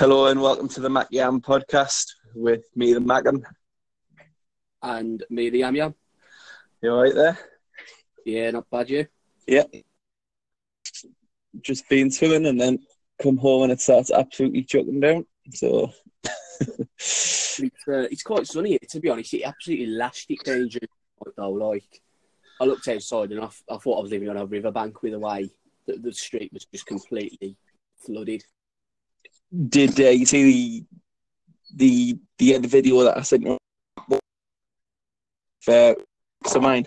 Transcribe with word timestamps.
Hello 0.00 0.28
and 0.28 0.40
welcome 0.40 0.66
to 0.66 0.80
the 0.80 0.88
Mac 0.88 1.08
Yam 1.10 1.42
podcast 1.42 2.06
with 2.34 2.64
me, 2.74 2.94
the 2.94 3.00
Macam. 3.00 3.42
And 4.82 5.22
me, 5.28 5.50
the 5.50 5.58
Yam 5.58 5.76
Yam. 5.76 5.94
You 6.80 6.92
alright 6.92 7.14
there? 7.14 7.38
Yeah, 8.24 8.52
not 8.52 8.70
bad, 8.70 8.88
you? 8.88 9.06
Yeah. 9.46 9.64
Just 11.60 11.86
been 11.90 12.10
swimming 12.10 12.46
and 12.46 12.58
then 12.58 12.78
come 13.22 13.36
home 13.36 13.64
and 13.64 13.72
it 13.72 13.82
starts 13.82 14.10
absolutely 14.10 14.62
chucking 14.62 15.00
down. 15.00 15.26
So. 15.52 15.92
it's, 16.62 17.60
uh, 17.86 18.08
it's 18.10 18.22
quite 18.22 18.46
sunny, 18.46 18.78
to 18.78 19.00
be 19.00 19.10
honest. 19.10 19.34
It 19.34 19.42
absolutely 19.42 19.88
lashed 19.88 20.30
it 20.30 20.42
down 20.42 20.70
though. 21.36 21.50
Like, 21.50 22.00
I 22.58 22.64
looked 22.64 22.88
outside 22.88 23.32
and 23.32 23.42
I, 23.42 23.50
I 23.70 23.76
thought 23.76 23.98
I 23.98 24.02
was 24.02 24.12
living 24.12 24.30
on 24.30 24.38
a 24.38 24.46
riverbank 24.46 25.02
with 25.02 25.12
a 25.12 25.18
way. 25.18 25.50
The, 25.86 25.98
the 25.98 26.14
street 26.14 26.54
was 26.54 26.64
just 26.64 26.86
completely 26.86 27.58
flooded. 27.98 28.42
Did 29.68 30.00
uh, 30.00 30.10
you 30.10 30.26
see 30.26 30.44
the 30.44 30.86
the 31.74 32.18
the 32.38 32.54
end 32.54 32.66
video 32.66 33.02
that 33.02 33.18
I 33.18 33.22
sent 33.22 33.42
you? 33.42 33.58
For 35.62 35.96
so 36.46 36.60
mine. 36.60 36.86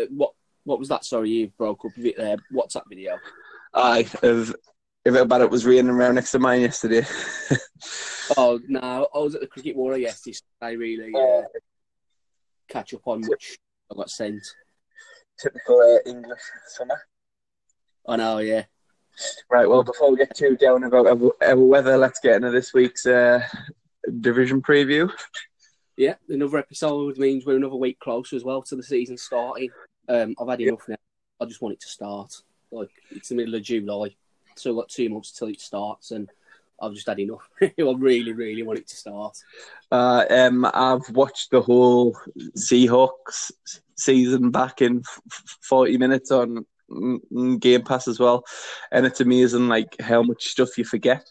Uh, 0.00 0.04
what 0.10 0.32
what 0.64 0.78
was 0.78 0.88
that? 0.88 1.04
Sorry, 1.04 1.30
you 1.30 1.48
broke 1.58 1.84
up 1.84 1.96
a 1.96 2.00
bit 2.00 2.16
there. 2.16 2.36
What's 2.50 2.74
that 2.74 2.84
video? 2.88 3.18
Aye, 3.74 4.06
of 4.22 4.54
if 5.04 5.14
about 5.14 5.42
it 5.42 5.50
was 5.50 5.66
raining 5.66 5.90
around 5.90 6.14
next 6.14 6.30
to 6.32 6.38
mine 6.38 6.62
yesterday. 6.62 7.06
oh 8.36 8.60
no, 8.68 9.08
I 9.14 9.18
was 9.18 9.34
at 9.34 9.40
the 9.40 9.46
cricket 9.46 9.76
water 9.76 9.98
yesterday. 9.98 10.38
I 10.62 10.70
really 10.70 11.12
uh, 11.14 11.42
catch 12.68 12.94
up 12.94 13.06
on 13.06 13.22
which 13.22 13.58
I 13.90 13.96
got 13.96 14.10
sent. 14.10 14.42
Typical 15.38 15.80
uh, 15.80 16.08
English 16.08 16.40
summer. 16.68 17.00
I 18.06 18.16
know, 18.16 18.38
yeah. 18.38 18.64
Right, 19.50 19.68
well, 19.68 19.82
before 19.82 20.10
we 20.10 20.16
get 20.16 20.34
too 20.34 20.56
down 20.56 20.84
about 20.84 21.06
our, 21.06 21.56
weather, 21.56 21.96
let's 21.96 22.20
get 22.20 22.36
into 22.36 22.50
this 22.50 22.74
week's 22.74 23.06
uh, 23.06 23.40
division 24.20 24.60
preview. 24.60 25.10
Yeah, 25.96 26.14
another 26.28 26.58
episode 26.58 27.18
means 27.18 27.46
we're 27.46 27.56
another 27.56 27.76
week 27.76 28.00
closer 28.00 28.34
as 28.34 28.44
well 28.44 28.62
to 28.62 28.76
the 28.76 28.82
season 28.82 29.16
starting. 29.16 29.70
Um, 30.08 30.34
I've 30.40 30.48
had 30.48 30.60
enough 30.60 30.88
now. 30.88 30.96
I 31.40 31.44
just 31.44 31.62
want 31.62 31.74
it 31.74 31.80
to 31.80 31.88
start. 31.88 32.34
Like 32.72 32.90
it's 33.10 33.28
the 33.28 33.36
middle 33.36 33.54
of 33.54 33.62
July, 33.62 34.16
so 34.56 34.70
I've 34.70 34.76
got 34.76 34.88
two 34.88 35.08
months 35.08 35.30
till 35.30 35.48
it 35.48 35.60
starts, 35.60 36.10
and 36.10 36.28
I've 36.82 36.94
just 36.94 37.06
had 37.06 37.20
enough. 37.20 37.48
I 37.62 37.72
really, 37.78 38.32
really 38.32 38.62
want 38.64 38.80
it 38.80 38.88
to 38.88 38.96
start. 38.96 39.38
Uh, 39.92 40.24
um, 40.28 40.64
I've 40.74 41.08
watched 41.10 41.52
the 41.52 41.60
whole 41.60 42.16
Seahawks 42.56 43.52
season 43.96 44.50
back 44.50 44.82
in 44.82 45.04
forty 45.62 45.96
minutes 45.96 46.32
on 46.32 46.66
Game 47.58 47.82
Pass 47.82 48.08
as 48.08 48.18
well, 48.18 48.44
and 48.92 49.06
it's 49.06 49.20
amazing 49.20 49.68
like 49.68 49.96
how 50.00 50.22
much 50.22 50.44
stuff 50.46 50.76
you 50.78 50.84
forget. 50.84 51.24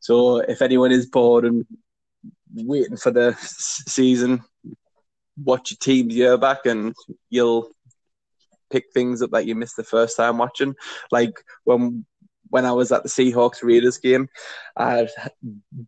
So 0.00 0.38
if 0.38 0.62
anyone 0.62 0.92
is 0.92 1.06
bored 1.06 1.44
and 1.44 1.66
waiting 2.54 2.96
for 2.96 3.10
the 3.10 3.36
season, 3.40 4.42
watch 5.42 5.70
your 5.70 5.78
team's 5.80 6.14
year 6.14 6.36
back, 6.36 6.66
and 6.66 6.94
you'll 7.30 7.70
pick 8.70 8.86
things 8.92 9.22
up 9.22 9.30
that 9.30 9.46
you 9.46 9.54
missed 9.54 9.76
the 9.76 9.84
first 9.84 10.16
time 10.16 10.38
watching. 10.38 10.74
Like 11.10 11.32
when 11.64 12.04
when 12.52 12.66
I 12.66 12.72
was 12.72 12.92
at 12.92 13.02
the 13.02 13.08
Seahawks 13.08 13.62
Raiders 13.62 13.96
game, 13.96 14.28
I 14.76 15.08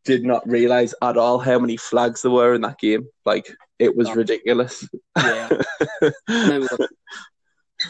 did 0.04 0.24
not 0.24 0.48
realize 0.48 0.94
at 1.02 1.18
all 1.18 1.38
how 1.38 1.58
many 1.58 1.76
flags 1.76 2.22
there 2.22 2.30
were 2.30 2.54
in 2.54 2.62
that 2.62 2.78
game. 2.78 3.06
Like 3.26 3.54
it 3.78 3.94
was 3.94 4.14
ridiculous. 4.14 4.88
Yeah. 5.16 5.50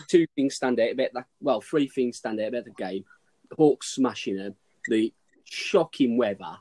two 0.09 0.27
things 0.34 0.55
stand 0.55 0.81
out 0.81 0.92
about 0.92 1.11
that. 1.14 1.27
Well, 1.41 1.61
three 1.61 1.89
things 1.89 2.19
stand 2.19 2.41
out 2.41 2.48
about 2.48 2.64
the 2.64 2.70
game: 2.70 3.05
the 3.50 3.56
Hawks 3.56 3.95
smashing 3.95 4.37
them, 4.37 4.55
the 4.89 5.12
shocking 5.45 6.17
weather, 6.17 6.59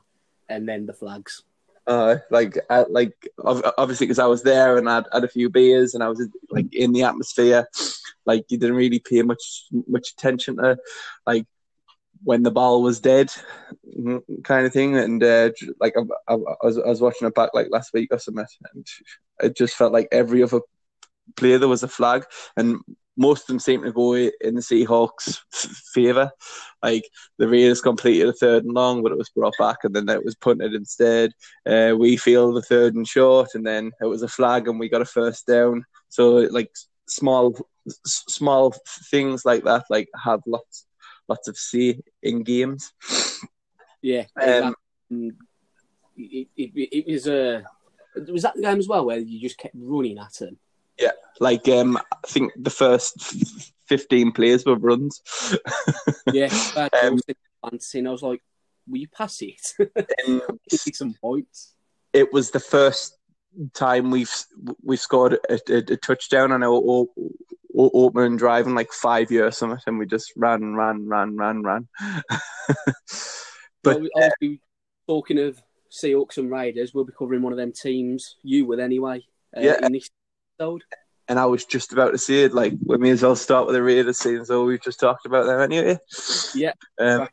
and 0.48 0.68
then 0.68 0.86
the 0.86 0.92
flags. 0.92 1.42
Uh, 1.86 2.16
like, 2.30 2.58
uh, 2.70 2.84
like 2.88 3.12
obviously 3.44 4.06
because 4.06 4.18
I 4.18 4.26
was 4.26 4.42
there 4.42 4.78
and 4.78 4.88
I 4.88 5.04
had, 5.12 5.24
a 5.24 5.28
few 5.28 5.50
beers 5.50 5.92
and 5.92 6.02
I 6.02 6.08
was 6.08 6.26
like 6.50 6.74
in 6.74 6.92
the 6.92 7.02
atmosphere. 7.02 7.68
Like 8.24 8.46
you 8.48 8.56
didn't 8.56 8.76
really 8.76 9.00
pay 9.00 9.20
much 9.20 9.64
much 9.86 10.12
attention 10.12 10.56
to 10.56 10.78
like 11.26 11.46
when 12.22 12.42
the 12.42 12.50
ball 12.50 12.82
was 12.82 13.00
dead, 13.00 13.30
mm, 13.86 14.22
kind 14.44 14.66
of 14.66 14.72
thing. 14.72 14.96
And 14.96 15.22
uh, 15.22 15.50
like 15.78 15.94
I, 15.96 16.32
I, 16.32 16.34
I, 16.34 16.66
was, 16.66 16.78
I 16.78 16.88
was 16.88 17.00
watching 17.02 17.28
it 17.28 17.34
back 17.34 17.50
like 17.52 17.68
last 17.70 17.92
week 17.92 18.08
or 18.10 18.18
something, 18.18 18.46
and 18.72 18.86
it 19.42 19.56
just 19.56 19.76
felt 19.76 19.92
like 19.92 20.08
every 20.10 20.42
other 20.42 20.60
player 21.36 21.58
there 21.58 21.68
was 21.68 21.82
a 21.82 21.88
flag, 21.88 22.24
and 22.56 22.80
most 23.16 23.42
of 23.42 23.46
them 23.48 23.58
seem 23.58 23.82
to 23.82 23.92
go 23.92 24.14
in 24.14 24.32
the 24.40 24.60
Seahawks' 24.60 25.40
favour. 25.92 26.30
Like 26.82 27.04
the 27.38 27.48
Raiders 27.48 27.80
completed 27.80 28.28
a 28.28 28.32
third 28.32 28.64
and 28.64 28.74
long, 28.74 29.02
but 29.02 29.12
it 29.12 29.18
was 29.18 29.30
brought 29.30 29.54
back, 29.58 29.78
and 29.84 29.94
then 29.94 30.08
it 30.08 30.24
was 30.24 30.34
punted 30.34 30.74
instead. 30.74 31.32
Uh, 31.66 31.94
we 31.98 32.16
feel 32.16 32.52
the 32.52 32.62
third 32.62 32.94
and 32.94 33.06
short, 33.06 33.50
and 33.54 33.66
then 33.66 33.92
it 34.00 34.06
was 34.06 34.22
a 34.22 34.28
flag, 34.28 34.68
and 34.68 34.78
we 34.78 34.88
got 34.88 35.02
a 35.02 35.06
first 35.06 35.46
down. 35.46 35.84
So 36.08 36.36
like 36.50 36.70
small, 37.08 37.56
small 38.06 38.74
things 39.10 39.44
like 39.44 39.64
that, 39.64 39.84
like 39.90 40.08
have 40.22 40.40
lots, 40.46 40.86
lots 41.28 41.48
of 41.48 41.56
say 41.56 42.00
in 42.22 42.42
games. 42.42 42.92
Yeah, 44.02 44.24
um, 44.40 44.74
it, 46.16 46.48
it, 46.56 46.72
it, 46.74 47.12
was 47.12 47.26
a. 47.26 47.58
Uh, 47.58 47.62
was 48.28 48.42
that 48.42 48.54
the 48.54 48.62
game 48.62 48.78
as 48.78 48.86
well 48.86 49.06
where 49.06 49.18
you 49.18 49.40
just 49.40 49.58
kept 49.58 49.74
running 49.76 50.18
at 50.18 50.34
them? 50.34 50.58
Yeah, 50.98 51.12
like 51.40 51.68
um, 51.68 51.96
I 51.96 52.26
think 52.26 52.52
the 52.56 52.70
first 52.70 53.20
fifteen 53.86 54.32
players 54.32 54.64
were 54.64 54.76
runs. 54.76 55.20
yeah, 56.32 56.46
um, 57.02 57.18
I 57.64 57.70
was 57.70 58.22
like, 58.22 58.42
"Will 58.86 58.98
you 58.98 59.08
pass 59.08 59.42
it? 59.42 59.74
Give 60.26 60.94
some 60.94 61.14
points." 61.20 61.74
It 62.12 62.32
was 62.32 62.50
the 62.50 62.60
first 62.60 63.18
time 63.72 64.10
we've 64.10 64.32
we've 64.82 65.00
scored 65.00 65.38
a, 65.48 65.58
a, 65.68 65.76
a 65.76 65.96
touchdown 65.96 66.52
on 66.52 66.62
our 66.62 67.06
opening 67.76 68.36
drive 68.36 68.66
in 68.66 68.74
like 68.74 68.92
five 68.92 69.30
years, 69.30 69.48
or 69.48 69.50
something, 69.52 69.78
and 69.86 69.98
we 69.98 70.06
just 70.06 70.32
ran, 70.36 70.74
ran, 70.74 71.08
ran, 71.08 71.36
ran, 71.36 71.62
ran. 71.62 71.88
but 73.82 74.00
well, 74.00 74.08
uh, 74.16 74.46
talking 75.06 75.38
of 75.38 75.60
Seahawks 75.90 76.38
and 76.38 76.50
Raiders, 76.50 76.94
we'll 76.94 77.04
be 77.04 77.12
covering 77.16 77.42
one 77.42 77.52
of 77.52 77.58
them 77.58 77.72
teams. 77.72 78.36
You 78.42 78.66
will 78.66 78.80
anyway. 78.80 79.24
Uh, 79.56 79.60
yeah. 79.60 79.84
In 79.84 79.92
this 79.92 80.10
And 81.28 81.38
I 81.38 81.46
was 81.46 81.64
just 81.64 81.92
about 81.92 82.10
to 82.10 82.18
say 82.18 82.44
it, 82.44 82.54
like 82.54 82.74
we 82.84 82.98
may 82.98 83.10
as 83.10 83.22
well 83.22 83.36
start 83.36 83.66
with 83.66 83.74
the 83.74 83.82
Raiders, 83.82 84.18
seeing 84.18 84.44
so 84.44 84.64
we've 84.64 84.82
just 84.82 85.00
talked 85.00 85.24
about 85.24 85.46
them 85.46 85.60
anyway. 85.60 85.98
Yeah. 86.54 86.72
Um, 87.00 87.28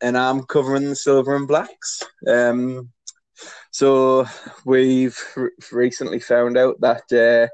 and 0.00 0.16
I'm 0.16 0.42
covering 0.44 0.84
the 0.84 0.96
Silver 0.96 1.34
and 1.34 1.48
Blacks. 1.48 2.02
Um, 2.28 2.90
so 3.72 4.26
we've 4.64 5.18
recently 5.72 6.20
found 6.20 6.56
out 6.56 6.80
that 6.80 7.12
uh, 7.12 7.48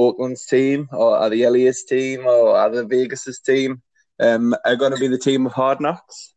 Oakland's 0.00 0.46
team, 0.46 0.88
or 0.92 1.16
are 1.16 1.30
the 1.30 1.44
Elias 1.44 1.84
team, 1.84 2.26
or 2.26 2.56
are 2.56 2.70
the 2.70 2.84
Vegas's 2.84 3.40
team, 3.40 3.82
um, 4.20 4.54
are 4.64 4.76
going 4.76 4.92
to 4.92 4.98
be 4.98 5.08
the 5.08 5.18
team 5.18 5.46
of 5.46 5.52
Hard 5.52 5.80
Knocks. 5.80 6.34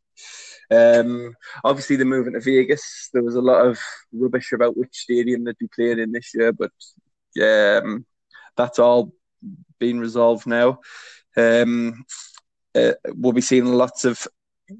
Um, 0.72 1.36
obviously, 1.64 1.96
they're 1.96 2.06
moving 2.06 2.34
to 2.34 2.40
Vegas. 2.40 3.10
There 3.14 3.24
was 3.24 3.36
a 3.36 3.42
lot 3.42 3.66
of 3.66 3.80
rubbish 4.14 4.52
about 4.52 4.78
which 4.78 4.96
stadium 4.96 5.44
they'd 5.44 5.58
be 5.58 5.68
playing 5.68 6.00
in 6.00 6.12
this 6.12 6.32
year, 6.34 6.52
but 6.52 6.72
um, 7.42 8.06
that's 8.56 8.80
all 8.80 9.14
been 9.80 10.00
resolved 10.00 10.48
now. 10.48 10.80
Um, 11.38 12.06
uh, 12.74 12.94
we'll 13.14 13.34
be 13.34 13.42
seeing 13.42 13.66
lots 13.66 14.06
of 14.06 14.28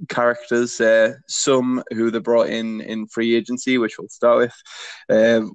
characters, 0.10 0.80
uh, 0.82 1.14
some 1.28 1.84
who 1.92 2.12
they 2.12 2.20
brought 2.20 2.50
in 2.50 2.82
in 2.82 3.08
free 3.08 3.36
agency, 3.36 3.78
which 3.78 3.98
we'll 3.98 4.10
start 4.10 4.38
with. 4.38 4.54
Uh, 5.10 5.48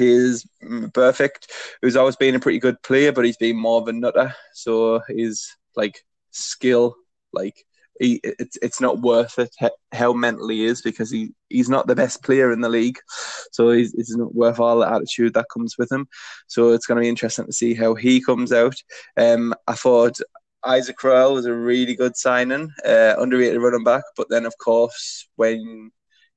is 0.00 0.46
Burfict, 0.62 1.46
who's 1.80 1.96
always 1.96 2.16
been 2.16 2.34
a 2.34 2.40
pretty 2.40 2.58
good 2.58 2.82
player, 2.82 3.12
but 3.12 3.24
he's 3.24 3.36
been 3.36 3.56
more 3.56 3.80
of 3.80 3.88
a 3.88 3.92
nutter. 3.92 4.34
So 4.52 5.00
his 5.08 5.50
like 5.76 6.04
skill, 6.30 6.96
like 7.32 7.64
he, 8.00 8.20
it's 8.24 8.56
it's 8.62 8.80
not 8.80 9.00
worth 9.00 9.38
it 9.38 9.54
how 9.92 10.12
mentally 10.12 10.56
he 10.56 10.64
is 10.64 10.82
because 10.82 11.10
he, 11.10 11.32
he's 11.48 11.68
not 11.68 11.86
the 11.86 11.94
best 11.94 12.22
player 12.22 12.52
in 12.52 12.60
the 12.60 12.68
league, 12.68 12.98
so 13.52 13.70
he's, 13.70 13.94
it's 13.94 14.16
not 14.16 14.34
worth 14.34 14.58
all 14.58 14.80
the 14.80 14.90
attitude 14.90 15.34
that 15.34 15.46
comes 15.52 15.76
with 15.78 15.90
him. 15.92 16.08
So 16.48 16.70
it's 16.70 16.86
going 16.86 16.96
to 16.96 17.02
be 17.02 17.08
interesting 17.08 17.46
to 17.46 17.52
see 17.52 17.74
how 17.74 17.94
he 17.94 18.20
comes 18.20 18.52
out. 18.52 18.74
Um, 19.16 19.54
I 19.66 19.74
thought 19.74 20.18
Isaac 20.64 20.96
Crowell 20.96 21.34
was 21.34 21.46
a 21.46 21.54
really 21.54 21.94
good 21.94 22.16
signing, 22.16 22.70
uh, 22.84 23.14
underrated 23.18 23.60
running 23.60 23.84
back, 23.84 24.04
but 24.16 24.28
then 24.30 24.46
of 24.46 24.54
course 24.58 25.28
when 25.36 25.90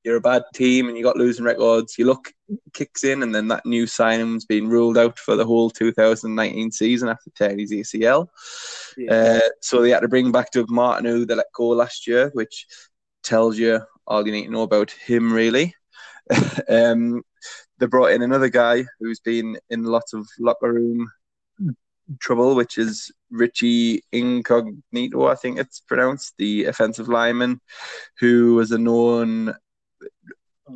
you're 0.04 0.18
a 0.18 0.22
bad 0.22 0.44
team 0.54 0.88
and 0.88 0.98
you 0.98 1.04
got 1.04 1.18
losing 1.18 1.46
records, 1.46 1.98
your 1.98 2.10
luck 2.10 2.32
kicks 2.74 3.04
in, 3.04 3.24
and 3.24 3.34
then 3.34 3.48
that 3.48 3.66
new 3.66 3.88
signing's 3.88 4.46
been 4.46 4.68
ruled 4.68 4.98
out 4.98 5.18
for 5.18 5.36
the 5.36 5.46
whole 5.46 5.70
2019 5.70 6.72
season 6.72 7.10
after 7.10 7.30
tearing 7.32 7.60
his 7.60 7.72
ACL. 7.72 8.28
Yeah. 8.98 9.14
Uh, 9.14 9.50
so 9.62 9.82
they 9.82 9.92
had 9.92 10.02
to 10.02 10.08
bring 10.08 10.32
back 10.32 10.52
Doug 10.52 10.70
Martin, 10.70 11.06
who 11.06 11.26
they 11.26 11.36
let 11.36 11.52
go 11.56 11.70
last 11.70 12.08
year, 12.08 12.30
which 12.34 12.68
tells 13.24 13.58
you 13.58 13.82
all 14.06 14.26
you 14.26 14.34
need 14.34 14.46
to 14.46 14.52
know 14.52 14.64
about 14.64 14.92
him, 14.92 15.32
really. 15.32 15.74
um, 16.70 17.24
they 17.80 17.86
brought 17.86 18.12
in 18.12 18.22
another 18.22 18.50
guy 18.50 18.86
who's 19.00 19.20
been 19.20 19.58
in 19.70 19.84
lots 19.84 20.14
of 20.14 20.28
locker 20.40 20.74
room 20.74 21.10
trouble, 22.20 22.56
which 22.56 22.78
is 22.78 23.12
Richie 23.30 24.04
Incognito, 24.12 25.28
I 25.28 25.36
think 25.36 25.58
it's 25.58 25.80
pronounced, 25.80 26.34
the 26.38 26.66
offensive 26.66 27.08
lineman, 27.08 27.62
who 28.20 28.56
was 28.56 28.72
a 28.72 28.78
known 28.78 29.56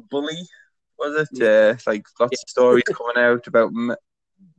bully, 0.10 0.38
was 0.98 1.28
it? 1.32 1.42
Uh, 1.42 1.78
like 1.86 2.06
lots 2.20 2.32
yeah. 2.32 2.44
of 2.44 2.50
stories 2.50 2.84
coming 2.86 3.18
out 3.18 3.48
about 3.48 3.68
m- 3.68 3.96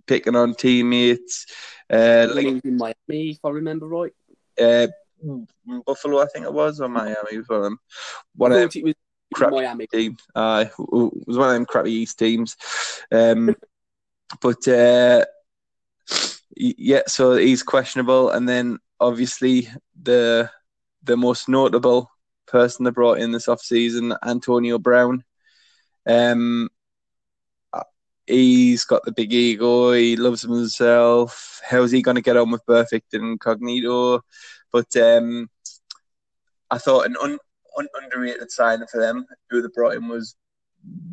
picking 0.06 0.36
on 0.36 0.54
teammates. 0.54 1.46
Uh, 1.90 2.28
like, 2.34 2.46
in 2.46 2.76
Miami, 2.76 3.30
if 3.30 3.38
I 3.44 3.50
remember 3.50 3.86
right. 3.86 4.12
Uh, 4.60 4.88
Buffalo, 5.86 6.22
I 6.22 6.26
think 6.26 6.44
it 6.44 6.52
was, 6.52 6.80
or 6.80 6.88
Miami 6.88 7.38
was 7.38 7.48
one 7.48 7.58
of 7.58 7.64
them. 7.64 7.78
One 8.34 8.52
of 8.52 8.72
them 8.72 8.94
crappy 9.34 9.56
Miami. 9.56 9.86
teams. 9.86 10.20
Uh, 10.34 10.64
it 10.68 10.78
was 10.78 11.36
one 11.36 11.48
of 11.48 11.54
them 11.54 11.66
crappy 11.66 11.92
East 11.92 12.18
teams. 12.18 12.56
Um, 13.12 13.54
but 14.40 14.66
uh, 14.68 15.24
yeah, 16.56 17.02
so 17.06 17.36
he's 17.36 17.62
questionable, 17.62 18.30
and 18.30 18.48
then 18.48 18.78
obviously 19.00 19.68
the 20.00 20.50
the 21.02 21.16
most 21.16 21.48
notable 21.48 22.10
person 22.48 22.84
they 22.84 22.90
brought 22.90 23.18
in 23.18 23.32
this 23.32 23.48
off 23.48 23.60
season, 23.60 24.14
Antonio 24.24 24.78
Brown. 24.78 25.24
Um, 26.06 26.68
he's 28.28 28.84
got 28.84 29.04
the 29.04 29.12
big 29.12 29.32
ego. 29.32 29.92
He 29.92 30.16
loves 30.16 30.42
himself. 30.42 31.60
How's 31.68 31.90
he 31.90 32.02
going 32.02 32.16
to 32.16 32.22
get 32.22 32.36
on 32.36 32.50
with 32.50 32.64
Burfict 32.66 33.12
Incognito? 33.12 34.20
But 34.72 34.94
um, 34.96 35.48
I 36.70 36.78
thought 36.78 37.06
an 37.06 37.16
un, 37.22 37.38
un, 37.78 37.88
underrated 38.02 38.50
signing 38.50 38.86
for 38.90 39.00
them, 39.00 39.26
who 39.50 39.62
they 39.62 39.68
brought 39.74 39.94
in, 39.94 40.08
was 40.08 40.36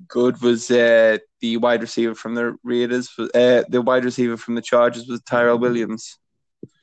good. 0.08 0.42
Was 0.42 0.70
uh, 0.70 1.18
the 1.40 1.58
wide 1.58 1.82
receiver 1.82 2.16
from 2.16 2.36
the 2.36 2.58
Raiders? 2.64 3.10
Uh, 3.18 3.64
the 3.70 3.82
wide 3.82 4.06
receiver 4.06 4.38
from 4.38 4.56
the 4.56 4.62
Chargers 4.62 5.08
was 5.08 5.22
Tyrell 5.22 5.58
Williams. 5.58 6.18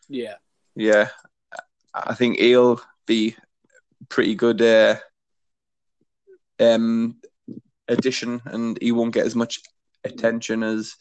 Yeah, 0.09 0.37
yeah. 0.75 1.09
I 1.95 2.15
think 2.15 2.39
he'll 2.39 2.81
be 3.07 3.37
pretty 4.12 4.35
good 4.35 4.61
uh, 4.61 4.97
um, 6.61 7.17
addition, 7.88 8.43
and 8.44 8.79
he 8.81 8.93
won't 8.93 9.14
get 9.14 9.25
as 9.25 9.35
much 9.35 9.61
attention 10.05 10.62
as 10.62 10.94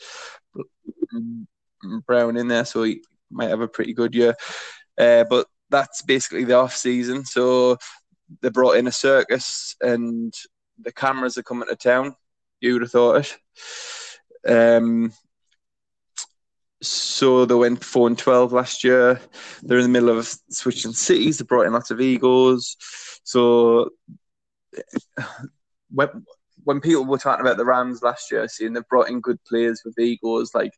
Brown 2.07 2.37
in 2.37 2.47
there, 2.47 2.63
so 2.63 2.83
he 2.83 3.03
might 3.29 3.49
have 3.49 3.59
a 3.59 3.67
pretty 3.67 3.93
good 3.93 4.15
year. 4.15 4.33
Uh, 4.97 5.25
but 5.29 5.45
that's 5.69 6.01
basically 6.03 6.45
the 6.45 6.53
off 6.53 6.73
season. 6.73 7.25
So 7.25 7.77
they 8.41 8.49
brought 8.49 8.77
in 8.77 8.87
a 8.87 8.91
circus, 8.93 9.75
and 9.81 10.33
the 10.79 10.93
cameras 10.93 11.37
are 11.37 11.43
coming 11.43 11.67
to 11.67 11.75
town. 11.75 12.15
You 12.61 12.73
would 12.73 12.83
have 12.83 12.91
thought 12.91 13.27
it. 14.45 14.47
Um, 14.49 15.11
so 16.81 17.45
they 17.45 17.55
went 17.55 17.83
four 17.83 18.07
and 18.07 18.17
twelve 18.17 18.53
last 18.53 18.83
year. 18.83 19.19
They're 19.61 19.77
in 19.77 19.83
the 19.83 19.89
middle 19.89 20.17
of 20.17 20.27
switching 20.49 20.93
cities. 20.93 21.37
They 21.37 21.45
brought 21.45 21.67
in 21.67 21.73
lots 21.73 21.91
of 21.91 22.01
egos. 22.01 22.75
So 23.23 23.91
when 25.91 26.25
when 26.63 26.81
people 26.81 27.05
were 27.05 27.17
talking 27.17 27.45
about 27.45 27.57
the 27.57 27.65
Rams 27.65 28.01
last 28.01 28.31
year, 28.31 28.47
seeing 28.47 28.73
they 28.73 28.81
brought 28.89 29.09
in 29.09 29.21
good 29.21 29.43
players 29.45 29.81
with 29.83 29.97
egos, 29.99 30.53
like 30.53 30.73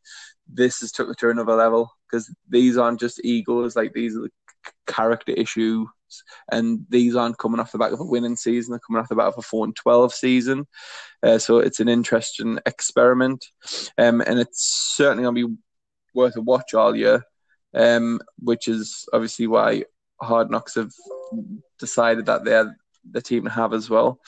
this 0.47 0.79
has 0.81 0.91
took 0.91 1.09
it 1.09 1.17
to 1.19 1.29
another 1.29 1.55
level 1.55 1.91
because 2.09 2.33
these 2.49 2.77
aren't 2.77 2.99
just 2.99 3.23
egos, 3.23 3.75
like 3.75 3.93
these 3.93 4.15
are 4.15 4.21
the 4.21 4.31
character 4.87 5.31
issues, 5.33 5.87
and 6.51 6.85
these 6.89 7.15
aren't 7.15 7.37
coming 7.37 7.59
off 7.59 7.71
the 7.71 7.77
back 7.77 7.91
of 7.91 7.99
a 7.99 8.05
winning 8.05 8.35
season. 8.35 8.71
They're 8.71 8.79
coming 8.79 9.01
off 9.01 9.09
the 9.09 9.15
back 9.15 9.27
of 9.27 9.37
a 9.37 9.41
four 9.41 9.65
and 9.65 9.75
twelve 9.75 10.13
season. 10.13 10.67
Uh, 11.21 11.37
so 11.37 11.59
it's 11.59 11.79
an 11.79 11.89
interesting 11.89 12.59
experiment, 12.65 13.45
um, 13.97 14.21
and 14.21 14.39
it's 14.39 14.93
certainly 14.95 15.23
going 15.23 15.35
to 15.35 15.47
be 15.47 15.55
worth 16.13 16.35
a 16.35 16.41
watch 16.41 16.73
all 16.73 16.95
year. 16.95 17.23
Um, 17.75 18.19
which 18.37 18.67
is 18.67 19.09
obviously 19.11 19.47
why 19.47 19.85
Hard 20.21 20.51
Knocks 20.51 20.75
have 20.75 20.91
decided 21.79 22.27
that 22.27 22.45
they're 22.45 22.77
the 23.09 23.21
team 23.21 23.45
to 23.45 23.49
have 23.49 23.73
as 23.73 23.89
well. 23.89 24.19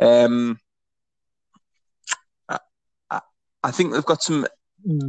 Um, 0.00 0.58
I, 2.48 3.20
I 3.62 3.70
think 3.70 3.92
they've 3.92 4.04
got 4.04 4.22
some 4.22 4.46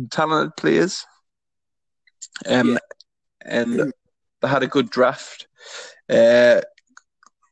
talented 0.10 0.56
players. 0.56 1.06
Um, 2.48 2.72
yeah. 2.72 2.78
and 3.46 3.94
they 4.42 4.48
had 4.48 4.64
a 4.64 4.68
good 4.68 4.90
draft. 4.90 5.48
Uh, 6.10 6.62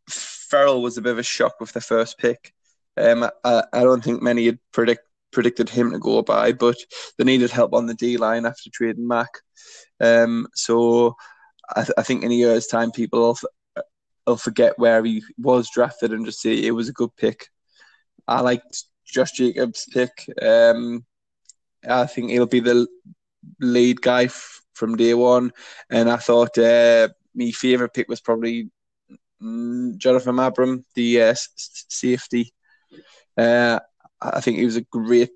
Ferrell 0.09 0.81
was 0.81 0.97
a 0.97 1.01
bit 1.01 1.11
of 1.11 1.19
a 1.19 1.23
shock 1.23 1.59
with 1.59 1.73
the 1.73 1.81
first 1.81 2.17
pick. 2.17 2.53
Um, 2.97 3.29
I, 3.43 3.63
I 3.71 3.83
don't 3.83 4.03
think 4.03 4.21
many 4.21 4.45
had 4.45 4.59
predict, 4.71 5.01
predicted 5.31 5.69
him 5.69 5.91
to 5.91 5.99
go 5.99 6.21
by, 6.21 6.51
but 6.51 6.77
they 7.17 7.23
needed 7.23 7.51
help 7.51 7.73
on 7.73 7.85
the 7.85 7.93
D 7.93 8.17
line 8.17 8.45
after 8.45 8.69
trading 8.71 9.07
Mack. 9.07 9.29
Um, 9.99 10.47
so 10.55 11.15
I, 11.75 11.83
th- 11.83 11.93
I, 11.97 12.03
think 12.03 12.23
in 12.23 12.31
a 12.31 12.35
year's 12.35 12.67
time, 12.67 12.91
people 12.91 13.19
will, 13.19 13.39
will 14.25 14.37
forget 14.37 14.77
where 14.77 15.03
he 15.03 15.23
was 15.37 15.69
drafted 15.69 16.11
and 16.11 16.25
just 16.25 16.41
say 16.41 16.53
it 16.53 16.71
was 16.71 16.89
a 16.89 16.93
good 16.93 17.15
pick. 17.15 17.47
I 18.27 18.41
liked 18.41 18.85
Josh 19.05 19.31
Jacobs' 19.33 19.87
pick. 19.91 20.29
Um, 20.41 21.05
I 21.87 22.05
think 22.05 22.31
he'll 22.31 22.45
be 22.45 22.59
the 22.59 22.87
lead 23.59 24.01
guy 24.01 24.25
f- 24.25 24.61
from 24.73 24.97
day 24.97 25.13
one. 25.13 25.51
And 25.89 26.09
I 26.09 26.17
thought 26.17 26.57
uh, 26.57 27.09
my 27.35 27.51
favourite 27.51 27.93
pick 27.93 28.07
was 28.07 28.21
probably 28.21 28.69
mm, 29.41 29.97
Jonathan 29.97 30.39
Abram, 30.39 30.85
the 30.95 31.21
uh, 31.23 31.35
safety. 31.55 32.53
Uh, 33.37 33.79
I 34.21 34.41
think 34.41 34.57
he 34.57 34.65
was 34.65 34.75
a 34.77 34.81
great 34.81 35.31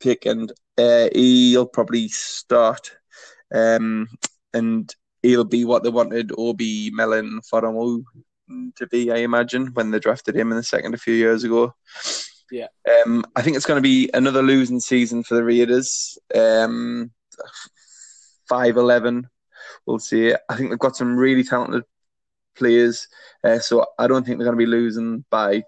pick, 0.00 0.26
and 0.26 0.52
uh, 0.78 1.08
he'll 1.12 1.66
probably 1.66 2.08
start. 2.08 2.92
Um, 3.54 4.08
and 4.52 4.92
he'll 5.22 5.44
be 5.44 5.64
what 5.64 5.82
they 5.82 5.90
wanted 5.90 6.32
Obi 6.36 6.90
Melon 6.90 7.40
Faramu 7.52 8.04
to 8.76 8.86
be, 8.88 9.10
I 9.10 9.16
imagine, 9.18 9.68
when 9.74 9.90
they 9.90 9.98
drafted 9.98 10.36
him 10.36 10.50
in 10.50 10.56
the 10.56 10.62
second 10.62 10.94
a 10.94 10.98
few 10.98 11.14
years 11.14 11.44
ago. 11.44 11.74
Yeah. 12.50 12.66
Um, 13.04 13.24
I 13.34 13.42
think 13.42 13.56
it's 13.56 13.66
going 13.66 13.78
to 13.78 13.88
be 13.88 14.10
another 14.12 14.42
losing 14.42 14.80
season 14.80 15.22
for 15.22 15.34
the 15.34 15.44
Raiders. 15.44 16.18
Um, 16.34 17.10
five 18.48 18.76
eleven. 18.76 19.28
We'll 19.86 19.98
see. 19.98 20.34
I 20.48 20.56
think 20.56 20.70
they've 20.70 20.78
got 20.78 20.96
some 20.96 21.16
really 21.16 21.44
talented 21.44 21.84
players, 22.56 23.08
uh, 23.42 23.58
so 23.58 23.86
I 23.98 24.06
don't 24.06 24.24
think 24.24 24.38
they're 24.38 24.46
going 24.46 24.58
to 24.58 24.64
be 24.64 24.70
losing 24.70 25.24
by 25.30 25.64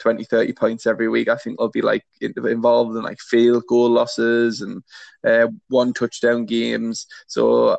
20, 0.00 0.24
30 0.24 0.52
points 0.54 0.86
every 0.86 1.08
week. 1.08 1.28
I 1.28 1.36
think 1.36 1.58
they'll 1.58 1.68
be 1.68 1.82
like 1.82 2.04
involved 2.20 2.96
in 2.96 3.02
like 3.02 3.20
field 3.20 3.64
goal 3.68 3.90
losses 3.90 4.60
and 4.60 4.82
uh, 5.26 5.48
one 5.68 5.92
touchdown 5.92 6.46
games. 6.46 7.06
So 7.26 7.76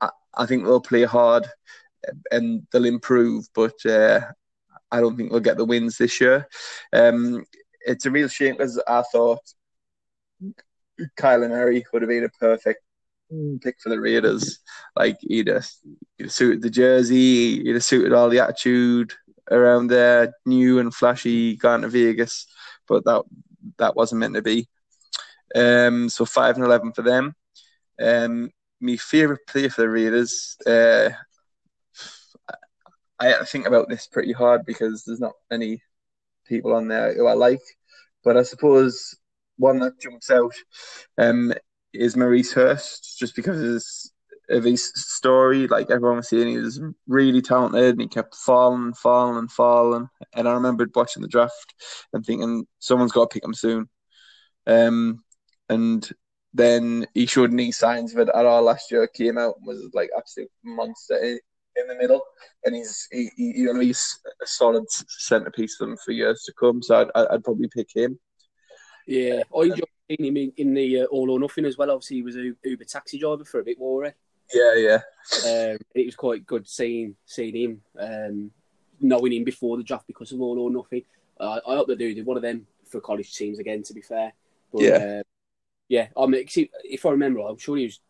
I, 0.00 0.10
I, 0.34 0.46
think 0.46 0.64
they'll 0.64 0.80
play 0.80 1.04
hard 1.04 1.46
and 2.30 2.66
they'll 2.72 2.84
improve, 2.84 3.46
but 3.54 3.74
uh, 3.86 4.20
I 4.90 5.00
don't 5.00 5.16
think 5.16 5.30
they'll 5.30 5.40
get 5.40 5.56
the 5.56 5.64
wins 5.64 5.98
this 5.98 6.20
year. 6.20 6.48
Um, 6.92 7.44
it's 7.86 8.06
a 8.06 8.10
real 8.10 8.28
shame 8.28 8.54
because 8.54 8.82
I 8.86 9.02
thought 9.12 9.40
Kyler 11.18 11.48
Murray 11.48 11.84
would 11.92 12.02
have 12.02 12.08
been 12.08 12.24
a 12.24 12.28
perfect 12.30 12.82
pick 13.62 13.76
for 13.80 13.88
the 13.90 14.00
Raiders. 14.00 14.58
Like 14.96 15.18
he'd 15.20 15.48
have, 15.48 15.68
he'd 16.16 16.24
have 16.24 16.32
suited 16.32 16.62
the 16.62 16.70
jersey, 16.70 17.62
he'd 17.62 17.74
have 17.74 17.84
suited 17.84 18.12
all 18.12 18.28
the 18.28 18.40
attitude 18.40 19.12
around 19.50 19.88
there, 19.88 20.32
new 20.46 20.78
and 20.78 20.94
flashy, 20.94 21.56
going 21.56 21.82
to 21.82 21.88
Vegas, 21.88 22.46
but 22.86 23.04
that 23.04 23.22
that 23.78 23.96
wasn't 23.96 24.20
meant 24.20 24.34
to 24.34 24.42
be. 24.42 24.68
Um, 25.54 26.08
so 26.08 26.24
five 26.24 26.56
and 26.56 26.64
eleven 26.64 26.92
for 26.92 27.02
them. 27.02 27.34
Um, 28.00 28.50
my 28.80 28.96
favorite 28.96 29.46
player 29.46 29.70
for 29.70 29.82
the 29.82 29.88
Raiders. 29.88 30.56
Uh, 30.66 31.10
I 33.20 33.44
think 33.44 33.66
about 33.66 33.88
this 33.88 34.06
pretty 34.06 34.32
hard 34.32 34.64
because 34.64 35.02
there's 35.04 35.20
not 35.20 35.32
many 35.50 35.82
people 36.46 36.74
on 36.74 36.86
there 36.86 37.14
who 37.14 37.26
I 37.26 37.32
like, 37.32 37.62
but 38.22 38.36
I 38.36 38.42
suppose 38.42 39.16
one 39.56 39.80
that 39.80 40.00
jumps 40.00 40.30
out 40.30 40.54
um, 41.18 41.52
is 41.92 42.16
Maurice 42.16 42.52
Hurst, 42.52 43.18
just 43.18 43.34
because 43.34 44.12
of 44.50 44.64
his 44.64 44.92
story. 44.94 45.66
Like 45.66 45.90
everyone 45.90 46.18
was 46.18 46.28
saying, 46.28 46.48
he 46.48 46.58
was 46.58 46.80
really 47.06 47.42
talented 47.42 47.92
and 47.94 48.00
he 48.00 48.08
kept 48.08 48.34
falling, 48.34 48.82
and 48.82 48.96
falling, 48.96 49.38
and 49.38 49.50
falling. 49.50 50.08
And 50.34 50.48
I 50.48 50.52
remembered 50.52 50.92
watching 50.94 51.22
the 51.22 51.28
draft 51.28 51.74
and 52.12 52.24
thinking 52.24 52.66
someone's 52.78 53.12
got 53.12 53.30
to 53.30 53.34
pick 53.34 53.44
him 53.44 53.54
soon. 53.54 53.88
Um, 54.66 55.24
and 55.68 56.08
then 56.54 57.06
he 57.14 57.26
showed 57.26 57.52
any 57.52 57.72
signs 57.72 58.14
of 58.14 58.20
it 58.20 58.30
at 58.34 58.46
all 58.46 58.62
last 58.62 58.90
year. 58.90 59.06
Came 59.06 59.38
out 59.38 59.56
and 59.58 59.66
was 59.66 59.90
like 59.92 60.10
absolute 60.16 60.50
monster 60.64 61.38
in 61.78 61.86
the 61.86 61.94
middle, 61.94 62.22
and 62.64 62.74
he's 62.74 63.06
he, 63.10 63.30
he 63.36 63.52
you 63.58 63.72
know 63.72 63.80
he's 63.80 64.18
a 64.42 64.46
solid 64.46 64.84
centerpiece 64.88 65.76
for 65.76 65.86
them 65.86 65.96
for 66.04 66.12
years 66.12 66.42
to 66.44 66.52
come. 66.58 66.82
So 66.82 67.08
I'd, 67.14 67.26
I'd 67.30 67.44
probably 67.44 67.68
pick 67.68 67.88
him. 67.94 68.18
Yeah, 69.06 69.42
I 69.56 69.62
enjoyed 69.62 69.88
him 70.08 70.36
in, 70.36 70.52
in 70.56 70.74
the 70.74 71.02
uh, 71.02 71.04
All 71.06 71.30
or 71.30 71.40
Nothing 71.40 71.64
as 71.64 71.78
well. 71.78 71.90
Obviously, 71.90 72.16
he 72.16 72.22
was 72.22 72.36
a 72.36 72.52
Uber 72.64 72.84
taxi 72.84 73.18
driver 73.18 73.44
for 73.44 73.60
a 73.60 73.64
bit, 73.64 73.78
more. 73.78 74.12
Yeah, 74.52 74.74
yeah. 74.76 75.00
Um, 75.44 75.78
it 75.94 76.06
was 76.06 76.14
quite 76.16 76.46
good 76.46 76.66
seeing 76.66 77.14
seeing 77.26 77.54
him, 77.54 77.82
um, 77.98 78.50
knowing 79.00 79.32
him 79.32 79.44
before 79.44 79.76
the 79.76 79.82
draft 79.82 80.06
because 80.06 80.32
of 80.32 80.40
All 80.40 80.58
or 80.58 80.70
Nothing. 80.70 81.02
Uh, 81.38 81.60
I 81.66 81.76
hope 81.76 81.88
they 81.88 81.96
do. 81.96 82.14
They're 82.14 82.24
one 82.24 82.36
of 82.36 82.42
them 82.42 82.66
for 82.88 83.00
college 83.00 83.34
teams 83.34 83.58
again. 83.58 83.82
To 83.82 83.94
be 83.94 84.00
fair, 84.00 84.32
but, 84.72 84.82
yeah, 84.82 84.96
uh, 84.96 85.22
yeah. 85.88 86.06
I 86.16 86.26
mean, 86.26 86.46
if 86.84 87.04
I 87.06 87.10
remember, 87.10 87.40
I'm 87.40 87.58
sure 87.58 87.76
he 87.76 87.84
was 87.84 88.00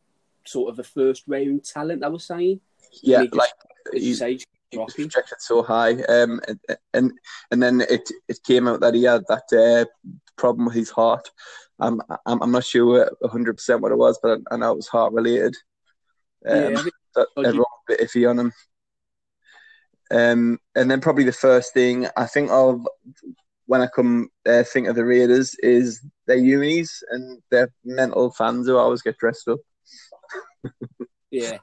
sort 0.45 0.73
of 0.73 0.79
a 0.79 0.85
first 0.85 1.25
round 1.27 1.65
talent. 1.65 2.05
I 2.05 2.09
was 2.09 2.25
saying. 2.25 2.61
Yeah, 3.03 3.23
just- 3.23 3.35
like 3.35 3.51
As 3.95 4.03
you 4.03 4.09
he, 4.09 4.15
say, 4.15 4.39
he 4.71 4.79
was 4.79 4.95
projected 4.95 5.41
so 5.41 5.63
high, 5.63 5.95
um, 6.05 6.41
and 6.47 6.61
and 6.95 7.13
and 7.51 7.63
then 7.63 7.81
it 7.81 8.09
it 8.29 8.43
came 8.45 8.69
out 8.69 8.81
that 8.81 8.95
he 8.95 9.03
had 9.05 9.25
that 9.29 9.53
uh, 9.53 9.85
problem 10.37 10.67
with 10.67 10.75
his 10.75 10.91
heart. 10.91 11.31
I'm 11.81 12.01
I'm, 12.27 12.43
I'm 12.43 12.51
not 12.53 12.65
sure 12.65 13.11
100 13.21 13.55
percent 13.57 13.81
what 13.83 13.93
it 13.93 13.99
was, 13.99 14.19
but 14.23 14.41
I 14.51 14.57
know 14.57 14.73
it 14.73 14.77
was 14.77 14.89
heart 14.89 15.13
related. 15.13 15.57
Um, 16.47 16.73
yeah, 16.73 16.79
I 16.79 16.83
think 16.83 16.95
that 17.15 17.29
you- 17.37 17.45
everyone 17.45 17.67
was 17.71 17.83
a 17.89 17.93
bit 17.97 18.01
iffy 18.01 18.29
on 18.31 18.39
him. 18.39 18.53
Um, 20.11 20.59
and 20.75 20.91
then 20.91 21.01
probably 21.01 21.25
the 21.25 21.33
first 21.33 21.75
thing 21.75 22.07
I 22.17 22.25
think 22.27 22.51
of 22.51 22.87
when 23.67 23.83
I 23.83 23.87
come 23.89 24.31
uh, 24.47 24.63
think 24.63 24.87
of 24.89 24.97
the 24.97 25.05
Raiders 25.05 25.55
is 25.57 26.01
their 26.27 26.39
unis 26.39 27.03
and 27.11 27.43
their 27.51 27.71
mental 27.85 28.31
fans 28.31 28.67
who 28.67 28.77
always 28.79 29.03
get 29.03 29.19
dressed 29.19 29.49
up. 29.49 29.59
yeah. 31.31 31.59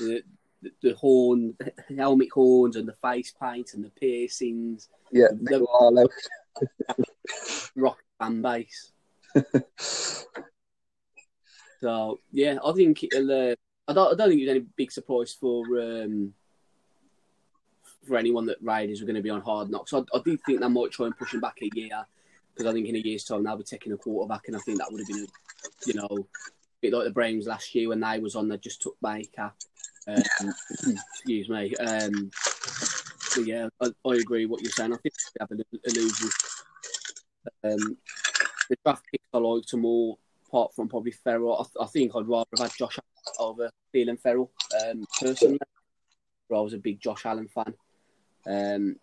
the, 0.00 0.22
the, 0.62 0.70
the 0.82 0.94
horn, 0.94 1.54
the 1.60 1.72
helmet 1.96 2.30
horns, 2.34 2.74
and 2.74 2.88
the 2.88 2.96
face 3.00 3.32
paint, 3.40 3.74
and 3.74 3.84
the 3.84 3.90
piercings, 3.90 4.88
Yeah, 5.12 5.28
they 5.32 5.52
The- 5.54 5.60
go 5.60 5.66
all 5.66 5.98
out. 6.00 6.10
rock 7.76 7.98
fan 8.18 8.42
base. 8.42 8.92
So 11.80 12.20
yeah, 12.32 12.58
I 12.64 12.72
think 12.72 13.02
it'll. 13.04 13.30
Uh, 13.30 13.54
I 13.88 13.92
don't. 13.92 14.12
I 14.12 14.16
don't 14.16 14.28
think 14.28 14.40
was 14.40 14.50
any 14.50 14.66
big 14.76 14.92
surprise 14.92 15.32
for 15.32 15.64
um, 15.80 16.34
for 18.06 18.16
anyone 18.16 18.46
that 18.46 18.58
Raiders 18.62 19.00
were 19.00 19.06
going 19.06 19.16
to 19.16 19.22
be 19.22 19.30
on 19.30 19.40
hard 19.40 19.70
knocks. 19.70 19.92
I, 19.92 19.98
I 19.98 20.20
do 20.24 20.36
think 20.46 20.60
they 20.60 20.68
might 20.68 20.90
try 20.90 21.06
and 21.06 21.16
push 21.16 21.34
him 21.34 21.40
back 21.40 21.58
a 21.62 21.70
year 21.74 22.04
because 22.54 22.70
I 22.70 22.72
think 22.72 22.86
in 22.86 22.96
a 22.96 23.00
year's 23.00 23.24
time 23.24 23.44
they'll 23.44 23.56
be 23.56 23.64
taking 23.64 23.92
a 23.92 23.96
quarterback, 23.96 24.46
and 24.46 24.56
I 24.56 24.60
think 24.60 24.78
that 24.78 24.90
would 24.90 25.00
have 25.00 25.08
been, 25.08 25.24
a, 25.24 25.86
you 25.86 25.94
know, 25.94 26.08
a 26.10 26.24
bit 26.80 26.92
like 26.92 27.04
the 27.04 27.10
Browns 27.10 27.46
last 27.46 27.74
year 27.74 27.88
when 27.88 28.00
they 28.00 28.18
was 28.18 28.36
on. 28.36 28.48
They 28.48 28.58
just 28.58 28.82
took 28.82 28.96
Baker. 29.02 29.52
Um, 30.06 30.22
excuse 31.14 31.48
me. 31.48 31.74
Um, 31.76 32.30
but 33.34 33.46
yeah, 33.46 33.68
I, 33.80 33.88
I 34.06 34.14
agree 34.14 34.46
what 34.46 34.62
you're 34.62 34.72
saying. 34.72 34.92
I 34.92 34.96
think 34.96 35.14
they 35.14 35.40
have 35.40 35.50
an 35.50 35.62
illusion. 35.84 36.30
Um, 37.64 37.96
the 38.68 38.76
draft 38.84 39.04
picks 39.10 39.24
I 39.32 39.38
liked 39.38 39.70
them 39.70 39.84
all, 39.84 40.18
apart 40.50 40.74
from 40.74 40.88
probably 40.88 41.12
Ferrell. 41.12 41.54
I, 41.60 41.62
th- 41.62 41.86
I 41.86 41.86
think 41.86 42.12
I'd 42.14 42.28
rather 42.28 42.48
have 42.58 42.70
had 42.70 42.76
Josh 42.76 42.98
over 43.38 43.70
Clelin 43.94 44.20
Ferrell, 44.20 44.50
um, 44.84 45.04
personally. 45.20 45.58
But 46.48 46.58
I 46.58 46.62
was 46.62 46.74
a 46.74 46.78
big 46.78 47.00
Josh 47.00 47.24
Allen 47.26 47.48
fan. 47.48 47.74
Um, 48.46 48.96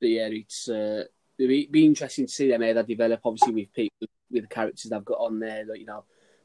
but 0.00 0.08
yeah, 0.08 0.28
it's 0.30 0.68
uh, 0.68 1.04
be, 1.36 1.68
be 1.70 1.84
interesting 1.84 2.26
to 2.26 2.32
see 2.32 2.48
them 2.48 2.62
how 2.62 2.72
they 2.72 2.82
develop. 2.82 3.20
Obviously, 3.24 3.52
with 3.52 3.72
people 3.72 4.08
with 4.30 4.42
the 4.44 4.54
characters 4.54 4.90
they've 4.90 5.04
got 5.04 5.18
on 5.18 5.38
there, 5.38 5.64
like 5.66 5.80
you 5.80 5.86
know, 5.86 6.04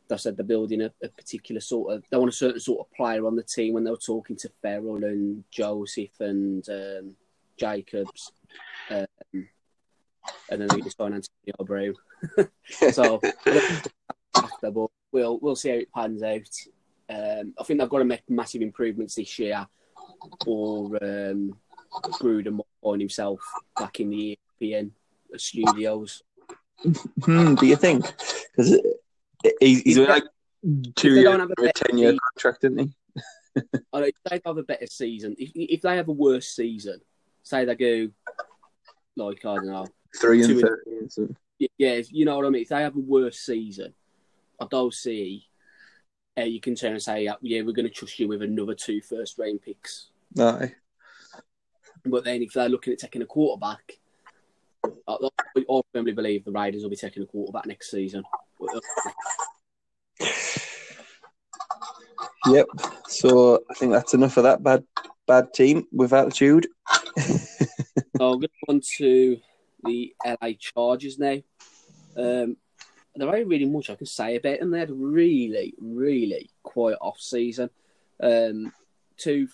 they 0.09 0.17
said 0.17 0.35
they're 0.35 0.45
building 0.45 0.81
a, 0.81 0.91
a 1.03 1.09
particular 1.09 1.61
sort 1.61 1.93
of. 1.93 2.03
They 2.09 2.17
want 2.17 2.29
a 2.29 2.35
certain 2.35 2.59
sort 2.59 2.85
of 2.85 2.93
player 2.93 3.25
on 3.25 3.35
the 3.35 3.43
team. 3.43 3.73
When 3.73 3.85
they 3.85 3.91
were 3.91 3.97
talking 3.97 4.35
to 4.37 4.51
Ferrell 4.61 5.03
and 5.03 5.43
Joseph 5.51 6.19
and 6.19 6.67
um, 6.69 7.15
Jacobs, 7.57 8.31
um, 8.89 9.47
and 10.49 10.61
then 10.61 10.67
they 10.69 10.81
just 10.81 10.97
signed 10.97 11.15
Antonio 11.15 11.65
Brown. 11.65 11.93
so 12.67 13.19
after, 14.35 14.71
but 14.71 14.89
we'll 15.11 15.39
we'll 15.39 15.55
see 15.55 15.69
how 15.69 15.75
it 15.75 15.91
pans 15.93 16.23
out. 16.23 16.49
Um, 17.09 17.53
I 17.59 17.63
think 17.63 17.79
they've 17.79 17.89
got 17.89 17.99
to 17.99 18.05
make 18.05 18.23
massive 18.29 18.61
improvements 18.61 19.15
this 19.15 19.37
year, 19.37 19.67
or 20.45 20.85
um, 21.03 21.55
Gruden 21.93 22.53
might 22.53 22.65
find 22.83 23.01
himself 23.01 23.39
back 23.79 23.99
in 23.99 24.09
the 24.09 24.39
ESPN 24.61 24.91
studios. 25.37 26.23
Hmm, 27.23 27.55
do 27.55 27.65
you 27.65 27.75
think? 27.75 28.05
Because 28.55 28.81
he's, 29.59 29.81
he's 29.81 29.97
If 29.97 30.09
only 30.09 30.21
like 30.21 30.23
two 30.95 31.15
they 31.15 31.21
years 31.21 31.35
a 31.35 31.47
for 31.47 31.53
a 31.53 31.65
better 31.65 31.85
ten 31.85 31.97
year 31.97 32.15
contract, 32.33 32.61
didn't 32.61 32.79
he? 32.79 32.93
I 33.57 33.61
know, 33.99 34.05
if 34.05 34.15
they 34.29 34.41
have 34.45 34.57
a 34.57 34.63
better 34.63 34.87
season, 34.87 35.35
if, 35.37 35.51
if 35.55 35.81
they 35.81 35.95
have 35.95 36.09
a 36.09 36.13
worse 36.13 36.47
season, 36.47 36.99
say 37.43 37.65
they 37.65 37.75
go 37.75 38.09
like 39.15 39.45
I 39.45 39.55
don't 39.55 39.67
know, 39.67 39.87
Three 40.19 40.43
and 40.43 40.59
thirty. 40.59 41.35
Yeah, 41.77 42.01
you 42.09 42.25
know 42.25 42.37
what 42.37 42.45
I 42.45 42.49
mean. 42.49 42.63
If 42.63 42.69
they 42.69 42.81
have 42.81 42.95
a 42.95 42.99
worse 42.99 43.39
season, 43.39 43.93
I 44.59 44.67
don't 44.69 44.93
see 44.93 45.47
how 46.35 46.43
you 46.43 46.59
can 46.59 46.75
turn 46.75 46.93
and 46.93 47.01
say, 47.01 47.23
yeah, 47.41 47.61
we're 47.61 47.71
going 47.71 47.87
to 47.87 47.89
trust 47.89 48.19
you 48.19 48.27
with 48.27 48.41
another 48.41 48.75
two 48.75 49.01
first 49.01 49.37
round 49.39 49.61
picks. 49.61 50.09
Aye. 50.37 50.73
But 52.05 52.23
then 52.23 52.41
if 52.41 52.53
they're 52.53 52.69
looking 52.69 52.93
at 52.93 52.99
taking 52.99 53.21
a 53.21 53.25
quarterback, 53.25 53.93
I, 55.07 55.17
I 55.57 55.81
firmly 55.93 56.11
believe 56.11 56.43
the 56.43 56.51
Raiders 56.51 56.83
will 56.83 56.89
be 56.89 56.95
taking 56.95 57.23
a 57.23 57.25
quarterback 57.25 57.65
next 57.65 57.89
season. 57.89 58.23
Yep. 62.47 62.67
So 63.07 63.63
I 63.69 63.73
think 63.73 63.91
that's 63.91 64.13
enough 64.13 64.37
of 64.37 64.43
that 64.43 64.61
bad 64.61 64.83
bad 65.27 65.53
team 65.53 65.87
with 65.91 66.13
altitude. 66.13 66.67
So 68.17 68.31
I'm 68.31 68.39
going 68.39 68.49
on 68.69 68.81
to 68.97 69.37
the 69.85 70.15
LA 70.25 70.51
Chargers 70.59 71.19
now. 71.19 71.37
Um, 72.17 72.57
there 73.15 73.33
ain't 73.33 73.47
really 73.47 73.65
much 73.65 73.89
I 73.89 73.95
can 73.95 74.05
say 74.05 74.35
about 74.35 74.59
them. 74.59 74.71
They 74.71 74.79
had 74.79 74.91
really, 74.91 75.73
really 75.79 76.49
quiet 76.63 76.97
off 76.99 77.19
season. 77.19 77.69
Um, 78.21 78.73
two, 79.17 79.47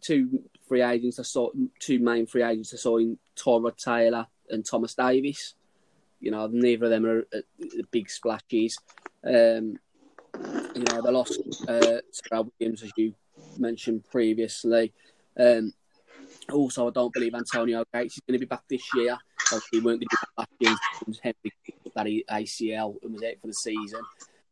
two 0.00 0.42
free 0.66 0.82
agents. 0.82 1.18
I 1.18 1.22
saw 1.22 1.50
two 1.78 1.98
main 1.98 2.26
free 2.26 2.42
agents. 2.42 2.72
I 2.72 2.78
saw 2.78 2.96
in 2.98 3.18
Tyrod 3.36 3.76
Taylor 3.76 4.26
and 4.48 4.64
Thomas 4.64 4.94
Davis. 4.94 5.54
You 6.20 6.30
know, 6.30 6.46
neither 6.46 6.86
of 6.86 6.90
them 6.90 7.04
are 7.04 7.26
uh, 7.34 7.82
big 7.90 8.08
splashes. 8.08 8.78
Um, 9.24 9.78
you 10.74 10.84
know, 10.84 11.02
they 11.02 11.10
lost 11.10 11.40
uh, 11.68 12.00
Tyrell 12.28 12.52
Williams, 12.58 12.82
as 12.82 12.92
you 12.96 13.14
mentioned 13.58 14.04
previously. 14.10 14.92
Um, 15.38 15.72
also, 16.52 16.88
I 16.88 16.90
don't 16.90 17.12
believe 17.12 17.34
Antonio 17.34 17.84
Gates 17.92 18.14
is 18.14 18.22
going 18.26 18.38
to 18.38 18.46
be 18.46 18.48
back 18.48 18.62
this 18.68 18.82
year. 18.94 19.18
Obviously, 19.52 19.78
he 19.78 19.84
weren't 19.84 20.00
going 20.00 20.08
to 20.10 20.26
last 20.38 20.50
year 20.60 20.76
Henry 21.22 21.52
that 21.94 22.06
ACL 22.30 22.96
and 23.02 23.12
was 23.12 23.22
out 23.22 23.40
for 23.40 23.46
the 23.46 23.54
season. 23.54 24.00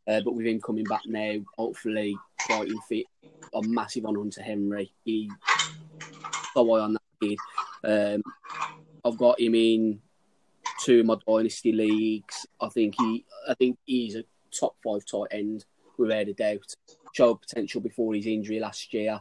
Uh, 0.07 0.21
but 0.21 0.35
with 0.35 0.47
him 0.47 0.61
coming 0.61 0.85
back 0.85 1.03
now, 1.07 1.35
hopefully 1.57 2.17
fighting 2.47 2.79
fit, 2.89 3.07
I'm 3.55 3.73
massive 3.73 4.07
on 4.07 4.17
Hunter 4.17 4.43
Henry. 4.43 4.93
He 5.05 5.31
so 6.53 6.81
on 6.81 6.95
that 6.95 7.03
kid. 7.21 7.39
Um, 7.83 8.23
I've 9.05 9.19
got 9.19 9.41
him 9.41 9.55
in 9.55 10.01
two 10.81 11.01
of 11.01 11.07
my 11.07 11.17
dynasty 11.27 11.73
leagues. 11.73 12.47
I 12.61 12.69
think 12.69 12.95
he, 12.99 13.25
I 13.49 13.55
think 13.55 13.79
he's 13.85 14.17
a 14.17 14.25
top 14.57 14.77
five 14.85 15.05
tight 15.05 15.37
end 15.37 15.65
without 15.99 16.29
a 16.29 16.35
doubt. 16.35 16.75
Showed 17.13 17.41
potential 17.41 17.81
before 17.81 18.15
his 18.15 18.27
injury 18.27 18.61
last 18.61 18.93
year. 18.93 19.21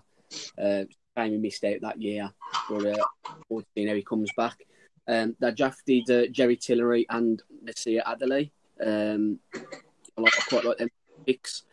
Uh, 0.57 0.83
time 1.15 1.31
he 1.31 1.37
missed 1.37 1.63
out 1.63 1.81
that 1.81 2.01
year, 2.01 2.31
but 2.69 2.85
uh, 2.85 3.05
we'll 3.49 3.63
how 3.87 3.95
he 3.95 4.01
comes 4.01 4.29
back. 4.35 4.57
Um, 5.07 5.35
they 5.39 5.51
drafted 5.51 6.09
uh, 6.09 6.27
Jerry 6.31 6.55
Tillery 6.55 7.05
and 7.09 7.41
Nasir 7.61 8.01
Adderley. 8.05 8.51
Um, 8.83 9.39
I, 9.53 10.21
like, 10.21 10.33
I 10.39 10.43
quite 10.47 10.65
like 10.65 10.77
them 10.77 10.89
picks. 11.25 11.63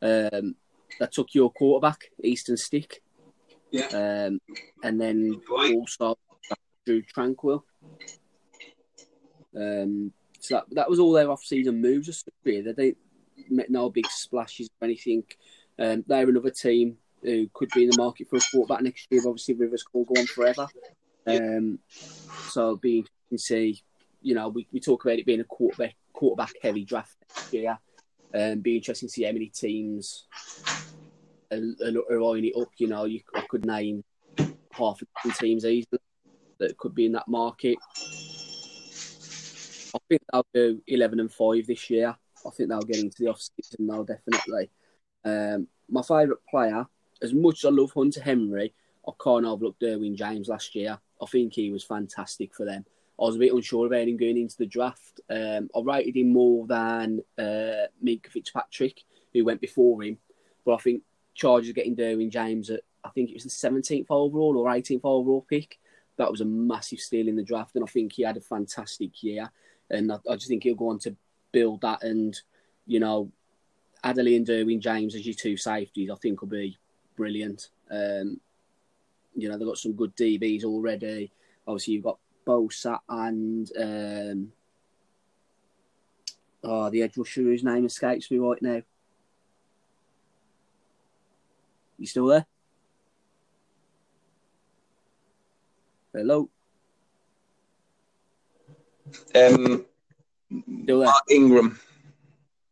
Um, 0.00 0.54
they 0.98 1.06
took 1.10 1.34
your 1.34 1.50
quarterback, 1.52 2.10
Easton 2.22 2.56
Stick. 2.56 3.02
Yeah. 3.70 3.86
Um, 3.88 4.40
and 4.82 5.00
then 5.00 5.40
also 5.48 6.18
Drue 6.86 7.02
Tranquill. 7.02 7.62
Um, 9.54 10.12
so 10.40 10.54
that, 10.54 10.64
that 10.70 10.90
was 10.90 10.98
all 10.98 11.12
their 11.12 11.30
off-season 11.30 11.80
moves. 11.80 12.24
Really, 12.44 12.62
they 12.62 12.72
didn't 12.72 12.98
make 13.50 13.70
no 13.70 13.90
big 13.90 14.06
splashes 14.06 14.68
or 14.80 14.86
anything. 14.86 15.24
Um, 15.78 16.04
they're 16.06 16.28
another 16.28 16.50
team 16.50 16.96
who 17.22 17.48
could 17.52 17.70
be 17.74 17.84
in 17.84 17.90
the 17.90 17.98
market 17.98 18.28
for 18.30 18.36
a 18.36 18.40
quarterback 18.50 18.82
next 18.82 19.08
year. 19.10 19.22
Obviously, 19.26 19.54
Rivers 19.54 19.82
could 19.82 20.06
go 20.06 20.14
on 20.18 20.26
forever. 20.26 20.68
Um, 21.28 21.78
so, 22.48 22.76
being 22.76 23.06
interesting 23.30 23.36
to 23.36 23.38
see. 23.38 23.82
You 24.20 24.34
know, 24.34 24.48
we, 24.48 24.66
we 24.72 24.80
talk 24.80 25.04
about 25.04 25.18
it 25.18 25.26
being 25.26 25.40
a 25.40 25.44
quarterback 25.44 25.94
quarterback 26.12 26.52
heavy 26.60 26.84
draft 26.84 27.16
next 27.20 27.52
year. 27.52 27.78
Um, 28.34 28.60
be 28.60 28.76
interesting 28.76 29.08
to 29.08 29.12
see 29.12 29.22
how 29.22 29.32
many 29.32 29.46
teams 29.46 30.26
are, 31.52 31.56
are, 31.56 32.22
eyeing 32.22 32.46
it 32.46 32.60
up. 32.60 32.68
You 32.76 32.88
know, 32.88 33.04
you 33.04 33.20
I 33.34 33.42
could 33.48 33.64
name 33.64 34.02
half 34.72 35.00
a 35.00 35.06
dozen 35.22 35.38
teams 35.38 35.64
easily 35.64 36.00
that 36.58 36.76
could 36.76 36.94
be 36.94 37.06
in 37.06 37.12
that 37.12 37.28
market. 37.28 37.78
I 39.94 39.98
think 40.08 40.22
they'll 40.32 40.46
do 40.52 40.82
eleven 40.86 41.20
and 41.20 41.32
five 41.32 41.66
this 41.66 41.88
year. 41.88 42.16
I 42.46 42.50
think 42.50 42.68
they'll 42.68 42.80
get 42.80 42.98
into 42.98 43.22
the 43.22 43.30
off 43.30 43.40
season 43.40 43.86
now, 43.86 44.02
definitely. 44.02 44.70
Um, 45.24 45.68
my 45.88 46.02
favourite 46.02 46.40
player, 46.48 46.86
as 47.22 47.32
much 47.32 47.64
as 47.64 47.66
I 47.66 47.70
love 47.70 47.92
Hunter 47.92 48.22
Henry, 48.22 48.74
I 49.06 49.12
can't 49.22 49.46
overlook 49.46 49.78
Derwin 49.80 50.16
James 50.16 50.48
last 50.48 50.74
year. 50.74 50.98
I 51.22 51.26
think 51.26 51.54
he 51.54 51.70
was 51.70 51.84
fantastic 51.84 52.54
for 52.54 52.64
them. 52.64 52.84
I 53.20 53.24
was 53.24 53.36
a 53.36 53.40
bit 53.40 53.52
unsure 53.52 53.86
about 53.86 54.06
him 54.06 54.16
going 54.16 54.38
into 54.38 54.56
the 54.56 54.66
draft. 54.66 55.20
Um, 55.28 55.68
I 55.74 55.80
rated 55.82 56.16
him 56.16 56.32
more 56.32 56.66
than 56.66 57.20
uh, 57.36 57.86
Fitzpatrick, 58.30 59.02
who 59.32 59.44
went 59.44 59.60
before 59.60 60.02
him. 60.04 60.18
But 60.64 60.74
I 60.74 60.78
think 60.78 61.02
Chargers 61.34 61.72
getting 61.72 61.96
Derwin 61.96 62.30
James 62.30 62.70
at, 62.70 62.80
I 63.04 63.08
think 63.10 63.30
it 63.30 63.34
was 63.34 63.44
the 63.44 63.50
17th 63.50 64.06
overall 64.10 64.56
or 64.56 64.70
18th 64.70 65.00
overall 65.02 65.44
pick. 65.48 65.78
That 66.16 66.30
was 66.30 66.40
a 66.40 66.44
massive 66.44 67.00
steal 67.00 67.28
in 67.28 67.36
the 67.36 67.42
draft, 67.42 67.74
and 67.74 67.84
I 67.84 67.86
think 67.88 68.12
he 68.12 68.22
had 68.22 68.36
a 68.36 68.40
fantastic 68.40 69.22
year. 69.22 69.50
And 69.90 70.12
I, 70.12 70.18
I 70.30 70.34
just 70.34 70.48
think 70.48 70.62
he'll 70.62 70.74
go 70.74 70.90
on 70.90 70.98
to 71.00 71.16
build 71.50 71.80
that 71.80 72.02
and, 72.02 72.38
you 72.86 73.00
know, 73.00 73.30
Adderley 74.04 74.36
and 74.36 74.46
Derwin 74.46 74.80
James 74.80 75.14
as 75.14 75.26
your 75.26 75.34
two 75.34 75.56
safeties, 75.56 76.10
I 76.10 76.14
think 76.16 76.40
will 76.40 76.48
be 76.48 76.76
brilliant. 77.16 77.70
Um, 77.90 78.40
you 79.40 79.48
know, 79.48 79.56
they've 79.56 79.66
got 79.66 79.78
some 79.78 79.92
good 79.92 80.14
DBs 80.16 80.64
already. 80.64 81.30
Obviously, 81.66 81.94
you've 81.94 82.04
got 82.04 82.18
Bosa 82.46 82.98
and 83.08 83.70
um, 83.78 84.52
oh, 86.64 86.90
the 86.90 87.02
edge 87.02 87.16
rusher 87.16 87.42
whose 87.42 87.64
name 87.64 87.86
escapes 87.86 88.30
me 88.30 88.38
right 88.38 88.60
now. 88.62 88.82
You 91.98 92.06
still 92.06 92.26
there? 92.26 92.46
Hello. 96.14 96.48
Um, 99.34 99.84
Still 100.82 100.98
there? 101.00 101.06
Mark 101.08 101.24
Ingram. 101.30 101.80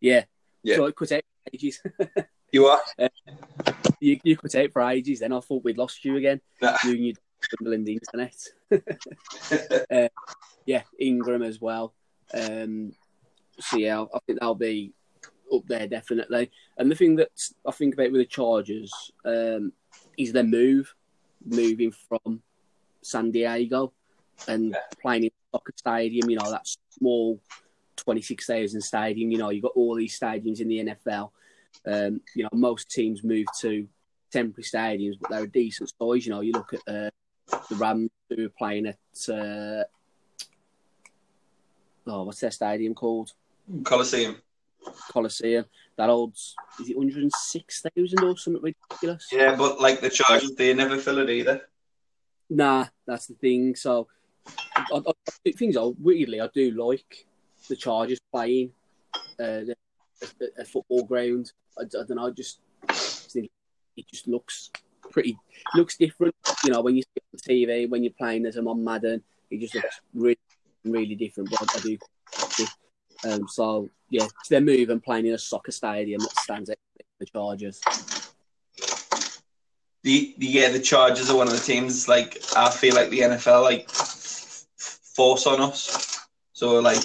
Yeah. 0.00 0.24
Yeah. 0.62 0.76
So 0.76 0.86
it 0.86 0.96
could 0.96 1.08
take 1.08 1.24
ages. 1.52 1.82
You 2.52 2.66
are? 2.66 2.80
You, 4.00 4.18
you 4.22 4.36
could 4.36 4.50
take 4.50 4.72
for 4.72 4.82
ages. 4.82 5.20
Then 5.20 5.32
I 5.32 5.40
thought 5.40 5.64
we'd 5.64 5.78
lost 5.78 6.04
you 6.04 6.16
again. 6.16 6.40
Nah. 6.60 6.76
You 6.84 6.90
and 6.92 7.04
your 7.04 7.74
in 7.74 7.84
the 7.84 7.98
internet. 7.98 8.36
uh, 9.90 10.08
yeah, 10.66 10.82
Ingram 10.98 11.42
as 11.42 11.60
well. 11.60 11.94
Um, 12.34 12.92
so 13.58 13.78
yeah, 13.78 14.02
I 14.02 14.18
think 14.26 14.40
that'll 14.40 14.54
be 14.54 14.92
up 15.52 15.66
there 15.66 15.86
definitely. 15.86 16.50
And 16.76 16.90
the 16.90 16.96
thing 16.96 17.16
that 17.16 17.30
I 17.66 17.70
think 17.70 17.94
about 17.94 18.12
with 18.12 18.20
the 18.20 18.26
Chargers 18.26 18.92
um, 19.24 19.72
is 20.18 20.32
their 20.32 20.42
move, 20.42 20.94
moving 21.44 21.92
from 21.92 22.42
San 23.02 23.30
Diego 23.30 23.92
and 24.48 24.76
playing 25.00 25.24
in 25.24 25.30
soccer 25.52 25.72
stadium. 25.76 26.28
You 26.28 26.38
know 26.38 26.50
that 26.50 26.66
small 26.90 27.40
twenty 27.96 28.22
six 28.22 28.46
thousand 28.46 28.80
stadium. 28.80 29.30
You 29.30 29.38
know 29.38 29.50
you've 29.50 29.62
got 29.62 29.76
all 29.76 29.94
these 29.94 30.18
stadiums 30.18 30.60
in 30.60 30.68
the 30.68 30.84
NFL. 30.84 31.30
Um, 31.84 32.20
you 32.34 32.42
know 32.44 32.50
most 32.52 32.90
teams 32.90 33.22
move 33.22 33.46
to 33.60 33.86
temporary 34.30 34.64
stadiums, 34.64 35.16
but 35.20 35.30
they're 35.30 35.44
a 35.44 35.48
decent 35.48 35.90
size. 35.90 36.26
You 36.26 36.32
know 36.32 36.40
you 36.40 36.52
look 36.52 36.74
at 36.74 36.80
uh, 36.86 37.10
the 37.68 37.76
Rams 37.76 38.10
who 38.30 38.46
are 38.46 38.50
playing 38.50 38.86
at 38.86 39.28
uh, 39.28 39.84
oh 42.06 42.24
what's 42.24 42.40
their 42.40 42.50
stadium 42.50 42.94
called? 42.94 43.32
Coliseum. 43.84 44.36
Coliseum. 45.10 45.64
That 45.96 46.10
old 46.10 46.34
is 46.80 46.90
it 46.90 46.96
106,000 46.96 48.22
or 48.22 48.36
something 48.36 48.62
ridiculous? 48.62 49.28
Yeah, 49.32 49.56
but 49.56 49.80
like 49.80 50.00
the 50.00 50.10
Chargers, 50.10 50.54
they 50.54 50.74
never 50.74 50.98
fill 50.98 51.18
it 51.18 51.30
either. 51.30 51.62
Nah, 52.50 52.86
that's 53.06 53.26
the 53.26 53.34
thing. 53.34 53.74
So, 53.74 54.06
I, 54.76 54.84
I, 54.92 55.50
things 55.56 55.76
are 55.76 55.90
weirdly, 55.98 56.40
I 56.40 56.48
do 56.54 56.70
like 56.70 57.26
the 57.68 57.76
Chargers 57.76 58.20
playing 58.30 58.72
uh, 59.40 59.60
a, 60.22 60.62
a 60.62 60.64
football 60.64 61.04
ground. 61.04 61.52
I, 61.78 61.82
I 61.82 62.04
don't 62.04 62.16
know, 62.16 62.26
I 62.26 62.30
just 62.30 62.60
think 62.88 63.50
it 63.96 64.06
just 64.08 64.28
looks 64.28 64.70
pretty, 65.10 65.38
looks 65.74 65.96
different. 65.96 66.34
You 66.64 66.72
know, 66.72 66.80
when 66.82 66.96
you 66.96 67.02
see 67.02 67.08
it 67.16 67.22
on 67.32 67.38
TV, 67.38 67.90
when 67.90 68.02
you're 68.02 68.12
playing 68.12 68.46
as 68.46 68.56
a 68.56 68.60
on 68.60 68.82
Madden, 68.82 69.22
it 69.50 69.60
just 69.60 69.74
looks 69.74 70.00
really, 70.14 70.38
really 70.84 71.14
different. 71.14 71.50
But 71.50 71.62
I, 71.62 71.78
I 71.78 71.80
do. 71.80 71.98
Um, 73.24 73.48
so 73.48 73.88
yeah, 74.10 74.24
it's 74.24 74.48
their 74.48 74.60
move 74.60 74.90
and 74.90 75.02
playing 75.02 75.26
in 75.26 75.34
a 75.34 75.38
soccer 75.38 75.72
stadium 75.72 76.20
that 76.20 76.38
stands 76.38 76.70
out 76.70 76.76
the 77.18 77.26
Chargers. 77.26 77.80
The, 80.02 80.34
the 80.38 80.46
yeah, 80.46 80.70
the 80.70 80.80
Chargers 80.80 81.30
are 81.30 81.36
one 81.36 81.48
of 81.48 81.52
the 81.54 81.60
teams. 81.60 82.08
Like 82.08 82.40
I 82.56 82.70
feel 82.70 82.94
like 82.94 83.10
the 83.10 83.20
NFL 83.20 83.62
like 83.62 83.90
force 83.90 85.46
on 85.46 85.60
us. 85.60 86.28
So 86.52 86.78
like 86.78 87.02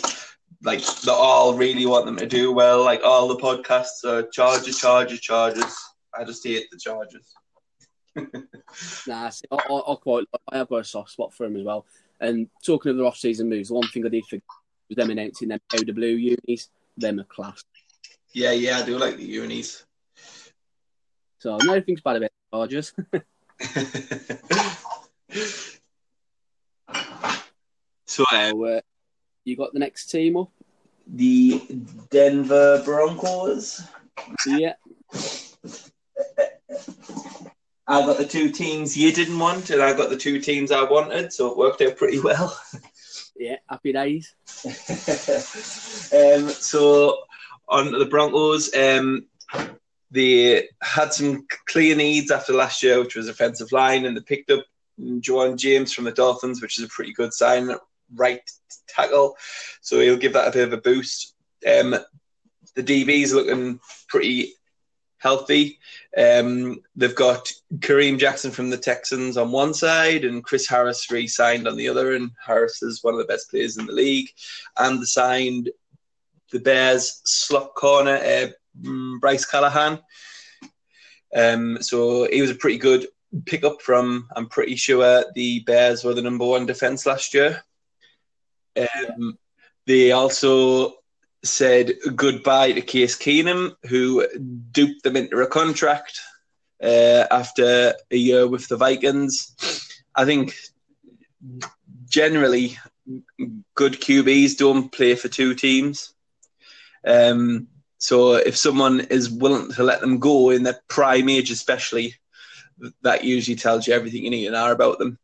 like 0.63 0.85
they 1.01 1.11
all 1.11 1.55
really 1.55 1.85
want 1.85 2.05
them 2.05 2.17
to 2.17 2.27
do 2.27 2.51
well. 2.51 2.83
Like 2.83 3.01
all 3.03 3.27
the 3.27 3.37
podcasts 3.37 4.03
are 4.05 4.27
Chargers, 4.29 4.77
Chargers, 4.77 5.19
Chargers. 5.19 5.75
I 6.17 6.23
just 6.23 6.45
hate 6.45 6.67
the 6.71 6.77
Chargers. 6.77 7.33
Nah, 9.07 9.29
see, 9.29 9.45
I, 9.51 9.55
I, 9.55 9.91
I 9.91 9.95
quite, 9.95 10.25
I 10.49 10.57
have 10.57 10.69
got 10.69 10.77
a 10.77 10.83
soft 10.83 11.11
spot 11.11 11.33
for 11.33 11.45
him 11.45 11.57
as 11.57 11.63
well. 11.63 11.85
And 12.19 12.47
talking 12.65 12.91
of 12.91 12.97
the 12.97 13.05
off-season 13.05 13.49
moves, 13.49 13.69
the 13.69 13.75
one 13.75 13.87
thing 13.87 14.05
I 14.05 14.09
did 14.09 14.25
forget 14.25 14.43
was 14.87 14.95
them 14.95 15.09
announcing 15.09 15.49
them 15.49 15.59
blue 15.69 16.35
unis. 16.47 16.69
Them 16.97 17.19
a 17.19 17.23
class. 17.23 17.63
Yeah, 18.33 18.51
yeah, 18.51 18.79
I 18.79 18.85
do 18.85 18.97
like 18.97 19.17
the 19.17 19.23
unis. 19.23 19.85
So 21.39 21.57
nothing's 21.63 22.01
bad 22.01 22.17
about 22.17 22.31
the 22.51 22.57
Chargers. 22.57 22.93
so 28.05 28.25
uh, 28.31 28.45
so, 28.51 28.65
uh, 28.65 28.81
you 29.43 29.57
got 29.57 29.73
the 29.73 29.79
next 29.79 30.07
team 30.11 30.37
up? 30.37 30.49
the 31.07 31.61
Denver 32.09 32.81
Broncos. 32.83 33.81
Yeah. 34.45 34.73
I 37.87 38.05
got 38.05 38.17
the 38.17 38.27
two 38.27 38.51
teams 38.51 38.95
you 38.95 39.11
didn't 39.11 39.37
want, 39.37 39.69
and 39.69 39.81
I 39.81 39.93
got 39.93 40.09
the 40.09 40.17
two 40.17 40.39
teams 40.39 40.71
I 40.71 40.83
wanted, 40.83 41.33
so 41.33 41.51
it 41.51 41.57
worked 41.57 41.81
out 41.81 41.97
pretty 41.97 42.19
well. 42.19 42.57
Yeah, 43.35 43.55
happy 43.67 43.91
days. 43.91 44.35
um, 44.65 46.49
so 46.49 47.17
on 47.67 47.91
the 47.91 48.07
Broncos, 48.09 48.73
um, 48.75 49.25
they 50.11 50.69
had 50.81 51.11
some 51.11 51.47
clear 51.65 51.95
needs 51.95 52.29
after 52.31 52.53
last 52.53 52.83
year, 52.83 52.99
which 52.99 53.15
was 53.15 53.27
offensive 53.27 53.71
line, 53.71 54.05
and 54.05 54.15
they 54.15 54.21
picked 54.21 54.51
up 54.51 54.63
Ja'Wuan 54.99 55.57
James 55.57 55.91
from 55.91 56.03
the 56.05 56.11
Dolphins, 56.11 56.61
which 56.61 56.77
is 56.77 56.85
a 56.85 56.89
pretty 56.89 57.13
good 57.13 57.33
sign, 57.33 57.75
right 58.15 58.41
tackle. 58.87 59.35
So 59.81 59.99
he'll 59.99 60.17
give 60.17 60.33
that 60.33 60.47
a 60.47 60.51
bit 60.51 60.67
of 60.67 60.73
a 60.73 60.81
boost. 60.81 61.35
Um, 61.67 61.95
the 62.75 62.83
DB's 62.83 63.33
looking 63.33 63.79
pretty 64.07 64.53
healthy. 65.17 65.79
Um, 66.17 66.81
they've 66.95 67.15
got 67.15 67.51
Kareem 67.75 68.17
Jackson 68.17 68.51
from 68.51 68.69
the 68.69 68.77
Texans 68.77 69.37
on 69.37 69.51
one 69.51 69.73
side 69.73 70.25
and 70.25 70.43
Chris 70.43 70.67
Harris 70.67 71.11
re-signed 71.11 71.67
on 71.67 71.77
the 71.77 71.87
other. 71.87 72.15
And 72.15 72.31
Harris 72.43 72.81
is 72.81 73.03
one 73.03 73.13
of 73.13 73.19
the 73.19 73.25
best 73.25 73.49
players 73.49 73.77
in 73.77 73.85
the 73.85 73.93
league. 73.93 74.29
And 74.77 74.99
they 74.99 75.05
signed 75.05 75.69
the 76.51 76.59
Bears 76.59 77.21
slot 77.25 77.75
corner, 77.75 78.15
uh, 78.15 78.47
Bryce 79.19 79.45
Callahan. 79.45 79.99
Um, 81.35 81.77
so 81.81 82.27
he 82.29 82.41
was 82.41 82.51
a 82.51 82.55
pretty 82.55 82.77
good 82.77 83.07
pickup 83.45 83.81
from. 83.81 84.27
I'm 84.35 84.47
pretty 84.47 84.75
sure 84.75 85.23
the 85.35 85.59
Bears 85.61 86.03
were 86.03 86.13
the 86.13 86.21
number 86.21 86.45
one 86.45 86.65
defense 86.65 87.05
last 87.05 87.33
year. 87.33 87.63
Um, 88.77 89.37
they 89.87 90.11
also 90.11 90.93
said 91.43 91.93
goodbye 92.15 92.71
to 92.73 92.81
Case 92.81 93.17
Keenum, 93.17 93.75
who 93.87 94.25
duped 94.71 95.03
them 95.03 95.15
into 95.15 95.37
a 95.37 95.47
contract 95.47 96.19
uh, 96.83 97.25
after 97.31 97.93
a 98.11 98.15
year 98.15 98.47
with 98.47 98.67
the 98.67 98.77
Vikings. 98.77 99.55
I 100.15 100.25
think 100.25 100.55
generally 102.07 102.77
good 103.75 103.93
QBs 103.93 104.57
don't 104.57 104.91
play 104.91 105.15
for 105.15 105.27
two 105.27 105.55
teams. 105.55 106.13
Um, 107.05 107.67
so 107.97 108.33
if 108.33 108.57
someone 108.57 109.01
is 109.01 109.29
willing 109.29 109.71
to 109.73 109.83
let 109.83 110.01
them 110.01 110.19
go 110.19 110.49
in 110.49 110.63
their 110.63 110.79
prime 110.87 111.29
age, 111.29 111.51
especially, 111.51 112.15
that 113.03 113.23
usually 113.23 113.55
tells 113.55 113.87
you 113.87 113.93
everything 113.93 114.23
you 114.23 114.29
need 114.29 114.45
to 114.45 114.51
know 114.51 114.71
about 114.71 114.99
them. 114.99 115.19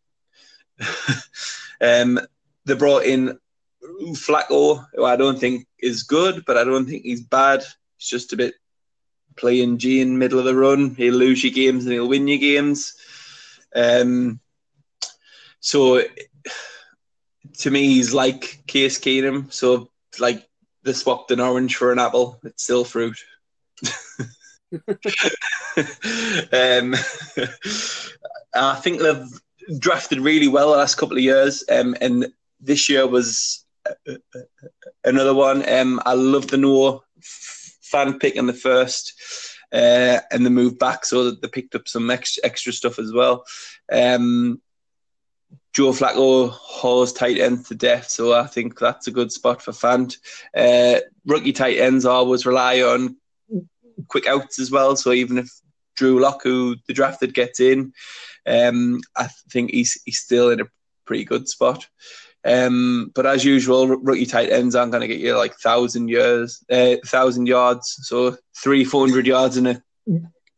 um, 1.81 2.19
they 2.67 2.75
brought 2.75 3.03
in 3.03 3.39
Flacco, 4.13 4.85
who 4.93 5.05
I 5.05 5.15
don't 5.15 5.39
think 5.39 5.65
is 5.79 6.03
good, 6.03 6.43
but 6.45 6.57
I 6.57 6.63
don't 6.63 6.85
think 6.85 7.03
he's 7.03 7.21
bad. 7.21 7.63
He's 7.97 8.09
just 8.09 8.33
a 8.33 8.37
bit 8.37 8.55
playing 9.35 9.77
G 9.77 10.01
in 10.01 10.17
middle 10.17 10.39
of 10.39 10.45
the 10.45 10.55
run. 10.55 10.95
He'll 10.95 11.13
lose 11.13 11.43
you 11.43 11.51
games 11.51 11.85
and 11.85 11.93
he'll 11.93 12.07
win 12.07 12.27
you 12.27 12.37
games. 12.37 12.95
Um, 13.75 14.39
so 15.59 16.01
to 17.59 17.71
me, 17.71 17.85
he's 17.87 18.13
like 18.13 18.63
Case 18.67 18.99
Keenum. 18.99 19.51
So 19.51 19.89
like 20.19 20.47
they 20.83 20.93
swapped 20.93 21.31
an 21.31 21.39
orange 21.39 21.75
for 21.75 21.91
an 21.91 21.99
apple. 21.99 22.39
It's 22.43 22.63
still 22.63 22.83
fruit. 22.83 23.17
um, 26.51 26.95
I 28.53 28.75
think 28.75 29.01
they've 29.01 29.79
drafted 29.79 30.19
really 30.19 30.47
well 30.47 30.71
the 30.71 30.77
last 30.77 30.95
couple 30.95 31.17
of 31.17 31.23
years, 31.23 31.63
um, 31.69 31.95
and 32.01 32.27
this 32.59 32.89
year 32.89 33.07
was 33.07 33.65
another 35.03 35.33
one. 35.33 35.67
Um, 35.67 36.01
I 36.05 36.13
love 36.13 36.47
the 36.47 36.57
Noah 36.57 37.01
Fant 37.21 38.19
pick 38.19 38.35
in 38.35 38.47
the 38.47 38.53
first, 38.53 39.13
uh, 39.71 40.19
and 40.31 40.45
the 40.45 40.49
move 40.49 40.77
back, 40.77 41.05
so 41.05 41.25
that 41.25 41.41
they 41.41 41.47
picked 41.47 41.75
up 41.75 41.87
some 41.87 42.09
extra, 42.09 42.45
extra 42.45 42.73
stuff 42.73 42.99
as 42.99 43.13
well. 43.13 43.45
Um, 43.91 44.61
Joe 45.73 45.91
Flacco 45.91 46.49
hauls 46.49 47.13
tight 47.13 47.37
ends 47.37 47.69
to 47.69 47.75
death, 47.75 48.09
so 48.09 48.33
I 48.33 48.47
think 48.47 48.79
that's 48.79 49.07
a 49.07 49.11
good 49.11 49.31
spot 49.31 49.61
for 49.61 49.71
Fant. 49.71 50.17
Uh, 50.55 51.01
rookie 51.25 51.53
tight 51.53 51.77
ends 51.77 52.05
always 52.05 52.45
rely 52.45 52.81
on 52.81 53.17
quick 54.07 54.27
outs 54.27 54.59
as 54.59 54.71
well, 54.71 54.95
so 54.95 55.11
even 55.11 55.37
if 55.37 55.51
Drew 55.95 56.19
Lock, 56.19 56.41
who 56.43 56.75
the 56.87 56.93
drafted, 56.93 57.33
gets 57.33 57.59
in, 57.59 57.93
um, 58.45 59.01
I 59.15 59.27
think 59.51 59.71
he's 59.71 60.01
he's 60.05 60.19
still 60.19 60.49
in 60.49 60.61
a 60.61 60.69
pretty 61.05 61.25
good 61.25 61.47
spot. 61.47 61.87
Um, 62.47 63.11
but 63.13 63.25
as 63.25 63.43
usual, 63.43 63.87
rookie 63.87 64.25
tight 64.25 64.49
ends 64.49 64.73
aren't 64.73 64.93
going 64.93 65.01
to 65.01 65.07
get 65.07 65.19
you 65.19 65.35
like 65.35 65.55
thousand 65.55 66.07
years, 66.07 66.63
uh, 66.71 66.95
thousand 67.05 67.47
yards. 67.47 67.99
So 68.03 68.37
three, 68.55 68.85
four 68.85 69.05
hundred 69.05 69.27
yards 69.27 69.57
and 69.57 69.67
a 69.67 69.81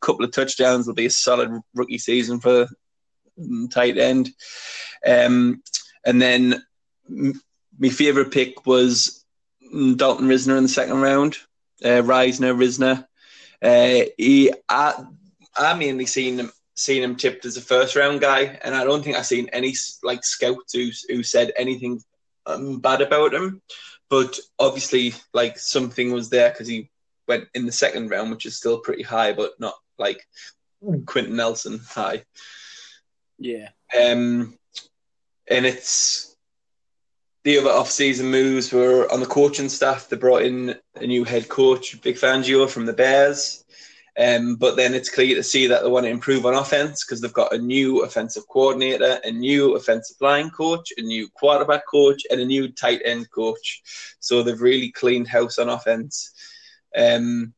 couple 0.00 0.24
of 0.24 0.30
touchdowns 0.30 0.86
will 0.86 0.94
be 0.94 1.06
a 1.06 1.10
solid 1.10 1.50
rookie 1.74 1.98
season 1.98 2.38
for 2.38 2.68
tight 3.70 3.98
end. 3.98 4.30
Um, 5.04 5.62
and 6.06 6.22
then 6.22 6.64
my 7.08 7.88
favourite 7.88 8.30
pick 8.30 8.66
was 8.66 9.24
Dalton 9.72 10.28
Risner 10.28 10.56
in 10.58 10.62
the 10.62 10.68
second 10.68 11.00
round. 11.00 11.38
Uh, 11.82 12.02
Reisner, 12.02 12.54
Risner. 12.54 13.06
Uh, 13.62 14.06
he, 14.16 14.52
I, 14.68 15.04
I 15.56 15.74
mainly 15.74 16.06
seen 16.06 16.38
him 16.38 16.52
seen 16.80 17.02
him 17.02 17.16
tipped 17.16 17.44
as 17.44 17.56
a 17.56 17.60
first 17.60 17.96
round 17.96 18.20
guy, 18.20 18.58
and 18.62 18.74
I 18.74 18.84
don't 18.84 19.02
think 19.02 19.16
I've 19.16 19.26
seen 19.26 19.48
any 19.52 19.74
like 20.02 20.24
scouts 20.24 20.72
who 20.72 20.90
who 21.08 21.22
said 21.22 21.52
anything 21.56 22.02
um, 22.46 22.80
bad 22.80 23.00
about 23.00 23.34
him. 23.34 23.62
But 24.08 24.38
obviously, 24.58 25.14
like 25.32 25.58
something 25.58 26.12
was 26.12 26.30
there 26.30 26.50
because 26.50 26.66
he 26.66 26.90
went 27.28 27.48
in 27.54 27.66
the 27.66 27.72
second 27.72 28.10
round, 28.10 28.30
which 28.30 28.46
is 28.46 28.56
still 28.56 28.80
pretty 28.80 29.04
high, 29.04 29.32
but 29.32 29.52
not 29.60 29.74
like 29.98 30.26
Quenton 31.06 31.36
Nelson 31.36 31.80
high. 31.86 32.24
Yeah. 33.38 33.68
Um, 33.96 34.58
and 35.48 35.66
it's 35.66 36.36
the 37.44 37.58
other 37.58 37.70
off-season 37.70 38.30
moves 38.30 38.72
were 38.72 39.10
on 39.10 39.20
the 39.20 39.26
coaching 39.26 39.68
staff. 39.68 40.08
They 40.08 40.16
brought 40.16 40.42
in 40.42 40.76
a 40.96 41.06
new 41.06 41.24
head 41.24 41.48
coach, 41.48 41.94
Vic 41.94 42.16
Fangio 42.16 42.68
from 42.68 42.86
the 42.86 42.92
Bears. 42.92 43.64
Um, 44.18 44.56
but 44.56 44.76
then 44.76 44.94
it's 44.94 45.08
clear 45.08 45.34
to 45.36 45.42
see 45.42 45.66
that 45.68 45.82
they 45.82 45.88
want 45.88 46.04
to 46.04 46.10
improve 46.10 46.44
on 46.44 46.54
offense 46.54 47.04
because 47.04 47.20
they've 47.20 47.32
got 47.32 47.54
a 47.54 47.58
new 47.58 48.02
offensive 48.02 48.46
coordinator, 48.48 49.20
a 49.24 49.30
new 49.30 49.76
offensive 49.76 50.16
line 50.20 50.50
coach, 50.50 50.92
a 50.96 51.02
new 51.02 51.28
quarterback 51.28 51.86
coach, 51.86 52.22
and 52.30 52.40
a 52.40 52.44
new 52.44 52.70
tight 52.72 53.00
end 53.04 53.30
coach. 53.30 53.82
So 54.20 54.42
they've 54.42 54.60
really 54.60 54.90
cleaned 54.90 55.28
house 55.28 55.58
on 55.58 55.68
offense. 55.68 56.32
Um, 56.96 57.54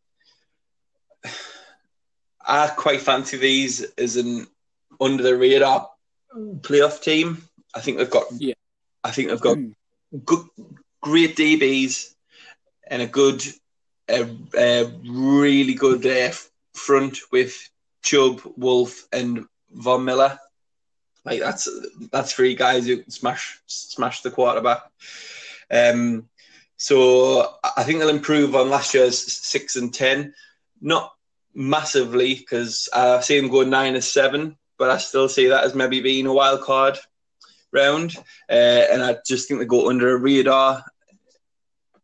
I 2.46 2.66
quite 2.76 3.00
fancy 3.00 3.36
these 3.36 3.82
as 3.96 4.16
an 4.16 4.48
under 5.00 5.22
the 5.22 5.36
radar 5.36 5.88
playoff 6.60 7.00
team. 7.00 7.42
I 7.74 7.80
think 7.80 7.98
they've 7.98 8.10
got. 8.10 8.24
Yeah. 8.32 8.54
I 9.04 9.10
think 9.10 9.28
they've 9.28 9.40
got 9.40 9.58
good, 10.24 10.46
great 11.00 11.36
DBs 11.36 12.14
and 12.86 13.02
a 13.02 13.06
good 13.06 13.42
a, 14.08 14.28
a 14.56 14.84
really 15.08 15.74
good 15.74 16.06
uh, 16.06 16.32
front 16.74 17.18
with 17.30 17.70
Chubb, 18.02 18.40
Wolfe, 18.56 19.06
and 19.12 19.46
Von 19.70 20.04
Miller. 20.04 20.38
Like 21.24 21.40
that's 21.40 21.68
that's 22.10 22.32
three 22.32 22.54
guys 22.54 22.86
who 22.86 23.04
smash 23.08 23.60
smash 23.66 24.22
the 24.22 24.30
quarterback. 24.30 24.82
Um, 25.70 26.28
so 26.76 27.54
I 27.76 27.84
think 27.84 28.00
they'll 28.00 28.08
improve 28.08 28.56
on 28.56 28.70
last 28.70 28.92
year's 28.92 29.18
six 29.20 29.76
and 29.76 29.94
ten, 29.94 30.34
not 30.80 31.12
massively 31.54 32.34
because 32.34 32.88
I 32.92 33.20
see 33.20 33.38
them 33.38 33.50
go 33.50 33.62
nine 33.62 33.94
and 33.94 34.02
seven, 34.02 34.56
but 34.78 34.90
I 34.90 34.98
still 34.98 35.28
see 35.28 35.46
that 35.46 35.62
as 35.62 35.76
maybe 35.76 36.00
being 36.00 36.26
a 36.26 36.32
wild 36.32 36.62
card 36.62 36.98
round. 37.72 38.16
Uh, 38.50 38.84
and 38.90 39.02
I 39.02 39.18
just 39.24 39.46
think 39.46 39.60
they 39.60 39.66
go 39.66 39.88
under 39.88 40.10
a 40.12 40.18
radar 40.18 40.84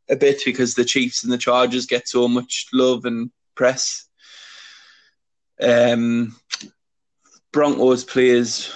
a 0.08 0.16
bit 0.16 0.42
because 0.44 0.74
the 0.74 0.84
Chiefs 0.84 1.22
and 1.22 1.32
the 1.32 1.38
Chargers 1.38 1.86
get 1.86 2.08
so 2.08 2.28
much 2.28 2.66
love 2.72 3.04
and 3.04 3.30
press. 3.54 4.08
Um, 5.60 6.36
Broncos 7.52 8.04
players 8.04 8.72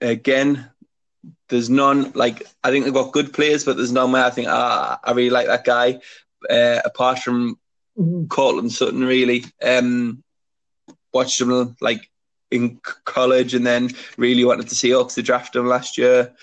again. 0.00 0.70
There's 1.48 1.70
none 1.70 2.12
like 2.14 2.46
I 2.62 2.70
think 2.70 2.84
they've 2.84 2.94
got 2.94 3.12
good 3.12 3.32
players, 3.32 3.64
but 3.64 3.76
there's 3.76 3.92
none 3.92 4.12
where 4.12 4.24
I 4.24 4.30
think 4.30 4.48
ah, 4.48 5.00
I 5.02 5.12
really 5.12 5.30
like 5.30 5.46
that 5.46 5.64
guy. 5.64 6.00
Uh, 6.48 6.80
apart 6.84 7.20
from 7.20 7.58
Courtland 8.28 8.72
Sutton, 8.72 9.04
really 9.04 9.44
um, 9.62 10.22
watched 11.12 11.40
him 11.40 11.76
like 11.80 12.08
in 12.50 12.80
college, 13.04 13.54
and 13.54 13.66
then 13.66 13.90
really 14.16 14.44
wanted 14.44 14.68
to 14.68 14.74
see 14.74 14.90
Hawks 14.90 15.14
to 15.14 15.22
draft 15.22 15.56
him 15.56 15.66
last 15.66 15.98
year. 15.98 16.34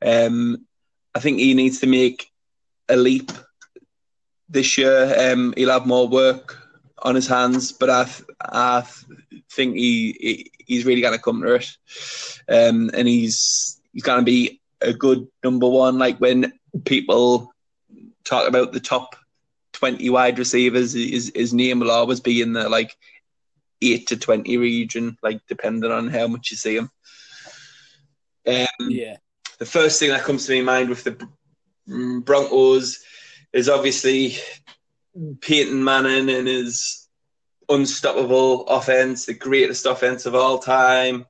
Um, 0.00 0.66
I 1.14 1.20
think 1.20 1.38
he 1.38 1.54
needs 1.54 1.80
to 1.80 1.86
make 1.86 2.30
a 2.88 2.96
leap 2.96 3.30
this 4.48 4.78
year. 4.78 5.32
Um, 5.32 5.54
he'll 5.56 5.70
have 5.70 5.86
more 5.86 6.08
work 6.08 6.58
on 7.02 7.14
his 7.14 7.26
hands, 7.26 7.72
but 7.72 7.90
I, 7.90 8.04
th- 8.04 8.24
I 8.40 8.82
th- 8.82 9.42
think 9.50 9.76
he, 9.76 10.16
he, 10.20 10.50
he's 10.66 10.84
really 10.84 11.00
going 11.00 11.16
to 11.16 11.22
come 11.22 11.42
to 11.42 11.54
it, 11.54 11.76
um, 12.48 12.90
and 12.94 13.06
he's 13.06 13.80
he's 13.92 14.02
going 14.02 14.18
to 14.18 14.24
be 14.24 14.60
a 14.80 14.92
good 14.92 15.26
number 15.42 15.68
one. 15.68 15.98
Like 15.98 16.18
when 16.18 16.52
people 16.84 17.52
talk 18.24 18.48
about 18.48 18.72
the 18.72 18.80
top 18.80 19.16
twenty 19.72 20.10
wide 20.10 20.38
receivers, 20.38 20.92
his 20.92 21.30
his 21.34 21.52
name 21.52 21.80
will 21.80 21.90
always 21.90 22.20
be 22.20 22.40
in 22.40 22.52
the 22.52 22.68
like 22.68 22.96
eight 23.82 24.06
to 24.08 24.16
twenty 24.16 24.56
region, 24.56 25.18
like 25.22 25.40
depending 25.48 25.92
on 25.92 26.08
how 26.08 26.26
much 26.26 26.50
you 26.50 26.56
see 26.56 26.76
him. 26.76 26.90
Um, 28.46 28.90
yeah. 28.90 29.16
The 29.58 29.66
first 29.66 30.00
thing 30.00 30.10
that 30.10 30.24
comes 30.24 30.46
to 30.46 30.54
my 30.56 30.72
mind 30.72 30.88
with 30.88 31.04
the 31.04 31.28
Broncos 31.86 33.00
is 33.52 33.68
obviously 33.68 34.36
Peyton 35.40 35.82
Manning 35.82 36.30
and 36.30 36.48
his 36.48 37.08
unstoppable 37.68 38.66
offense, 38.66 39.26
the 39.26 39.34
greatest 39.34 39.86
offense 39.86 40.26
of 40.26 40.34
all 40.34 40.58
time, 40.58 41.26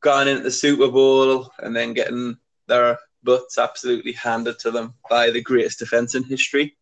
gone 0.00 0.28
into 0.28 0.42
the 0.42 0.50
Super 0.50 0.88
Bowl 0.88 1.50
and 1.58 1.74
then 1.74 1.92
getting 1.92 2.36
their 2.66 2.98
butts 3.22 3.58
absolutely 3.58 4.12
handed 4.12 4.58
to 4.60 4.70
them 4.70 4.94
by 5.10 5.30
the 5.30 5.42
greatest 5.42 5.78
defense 5.78 6.14
in 6.14 6.22
history. 6.22 6.76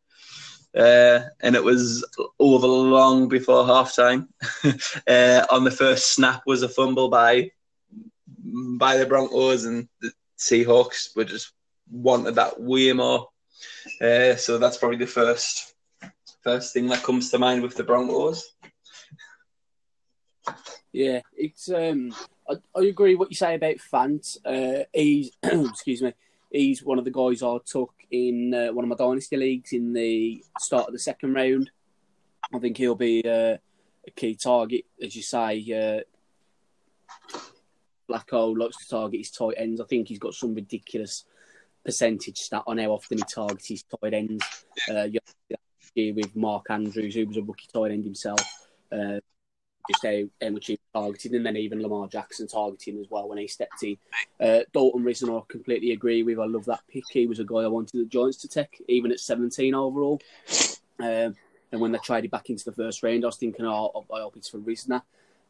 Uh, 0.77 1.21
and 1.41 1.57
it 1.57 1.65
was 1.65 2.05
over 2.39 2.67
long 2.67 3.29
before 3.29 3.65
halftime. 3.65 4.29
uh, 5.09 5.47
on 5.51 5.65
the 5.65 5.71
first 5.71 6.13
snap 6.15 6.43
was 6.47 6.63
a 6.63 6.69
fumble 6.69 7.09
by 7.09 7.51
by 8.79 8.97
the 8.97 9.07
Broncos, 9.07 9.65
and 9.65 9.89
the 10.01 10.13
Seahawks 10.39 11.17
were 11.17 11.25
just 11.25 11.53
wanted 11.91 12.35
that 12.37 12.61
way 12.61 12.93
more. 12.93 13.29
Uh, 14.01 14.37
so 14.37 14.59
that's 14.59 14.79
probably 14.79 14.99
the 14.99 15.07
first 15.07 15.75
first 16.43 16.73
thing 16.73 16.87
that 16.87 17.03
comes 17.03 17.31
to 17.31 17.39
mind 17.39 17.63
with 17.63 17.77
the 17.77 17.83
Broncos. 17.83 18.45
Yeah, 20.93 21.21
it's 21.37 21.71
um, 21.71 22.15
I, 22.49 22.55
I 22.77 22.85
agree 22.85 23.17
what 23.17 23.31
you 23.31 23.37
say 23.37 23.55
about 23.55 23.77
Fant. 23.93 24.37
Uh, 24.45 24.85
he's 24.93 25.33
excuse 25.43 26.03
me, 26.03 26.15
he's 26.51 26.83
one 26.83 26.99
of 26.99 27.05
the 27.05 27.11
guys 27.11 27.43
I 27.43 27.57
took 27.65 27.93
in 28.11 28.55
uh, 28.55 28.73
one 28.73 28.85
of 28.85 28.89
my 28.89 28.97
dynasty 28.97 29.37
leagues 29.37 29.73
in 29.73 29.93
the 29.93 30.43
start 30.59 30.87
of 30.87 30.93
the 30.93 30.99
second 30.99 31.35
round. 31.35 31.71
I 32.55 32.59
think 32.59 32.77
he'll 32.77 32.95
be 32.95 33.23
uh, 33.27 33.57
a 34.07 34.11
key 34.15 34.37
target, 34.37 34.85
as 35.03 35.17
you 35.17 35.23
say. 35.23 36.05
Uh, 37.33 37.41
Flacco 38.09 38.57
likes 38.57 38.77
to 38.79 38.89
target 38.89 39.21
his 39.21 39.31
tight 39.31 39.55
ends. 39.57 39.81
I 39.81 39.85
think 39.85 40.09
he's 40.09 40.21
got 40.21 40.35
some 40.35 40.55
ridiculous 40.55 41.25
percentage 41.87 42.39
stat 42.39 42.65
on 42.67 42.79
how 42.79 42.91
often 42.91 43.19
he 43.19 43.25
targets 43.25 43.69
his 43.69 43.85
tight 43.85 44.13
ends. 44.13 44.45
Uh, 44.91 45.07
with 45.97 46.37
Mark 46.37 46.67
Andrews, 46.69 47.15
who 47.15 47.27
was 47.27 47.39
a 47.39 47.43
rookie 47.43 47.69
tight 47.73 47.91
end 47.91 48.05
himself. 48.05 48.41
Uh, 48.93 49.19
just 49.89 50.05
how, 50.05 50.23
how 50.43 50.51
much 50.51 50.67
he 50.67 50.79
targeted, 50.93 51.33
and 51.33 51.47
then 51.47 51.57
even 51.57 51.81
Lamar 51.81 52.09
Jackson 52.09 52.49
targeting 52.49 52.99
as 53.01 53.07
well 53.09 53.29
when 53.29 53.39
he 53.39 53.47
stepped 53.47 53.83
in. 53.83 53.97
Uh, 54.41 54.61
Dalton 54.73 55.05
Risner, 55.05 55.41
I 55.41 55.45
completely 55.49 55.93
agree 55.93 56.23
with. 56.23 56.39
I 56.39 56.45
love 56.45 56.65
that 56.67 56.81
pick. 56.89 57.05
He 57.09 57.27
was 57.27 57.39
a 57.39 57.45
guy 57.45 57.59
I 57.59 57.69
wanted 57.69 58.01
the 58.01 58.05
Giants 58.05 58.39
to 58.39 58.49
take, 58.49 58.83
even 58.89 59.13
at 59.13 59.21
17 59.21 59.75
overall. 59.75 60.21
Um, 60.99 61.37
and 61.73 61.81
when 61.81 61.93
they 61.93 61.99
traded 61.99 62.31
back 62.31 62.51
into 62.51 62.65
the 62.65 62.73
first 62.73 63.03
round, 63.03 63.25
I 63.25 63.29
was 63.29 63.37
thinking, 63.37 63.65
oh, 63.65 64.05
I 64.13 64.21
hope 64.21 64.37
it's 64.37 64.49
for 64.49 64.59
Risner. 64.59 65.03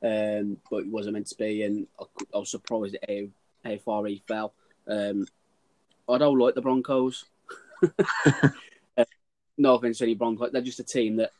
Um, 0.02 0.58
but 0.70 0.82
it 0.82 0.88
wasn't 0.88 1.14
meant 1.14 1.28
to 1.28 1.36
be, 1.36 1.62
and 1.62 1.86
I, 1.98 2.04
I 2.34 2.38
was 2.38 2.50
surprised 2.50 2.96
at 2.96 3.08
how, 3.08 3.70
how 3.70 3.78
far 3.78 4.06
he 4.06 4.22
fell. 4.28 4.52
Um, 4.86 5.26
I 6.08 6.18
don't 6.18 6.38
like 6.38 6.54
the 6.54 6.62
Broncos. 6.62 7.24
uh, 7.98 9.04
no 9.58 9.74
offense 9.74 9.98
to 9.98 10.04
any 10.04 10.14
Broncos, 10.14 10.52
they're 10.52 10.62
just 10.62 10.80
a 10.80 10.84
team 10.84 11.16
that 11.16 11.30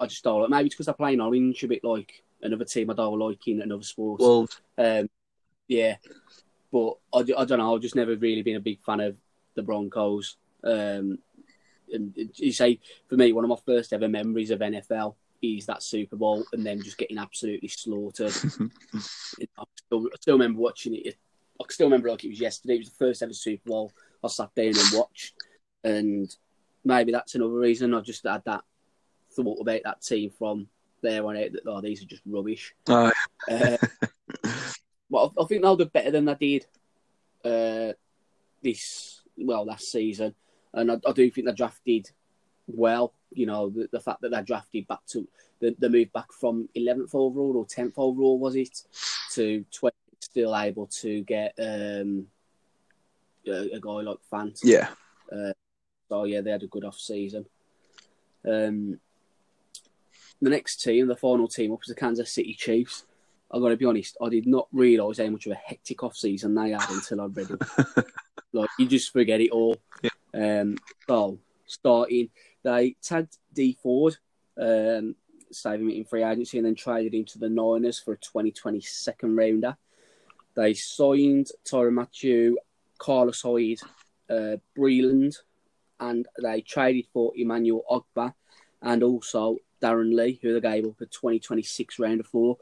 I 0.00 0.06
just 0.06 0.24
don't 0.24 0.40
like. 0.42 0.50
Maybe 0.50 0.66
it's 0.66 0.74
because 0.74 0.86
they're 0.86 0.94
playing 0.94 1.20
orange, 1.20 1.62
a 1.62 1.68
bit 1.68 1.84
like 1.84 2.22
another 2.42 2.64
team 2.64 2.90
I 2.90 2.94
don't 2.94 3.18
like 3.18 3.46
in 3.48 3.62
another 3.62 3.82
sport. 3.82 4.20
Well, 4.20 4.48
um, 4.78 5.08
yeah, 5.68 5.96
but 6.72 6.94
I, 7.14 7.20
I 7.38 7.44
don't 7.44 7.58
know. 7.58 7.74
I've 7.74 7.82
just 7.82 7.96
never 7.96 8.16
really 8.16 8.42
been 8.42 8.56
a 8.56 8.60
big 8.60 8.82
fan 8.82 9.00
of 9.00 9.16
the 9.54 9.62
Broncos. 9.62 10.36
Um, 10.62 11.18
and 11.92 12.14
you 12.34 12.52
say 12.52 12.80
for 13.08 13.16
me, 13.16 13.32
one 13.32 13.44
of 13.44 13.50
my 13.50 13.56
first 13.64 13.92
ever 13.92 14.08
memories 14.08 14.50
of 14.50 14.60
NFL 14.60 15.14
is 15.42 15.66
that 15.66 15.82
Super 15.82 16.16
Bowl 16.16 16.44
and 16.52 16.64
then 16.64 16.82
just 16.82 16.98
getting 16.98 17.18
absolutely 17.18 17.68
slaughtered. 17.68 18.32
I, 18.94 18.98
still, 18.98 20.06
I 20.06 20.16
still 20.20 20.34
remember 20.34 20.60
watching 20.60 20.94
it. 20.94 21.16
I 21.60 21.64
still 21.70 21.86
remember 21.86 22.10
like 22.10 22.24
it 22.24 22.30
was 22.30 22.40
yesterday. 22.40 22.74
It 22.74 22.80
was 22.80 22.90
the 22.90 22.96
first 22.96 23.22
ever 23.22 23.32
Super 23.32 23.70
Bowl 23.70 23.92
I 24.24 24.28
sat 24.28 24.54
down 24.54 24.66
and 24.68 24.94
watched, 24.94 25.34
and 25.84 26.34
maybe 26.84 27.12
that's 27.12 27.34
another 27.34 27.54
reason 27.54 27.94
I 27.94 28.00
just 28.00 28.26
had 28.26 28.42
that 28.46 28.64
thought 29.32 29.60
about 29.60 29.80
that 29.84 30.02
team 30.02 30.30
from 30.30 30.68
there 31.02 31.26
on 31.26 31.36
out 31.36 31.52
that 31.52 31.62
oh 31.66 31.80
these 31.80 32.02
are 32.02 32.06
just 32.06 32.22
rubbish. 32.26 32.74
Oh. 32.88 33.12
uh, 33.50 33.76
but 35.10 35.18
I, 35.38 35.42
I, 35.42 35.46
think 35.46 35.62
they'll 35.62 35.76
do 35.76 35.84
better 35.86 36.10
than 36.10 36.24
they 36.24 36.34
did 36.34 36.66
uh, 37.44 37.92
this 38.62 39.22
well 39.36 39.66
last 39.66 39.90
season, 39.90 40.34
and 40.72 40.92
I, 40.92 41.00
I 41.06 41.12
do 41.12 41.30
think 41.30 41.46
they 41.46 41.52
drafted 41.52 42.10
well. 42.66 43.12
You 43.32 43.46
know, 43.46 43.70
the, 43.70 43.88
the 43.92 44.00
fact 44.00 44.22
that 44.22 44.30
they 44.30 44.42
drafted 44.42 44.86
back 44.88 45.04
to 45.08 45.28
the, 45.60 45.74
the 45.78 45.90
move 45.90 46.12
back 46.12 46.32
from 46.32 46.68
11th 46.76 47.14
overall 47.14 47.56
or 47.56 47.66
10th 47.66 47.94
overall 47.96 48.38
was 48.38 48.56
it 48.56 48.82
to 49.32 49.64
20, 49.72 49.96
still 50.20 50.56
able 50.56 50.86
to 50.86 51.22
get 51.22 51.54
um, 51.58 52.26
a, 53.46 53.76
a 53.76 53.80
guy 53.80 54.00
like 54.02 54.18
Fant. 54.32 54.58
Yeah. 54.62 54.88
Uh, 55.30 55.52
so 56.08 56.24
yeah, 56.24 56.40
they 56.40 56.50
had 56.50 56.62
a 56.62 56.68
good 56.68 56.84
off 56.84 56.98
season. 56.98 57.46
Um, 58.44 59.00
the 60.40 60.50
next 60.50 60.82
team, 60.82 61.06
the 61.06 61.16
final 61.16 61.48
team 61.48 61.72
up, 61.72 61.80
was 61.80 61.88
the 61.88 61.94
Kansas 61.94 62.30
City 62.30 62.54
Chiefs. 62.54 63.04
I've 63.50 63.62
got 63.62 63.70
to 63.70 63.76
be 63.76 63.84
honest, 63.84 64.16
I 64.20 64.28
did 64.28 64.46
not 64.46 64.68
realise 64.72 65.18
how 65.18 65.28
much 65.28 65.46
of 65.46 65.52
a 65.52 65.56
hectic 65.56 66.02
off 66.02 66.16
season 66.16 66.54
they 66.54 66.70
had 66.70 66.88
until 66.90 67.20
I 67.20 67.26
read 67.26 67.50
it. 67.50 68.06
like 68.52 68.70
you 68.78 68.86
just 68.86 69.12
forget 69.12 69.40
it 69.40 69.50
all. 69.50 69.76
Yeah. 70.02 70.10
Um, 70.60 70.76
so 71.06 71.38
starting, 71.66 72.30
they 72.62 72.96
tagged 73.02 73.38
Dee 73.52 73.78
Ford, 73.80 74.16
um, 74.60 75.14
saving 75.52 75.90
it 75.90 75.96
in 75.96 76.04
free 76.04 76.24
agency, 76.24 76.58
and 76.58 76.66
then 76.66 76.74
traded 76.74 77.14
him 77.14 77.24
to 77.26 77.38
the 77.38 77.48
Niners 77.48 78.00
for 78.00 78.12
a 78.12 78.18
2020 78.18 78.80
second 78.80 79.36
rounder. 79.36 79.76
They 80.54 80.74
signed 80.74 81.48
Tyrann 81.64 81.94
Mathieu, 81.94 82.56
Carlos 82.98 83.42
Hyde, 83.42 83.78
uh, 84.30 84.56
Breeland, 84.76 85.36
and 86.00 86.26
they 86.42 86.60
traded 86.60 87.06
for 87.12 87.32
Emmanuel 87.36 87.84
Ogbah 87.90 88.34
and 88.82 89.02
also 89.02 89.56
Darron 89.82 90.14
Lee, 90.14 90.38
who 90.42 90.52
they 90.52 90.60
gave 90.60 90.86
up 90.86 91.00
a 91.00 91.06
2026 91.06 91.98
rounder 91.98 92.24
for. 92.24 92.56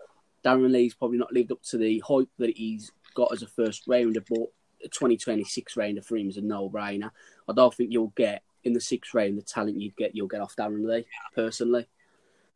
Darron 0.45 0.73
Lee's 0.73 0.95
probably 0.95 1.19
not 1.19 1.33
lived 1.33 1.53
up 1.53 1.63
to 1.63 1.79
the 1.79 2.03
hype 2.07 2.29
that 2.39 2.57
he's 2.57 2.93
got 3.15 3.33
as 3.33 3.43
a 3.43 3.47
first 3.47 3.85
rounder, 3.87 4.23
but 4.29 4.49
a 4.85 4.89
2026 4.89 5.77
rounder 5.77 6.03
for 6.03 6.17
him 6.17 6.29
is 6.29 6.37
a 6.37 6.43
no 6.43 6.69
brainer. 6.69 7.11
I 7.49 7.53
don't 7.55 7.75
think 7.75 7.93
you'll 7.93 8.13
get 8.17 8.43
in 8.63 8.73
the 8.73 8.81
sixth 8.81 9.15
round 9.15 9.39
the 9.39 9.43
talent 9.43 9.81
you'd 9.81 9.97
get, 9.97 10.15
you'll 10.15 10.29
get 10.29 10.41
off 10.41 10.57
Darron 10.57 10.87
Lee, 10.87 11.07
personally. 11.35 11.87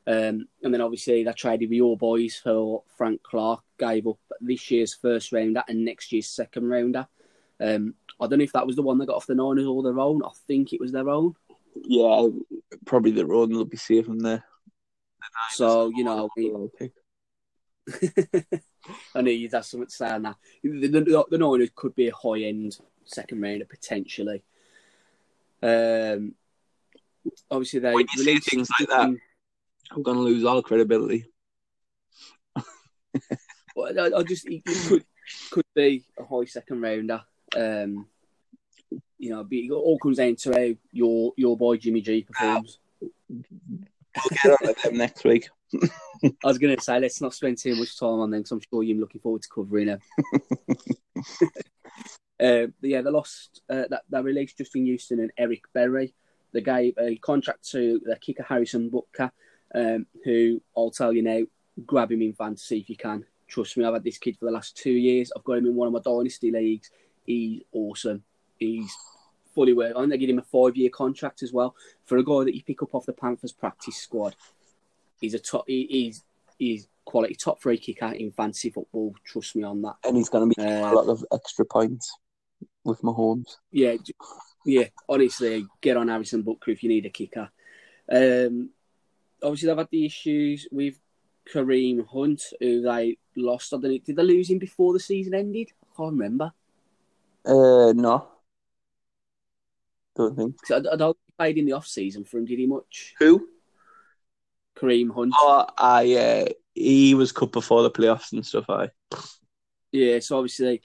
Um, 0.06 0.48
and 0.62 0.72
then 0.72 0.80
obviously 0.80 1.22
they 1.22 1.32
traded 1.32 1.68
with 1.68 1.76
your 1.76 1.96
boys 1.96 2.36
for 2.36 2.82
Frank 2.96 3.22
Clark, 3.22 3.62
gave 3.78 4.06
up 4.06 4.18
this 4.40 4.70
year's 4.70 4.94
first 4.94 5.32
rounder 5.32 5.62
and 5.68 5.84
next 5.84 6.12
year's 6.12 6.30
second 6.30 6.68
rounder. 6.68 7.06
Um, 7.60 7.94
I 8.20 8.26
don't 8.26 8.38
know 8.38 8.44
if 8.44 8.52
that 8.52 8.66
was 8.66 8.76
the 8.76 8.82
one 8.82 8.98
that 8.98 9.06
got 9.06 9.16
off 9.16 9.26
the 9.26 9.34
Niners 9.34 9.66
or 9.66 9.82
their 9.82 9.98
own. 9.98 10.22
I 10.24 10.30
think 10.46 10.72
it 10.72 10.80
was 10.80 10.92
their 10.92 11.08
own. 11.08 11.34
Yeah, 11.74 12.28
probably 12.84 13.12
the 13.12 13.26
run 13.26 13.50
will 13.50 13.64
be 13.64 13.76
safe 13.76 14.06
from 14.06 14.20
there. 14.20 14.44
So 15.50 15.90
you 15.94 16.04
know, 16.04 16.28
I 19.14 19.22
knew 19.22 19.32
you'd 19.32 19.52
have 19.52 19.64
something 19.64 19.86
to 19.88 19.94
say 19.94 20.08
on 20.08 20.22
that. 20.22 20.36
The, 20.62 20.88
the, 20.88 21.24
the 21.30 21.38
Niners 21.38 21.70
could 21.74 21.94
be 21.94 22.08
a 22.08 22.14
high 22.14 22.42
end 22.42 22.78
second 23.04 23.40
rounder 23.40 23.64
potentially. 23.64 24.42
Um, 25.62 26.34
obviously 27.50 27.80
they 27.80 27.94
when 27.94 28.06
you 28.16 28.24
say 28.24 28.38
things 28.38 28.68
like 28.78 28.88
that, 28.88 29.16
I'm 29.90 30.02
going 30.02 30.16
to 30.16 30.22
lose 30.22 30.44
all 30.44 30.62
credibility. 30.62 31.26
well, 33.74 33.98
I, 33.98 34.18
I, 34.18 34.22
just 34.22 34.46
it, 34.46 34.62
it 34.66 34.88
could 34.88 35.04
could 35.50 35.66
be 35.74 36.04
a 36.18 36.24
high 36.24 36.44
second 36.44 36.80
rounder. 36.80 37.22
Um, 37.56 38.06
you 39.18 39.30
know, 39.30 39.46
it 39.50 39.70
all 39.72 39.98
comes 39.98 40.18
down 40.18 40.36
to 40.36 40.52
how 40.52 40.74
your 40.92 41.32
your 41.36 41.56
boy 41.56 41.76
Jimmy 41.76 42.00
G 42.00 42.22
performs. 42.22 42.78
We'll 43.00 44.38
get 44.42 44.68
on 44.68 44.74
to 44.74 44.88
them 44.88 44.96
next 44.96 45.24
week. 45.24 45.48
I 46.24 46.46
was 46.46 46.58
going 46.58 46.76
to 46.76 46.82
say, 46.82 46.98
let's 46.98 47.20
not 47.20 47.34
spend 47.34 47.58
too 47.58 47.76
much 47.76 47.98
time 47.98 48.20
on 48.20 48.30
them 48.30 48.40
because 48.40 48.52
I'm 48.52 48.60
sure 48.60 48.82
you're 48.82 48.98
looking 48.98 49.20
forward 49.20 49.42
to 49.42 49.48
covering 49.48 49.86
them. 49.86 50.00
uh, 52.40 52.66
yeah, 52.80 53.02
they 53.02 53.10
lost, 53.10 53.62
uh, 53.68 53.84
that, 53.90 54.02
they 54.08 54.20
released 54.20 54.58
Justin 54.58 54.86
Houston 54.86 55.20
and 55.20 55.32
Eric 55.36 55.62
Berry. 55.72 56.14
They 56.52 56.62
gave 56.62 56.94
a 56.98 57.16
contract 57.16 57.68
to 57.70 58.00
the 58.04 58.16
kicker 58.16 58.42
Harrison 58.42 58.90
Butker, 58.90 59.30
um, 59.74 60.06
who 60.24 60.60
I'll 60.76 60.90
tell 60.90 61.12
you 61.12 61.22
now, 61.22 61.42
grab 61.84 62.10
him 62.10 62.22
in 62.22 62.32
fantasy 62.32 62.78
if 62.78 62.88
you 62.88 62.96
can. 62.96 63.24
Trust 63.46 63.76
me, 63.76 63.84
I've 63.84 63.94
had 63.94 64.04
this 64.04 64.18
kid 64.18 64.36
for 64.38 64.46
the 64.46 64.52
last 64.52 64.76
two 64.76 64.90
years. 64.92 65.30
I've 65.36 65.44
got 65.44 65.58
him 65.58 65.66
in 65.66 65.74
one 65.74 65.88
of 65.88 65.92
my 65.92 66.00
dynasty 66.00 66.50
leagues. 66.50 66.90
He's 67.28 67.60
awesome. 67.72 68.24
He's 68.58 68.90
fully 69.54 69.74
worth. 69.74 69.94
I 69.94 70.00
think 70.00 70.10
they 70.10 70.18
give 70.18 70.30
him 70.30 70.38
a 70.38 70.42
five-year 70.42 70.88
contract 70.88 71.42
as 71.42 71.52
well 71.52 71.74
for 72.06 72.16
a 72.16 72.24
guy 72.24 72.44
that 72.44 72.54
you 72.54 72.62
pick 72.62 72.82
up 72.82 72.94
off 72.94 73.04
the 73.04 73.12
Panthers 73.12 73.52
practice 73.52 73.96
squad. 73.96 74.34
He's 75.20 75.34
a 75.34 75.38
top. 75.38 75.64
He, 75.66 75.86
he's 75.90 76.24
he's 76.58 76.88
quality 77.04 77.34
top 77.34 77.60
three 77.60 77.76
kicker 77.76 78.12
in 78.12 78.32
fantasy 78.32 78.70
football. 78.70 79.14
Trust 79.24 79.56
me 79.56 79.62
on 79.62 79.82
that. 79.82 79.96
And 80.04 80.16
he's 80.16 80.30
going 80.30 80.48
to 80.48 80.54
be 80.54 80.66
uh, 80.66 80.90
a 80.90 80.94
lot 80.94 81.08
of 81.08 81.22
extra 81.30 81.66
points 81.66 82.16
with 82.82 83.02
Mahomes. 83.02 83.56
Yeah, 83.72 83.96
yeah. 84.64 84.84
Honestly, 85.06 85.66
get 85.82 85.98
on 85.98 86.08
Harrison 86.08 86.42
Butker 86.42 86.68
if 86.68 86.82
you 86.82 86.88
need 86.88 87.04
a 87.04 87.10
kicker. 87.10 87.50
Um, 88.10 88.70
obviously, 89.42 89.66
they've 89.66 89.76
had 89.76 89.88
the 89.90 90.06
issues 90.06 90.66
with 90.72 90.98
Kareem 91.52 92.06
Hunt, 92.06 92.42
who 92.58 92.80
they 92.80 93.18
lost. 93.36 93.74
I 93.74 93.76
don't 93.76 93.90
know, 93.90 93.98
did 93.98 94.16
they 94.16 94.22
lose 94.22 94.48
him 94.48 94.58
before 94.58 94.94
the 94.94 95.00
season 95.00 95.34
ended? 95.34 95.72
I 95.82 95.86
can't 95.94 96.12
remember. 96.12 96.52
Uh, 97.44 97.92
no. 97.94 98.28
Don't 100.16 100.36
think. 100.36 100.56
I, 100.70 100.76
I 100.92 100.96
don't 100.96 101.16
played 101.38 101.56
in 101.56 101.64
the 101.64 101.72
off 101.72 101.86
season 101.86 102.24
for 102.24 102.38
him. 102.38 102.44
Did 102.44 102.58
he 102.58 102.66
much? 102.66 103.14
Who? 103.18 103.48
Kareem 104.76 105.14
Hunt. 105.14 105.32
Oh, 105.36 105.66
I 105.78 106.14
uh, 106.14 106.44
he 106.74 107.14
was 107.14 107.32
cut 107.32 107.52
before 107.52 107.82
the 107.82 107.90
playoffs 107.90 108.32
and 108.32 108.44
stuff. 108.44 108.66
I. 108.68 108.90
Yeah, 109.90 110.18
so 110.18 110.36
obviously, 110.36 110.82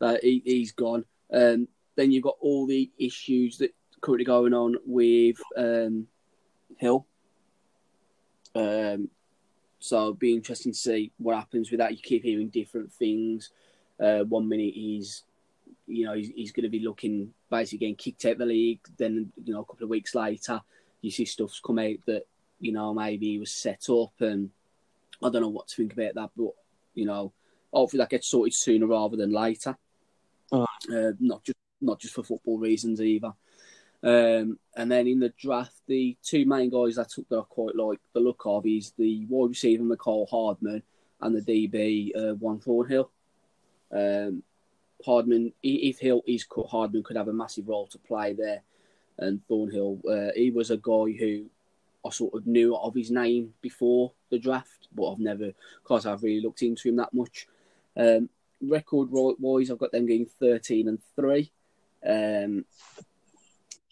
uh, 0.00 0.16
he, 0.20 0.42
he's 0.44 0.72
gone. 0.72 1.04
Um, 1.32 1.68
then 1.96 2.10
you've 2.10 2.24
got 2.24 2.36
all 2.40 2.66
the 2.66 2.90
issues 2.98 3.58
that 3.58 3.74
currently 4.00 4.24
going 4.24 4.52
on 4.52 4.76
with 4.84 5.36
um, 5.56 6.08
Hill. 6.78 7.06
Um, 8.54 9.08
so 9.78 9.96
it'll 9.96 10.14
be 10.14 10.34
interesting 10.34 10.72
to 10.72 10.78
see 10.78 11.12
what 11.18 11.36
happens 11.36 11.70
with 11.70 11.78
that. 11.78 11.92
You 11.92 11.98
keep 12.02 12.22
hearing 12.22 12.48
different 12.48 12.92
things. 12.92 13.50
Uh, 14.00 14.20
one 14.20 14.48
minute 14.48 14.74
he's, 14.74 15.22
you 15.86 16.06
know, 16.06 16.14
he's, 16.14 16.30
he's 16.34 16.52
going 16.52 16.64
to 16.64 16.70
be 16.70 16.80
looking 16.80 17.32
basically 17.50 17.78
getting 17.78 17.96
kicked 17.96 18.24
out 18.24 18.32
of 18.32 18.38
the 18.38 18.46
league. 18.46 18.80
Then, 18.96 19.32
you 19.44 19.52
know, 19.52 19.60
a 19.60 19.64
couple 19.64 19.84
of 19.84 19.90
weeks 19.90 20.14
later, 20.14 20.60
you 21.00 21.10
see 21.10 21.24
stuff's 21.24 21.60
come 21.64 21.78
out 21.78 21.96
that, 22.06 22.26
you 22.60 22.72
know, 22.72 22.94
maybe 22.94 23.26
he 23.26 23.38
was 23.38 23.52
set 23.52 23.88
up 23.90 24.12
and 24.20 24.50
I 25.22 25.30
don't 25.30 25.42
know 25.42 25.48
what 25.48 25.68
to 25.68 25.76
think 25.76 25.92
about 25.92 26.14
that, 26.14 26.30
but, 26.36 26.52
you 26.94 27.04
know, 27.04 27.32
hopefully 27.72 27.98
that 27.98 28.10
gets 28.10 28.28
sorted 28.28 28.54
sooner 28.54 28.86
rather 28.86 29.16
than 29.16 29.32
later. 29.32 29.76
Oh. 30.52 30.66
Uh, 30.92 31.12
not 31.20 31.42
just 31.44 31.56
not 31.80 32.00
just 32.00 32.14
for 32.14 32.22
football 32.22 32.58
reasons 32.58 33.00
either. 33.00 33.32
Um, 34.02 34.58
and 34.76 34.90
then 34.90 35.06
in 35.06 35.20
the 35.20 35.32
draft, 35.38 35.74
the 35.86 36.16
two 36.22 36.44
main 36.44 36.70
guys 36.70 36.98
I 36.98 37.04
took 37.04 37.28
that 37.28 37.38
I 37.38 37.42
quite 37.48 37.74
like 37.74 38.00
the 38.12 38.20
look 38.20 38.42
of 38.44 38.66
is 38.66 38.92
the 38.98 39.24
wide 39.28 39.50
receiver 39.50 39.82
Mecole 39.82 40.28
Hardman 40.28 40.82
and 41.20 41.34
the 41.34 41.40
DB 41.40 42.10
uh, 42.16 42.34
Juan 42.34 42.60
Thornhill. 42.60 43.10
Um, 43.90 44.42
Hardman, 45.04 45.52
if 45.62 45.98
Hill 45.98 46.22
is 46.26 46.44
cut, 46.44 46.66
Hardman 46.66 47.02
could 47.02 47.16
have 47.16 47.28
a 47.28 47.32
massive 47.32 47.68
role 47.68 47.86
to 47.88 47.98
play 47.98 48.32
there. 48.32 48.62
And 49.18 49.40
Thornhill, 49.46 50.00
uh, 50.10 50.32
he 50.34 50.50
was 50.50 50.70
a 50.70 50.76
guy 50.76 51.12
who 51.18 51.46
I 52.04 52.10
sort 52.10 52.34
of 52.34 52.46
knew 52.46 52.76
of 52.76 52.94
his 52.94 53.10
name 53.10 53.54
before 53.62 54.12
the 54.30 54.38
draft, 54.38 54.88
but 54.94 55.12
I've 55.12 55.18
never, 55.18 55.52
because 55.82 56.06
I've 56.06 56.22
really 56.22 56.42
looked 56.42 56.62
into 56.62 56.88
him 56.88 56.96
that 56.96 57.14
much. 57.14 57.46
Um, 57.96 58.28
record 58.60 59.08
wise, 59.10 59.70
I've 59.70 59.78
got 59.78 59.92
them 59.92 60.06
getting 60.06 60.26
13 60.26 60.88
and 60.88 60.98
3. 61.16 61.50
Um, 62.06 62.64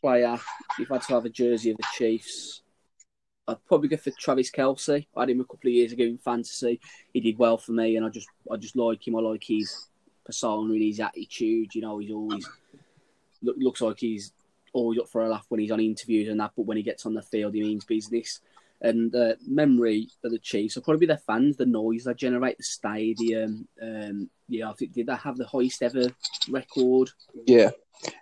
player, 0.01 0.38
if 0.79 0.91
I 0.91 0.95
had 0.95 1.03
to 1.03 1.15
have 1.15 1.25
a 1.25 1.31
jersey 1.31 1.71
of 1.71 1.77
the 1.79 1.87
Chiefs, 1.95 2.62
I'd 3.49 3.65
probably 3.67 3.88
go 3.88 3.97
for 3.97 4.11
Travis 4.11 4.51
Kelce. 4.51 5.07
I 5.17 5.21
had 5.21 5.31
him 5.31 5.41
a 5.41 5.45
couple 5.45 5.69
of 5.69 5.75
years 5.75 5.93
ago 5.93 6.05
in 6.05 6.19
fantasy. 6.19 6.81
He 7.12 7.21
did 7.21 7.38
well 7.38 7.59
for 7.59 7.73
me, 7.73 7.97
and 7.97 8.07
I 8.07 8.09
just 8.09 8.29
I 8.51 8.57
just 8.57 8.77
like 8.77 9.07
him. 9.07 9.17
I 9.17 9.21
like 9.21 9.45
his 9.45 9.88
persona 10.24 10.72
and 10.72 10.82
his 10.82 11.00
attitude. 11.00 11.74
You 11.74 11.82
know, 11.82 11.98
he's 11.98 12.11
always 12.11 12.48
look, 13.42 13.56
looks 13.58 13.80
like 13.80 13.98
he's 13.98 14.32
always 14.72 14.98
up 14.98 15.08
for 15.08 15.22
a 15.22 15.28
laugh 15.28 15.46
when 15.48 15.61
he's 15.61 15.70
on 15.70 15.80
interviews 15.80 16.28
and 16.28 16.40
that, 16.40 16.52
but 16.56 16.66
when 16.66 16.76
he 16.76 16.82
gets 16.82 17.06
on 17.06 17.14
the 17.14 17.22
field, 17.22 17.54
he 17.54 17.62
means 17.62 17.85
business. 17.85 18.40
And 18.80 19.14
uh, 19.14 19.35
memory 19.46 20.08
of 20.24 20.32
the 20.32 20.38
Chiefs 20.38 20.74
will 20.74 20.82
probably 20.82 21.00
be 21.00 21.06
their 21.06 21.18
fans, 21.18 21.56
the 21.56 21.66
noise 21.66 22.04
they 22.04 22.14
generate, 22.14 22.58
the 22.58 22.64
stadium. 22.64 23.68
Um, 23.80 24.28
yeah, 24.48 24.70
I 24.70 24.72
think 24.72 24.92
did 24.92 25.06
they 25.06 25.14
have 25.14 25.37
the 25.37 25.46
highest 25.46 25.82
ever 25.82 26.06
record? 26.48 27.11
Yeah. 27.46 27.70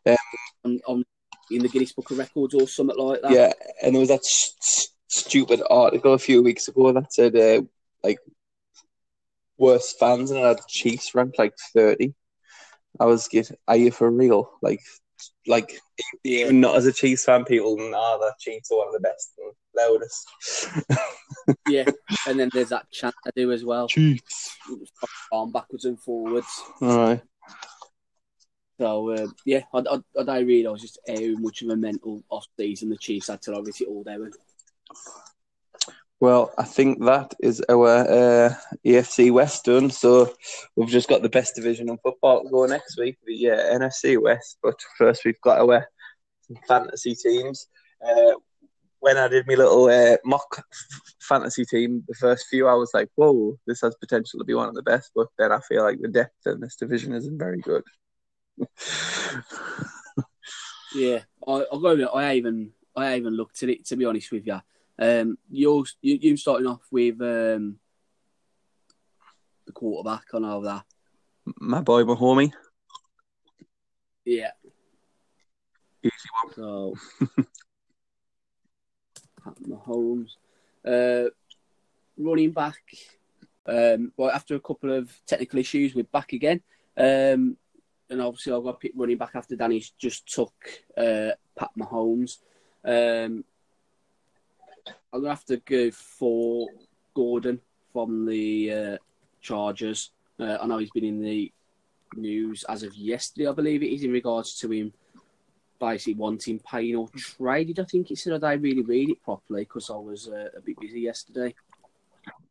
Um, 0.05 0.17
on, 0.65 0.81
on, 0.87 1.05
in 1.51 1.63
the 1.63 1.69
Guinness 1.69 1.93
Book 1.93 2.11
of 2.11 2.19
Records 2.19 2.55
or 2.55 2.69
something 2.69 2.99
like 2.99 3.23
that. 3.23 3.33
Yeah, 3.33 3.53
and 3.83 3.95
there 3.95 4.01
was 4.01 4.11
that 4.11 4.25
st- 4.25 4.91
stupid 5.09 5.63
article 5.71 6.13
a 6.13 6.19
few 6.19 6.43
weeks 6.43 6.69
ago 6.69 6.93
that 6.93 7.13
said 7.13 7.35
uh, 7.37 7.63
like 8.05 8.19
worst 9.61 9.99
fans, 10.01 10.31
and 10.31 10.41
it 10.41 10.45
had 10.45 10.67
Chiefs 10.69 11.15
ranked 11.15 11.39
like 11.39 11.55
thirty. 11.73 12.15
I 12.99 13.05
was 13.05 13.29
get, 13.29 13.51
are 13.69 13.77
you 13.77 13.93
for 13.93 14.11
real? 14.11 14.51
Like, 14.63 14.81
like 15.47 15.79
even 16.25 16.61
not 16.61 16.77
as 16.77 16.87
a 16.87 16.93
Chiefs 16.93 17.25
fan, 17.25 17.45
people 17.45 17.77
nah, 17.77 18.19
the 18.19 18.35
Chiefs 18.41 18.71
are 18.73 18.79
one 18.79 18.89
of 18.89 18.95
the 18.95 19.01
best 19.01 19.33
and 19.39 19.53
loudest. 19.77 20.29
Yeah, 21.69 21.85
and 22.27 22.39
then 22.39 22.51
there's 22.53 22.69
that 22.71 22.91
chant 22.91 23.15
I 23.27 23.31
do 23.35 23.53
as 23.53 23.65
well. 23.65 23.89
Chiefs. 23.89 24.57
Arm 25.33 25.53
backwards 25.53 25.85
and 25.85 26.01
forwards. 26.01 26.63
All 26.81 26.99
right. 26.99 27.23
So 28.79 29.11
uh, 29.11 29.27
yeah, 29.45 29.63
I, 29.75 29.79
I, 29.79 29.99
I 30.19 30.25
don't 30.25 30.47
realise 30.47 30.81
just 30.81 30.99
how 31.07 31.15
much 31.39 31.63
of 31.63 31.69
a 31.69 31.77
mental 31.77 32.23
off 32.31 32.47
season 32.59 32.89
the 32.91 32.97
Chiefs 32.97 33.29
had 33.29 33.43
to 33.43 33.55
obviously 33.55 33.87
all 33.87 34.03
down. 34.03 34.31
Well, 36.21 36.53
I 36.59 36.65
think 36.65 37.03
that 37.07 37.35
is 37.41 37.63
our 37.71 37.89
uh, 37.89 38.55
AFC 38.85 39.33
West 39.33 39.65
done. 39.65 39.89
So 39.89 40.35
we've 40.77 40.89
just 40.89 41.09
got 41.09 41.23
the 41.23 41.31
best 41.31 41.55
division 41.55 41.89
in 41.89 41.97
football 41.97 42.45
to 42.45 42.51
go 42.51 42.67
next 42.67 42.99
week, 42.99 43.17
the 43.25 43.35
yeah, 43.35 43.71
NFC 43.73 44.21
West. 44.21 44.59
But 44.63 44.79
first, 44.99 45.25
we've 45.25 45.41
got 45.41 45.61
our 45.61 45.89
fantasy 46.69 47.15
teams. 47.15 47.69
Uh, 48.07 48.33
when 48.99 49.17
I 49.17 49.29
did 49.29 49.47
my 49.47 49.55
little 49.55 49.87
uh, 49.87 50.19
mock 50.27 50.63
fantasy 51.23 51.65
team, 51.65 52.05
the 52.07 52.15
first 52.15 52.49
few, 52.51 52.69
I 52.69 52.75
was 52.75 52.91
like, 52.93 53.09
"Whoa, 53.15 53.59
this 53.67 53.81
has 53.81 53.97
potential 53.97 54.39
to 54.39 54.45
be 54.45 54.53
one 54.53 54.69
of 54.69 54.75
the 54.75 54.83
best." 54.83 55.13
But 55.15 55.29
then 55.39 55.53
I 55.53 55.61
feel 55.61 55.83
like 55.85 56.01
the 56.03 56.09
depth 56.09 56.47
in 56.47 56.61
this 56.61 56.77
division 56.77 57.15
isn't 57.15 57.39
very 57.39 57.61
good. 57.61 57.85
yeah, 60.95 61.21
I, 61.49 61.65
I'll 61.73 61.81
go. 61.81 61.97
I 62.09 62.35
even 62.35 62.73
I 62.95 63.17
even 63.17 63.35
looked 63.35 63.63
at 63.63 63.71
it 63.71 63.87
to 63.87 63.97
be 63.97 64.05
honest 64.05 64.31
with 64.31 64.47
you. 64.47 64.61
Um, 65.01 65.39
you're 65.51 65.85
you, 66.03 66.19
you 66.21 66.37
starting 66.37 66.67
off 66.67 66.83
with 66.91 67.21
um, 67.23 67.79
the 69.67 69.73
quarterback 69.73 70.27
on 70.35 70.45
all 70.45 70.61
that. 70.61 70.85
My 71.59 71.81
boy, 71.81 72.05
my 72.05 72.15
homie. 72.15 72.53
Yeah. 74.27 74.51
Easy 76.03 76.13
one. 76.45 76.55
So, 76.55 76.95
Pat 79.43 79.55
Mahomes, 79.67 80.37
uh, 80.87 81.31
running 82.19 82.53
back. 82.53 82.83
Um, 83.67 84.13
well, 84.17 84.31
after 84.31 84.55
a 84.55 84.61
couple 84.61 84.93
of 84.93 85.11
technical 85.27 85.59
issues, 85.59 85.95
we're 85.95 86.05
back 86.05 86.33
again. 86.33 86.61
Um, 86.97 87.57
and 88.09 88.21
obviously, 88.21 88.53
I've 88.53 88.65
got 88.65 88.83
running 88.95 89.19
back 89.19 89.33
after 89.35 89.57
Danny's 89.57 89.93
just 89.99 90.27
took 90.33 90.53
uh, 90.97 91.31
Pat 91.57 91.71
Mahomes. 91.79 92.39
Um, 92.85 93.45
I'm 95.13 95.21
gonna 95.21 95.31
have 95.31 95.45
to 95.47 95.57
go 95.59 95.91
for 95.91 96.69
Gordon 97.15 97.61
from 97.93 98.27
the 98.27 98.73
uh, 98.73 98.97
Chargers. 99.41 100.11
Uh, 100.39 100.59
I 100.61 100.67
know 100.67 100.79
he's 100.79 100.91
been 100.91 101.05
in 101.05 101.23
the 101.23 101.53
news 102.17 102.65
as 102.69 102.83
of 102.83 102.95
yesterday, 102.95 103.49
I 103.49 103.53
believe 103.53 103.83
it 103.83 103.93
is, 103.93 104.05
in 104.05 104.13
regards 104.13 104.59
to 104.61 104.71
him 104.71 104.93
basically 105.79 106.15
wanting 106.15 106.61
paying 106.61 106.97
or 106.97 107.09
traded. 107.17 107.81
I 107.81 107.85
think 107.85 108.09
he 108.09 108.15
said 108.15 108.45
I 108.45 108.53
really 108.53 108.83
read 108.83 109.11
it 109.11 109.23
properly 109.23 109.63
because 109.63 109.91
I 109.91 109.97
was 109.97 110.29
uh, 110.29 110.49
a 110.57 110.61
bit 110.61 110.79
busy 110.79 111.01
yesterday. 111.01 111.55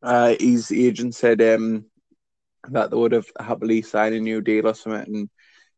Uh, 0.01 0.35
his 0.39 0.71
agent 0.71 1.15
said 1.15 1.41
um, 1.41 1.85
that 2.69 2.89
they 2.89 2.97
would 2.97 3.11
have 3.11 3.27
happily 3.39 3.81
signed 3.81 4.15
a 4.15 4.19
new 4.19 4.41
deal 4.41 4.67
or 4.67 4.73
something, 4.73 5.15
and 5.15 5.29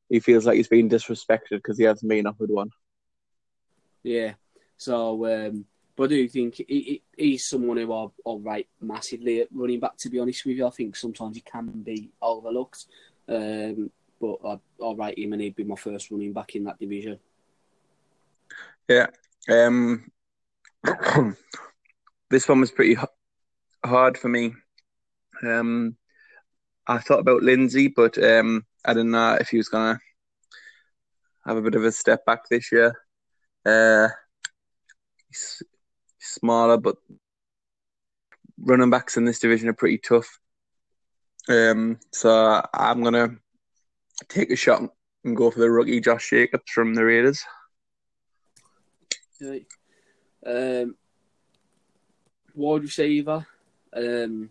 he 0.09 0.19
feels 0.19 0.45
like 0.45 0.55
he's 0.55 0.67
been 0.67 0.89
disrespected 0.89 1.51
because 1.51 1.77
he 1.77 1.83
hasn't 1.83 2.09
been 2.09 2.27
offered 2.27 2.49
one. 2.49 2.69
Yeah. 4.03 4.33
So 4.77 5.47
um, 5.47 5.65
but 6.01 6.05
I 6.05 6.15
do 6.15 6.27
think 6.27 6.55
he, 6.55 6.63
he, 6.67 7.03
he's 7.15 7.47
someone 7.47 7.77
who 7.77 7.93
I'll, 7.93 8.11
I'll 8.25 8.39
rate 8.39 8.67
massively 8.81 9.41
at 9.41 9.49
running 9.51 9.79
back, 9.79 9.97
to 9.97 10.09
be 10.09 10.17
honest 10.17 10.43
with 10.47 10.57
you. 10.57 10.65
I 10.65 10.71
think 10.71 10.95
sometimes 10.95 11.35
he 11.35 11.41
can 11.41 11.67
be 11.83 12.09
overlooked. 12.19 12.87
Um, 13.29 13.91
but 14.19 14.37
I, 14.43 14.59
I'll 14.81 14.95
rate 14.95 15.19
him 15.19 15.33
and 15.33 15.43
he'd 15.43 15.55
be 15.55 15.63
my 15.63 15.75
first 15.75 16.09
running 16.09 16.33
back 16.33 16.55
in 16.55 16.63
that 16.63 16.79
division. 16.79 17.19
Yeah. 18.87 19.09
Um, 19.47 20.11
this 22.31 22.49
one 22.49 22.61
was 22.61 22.71
pretty 22.71 22.97
hard 23.85 24.17
for 24.17 24.27
me. 24.27 24.53
Um, 25.43 25.97
I 26.87 26.97
thought 26.97 27.19
about 27.19 27.43
Lindsay, 27.43 27.89
but 27.89 28.17
um, 28.17 28.65
I 28.83 28.95
didn't 28.95 29.11
know 29.11 29.37
if 29.39 29.49
he 29.49 29.57
was 29.57 29.69
going 29.69 29.97
to 29.97 30.01
have 31.45 31.57
a 31.57 31.61
bit 31.61 31.75
of 31.75 31.83
a 31.83 31.91
step 31.91 32.25
back 32.25 32.49
this 32.49 32.71
year. 32.71 32.95
Uh, 33.63 34.07
smaller, 36.31 36.77
but 36.77 36.97
running 38.59 38.89
backs 38.89 39.17
in 39.17 39.25
this 39.25 39.39
division 39.39 39.69
are 39.69 39.73
pretty 39.73 39.97
tough. 39.97 40.39
Um, 41.49 41.99
so 42.11 42.63
I'm 42.73 43.03
gonna 43.03 43.37
take 44.29 44.51
a 44.51 44.55
shot 44.55 44.81
and 45.23 45.35
go 45.35 45.51
for 45.51 45.59
the 45.59 45.69
rookie 45.69 45.99
Josh 45.99 46.29
Jacobs 46.29 46.71
from 46.71 46.93
the 46.93 47.03
Raiders. 47.03 47.43
Um, 50.45 50.95
wide 52.53 52.83
receiver. 52.83 53.45
Um, 53.93 54.49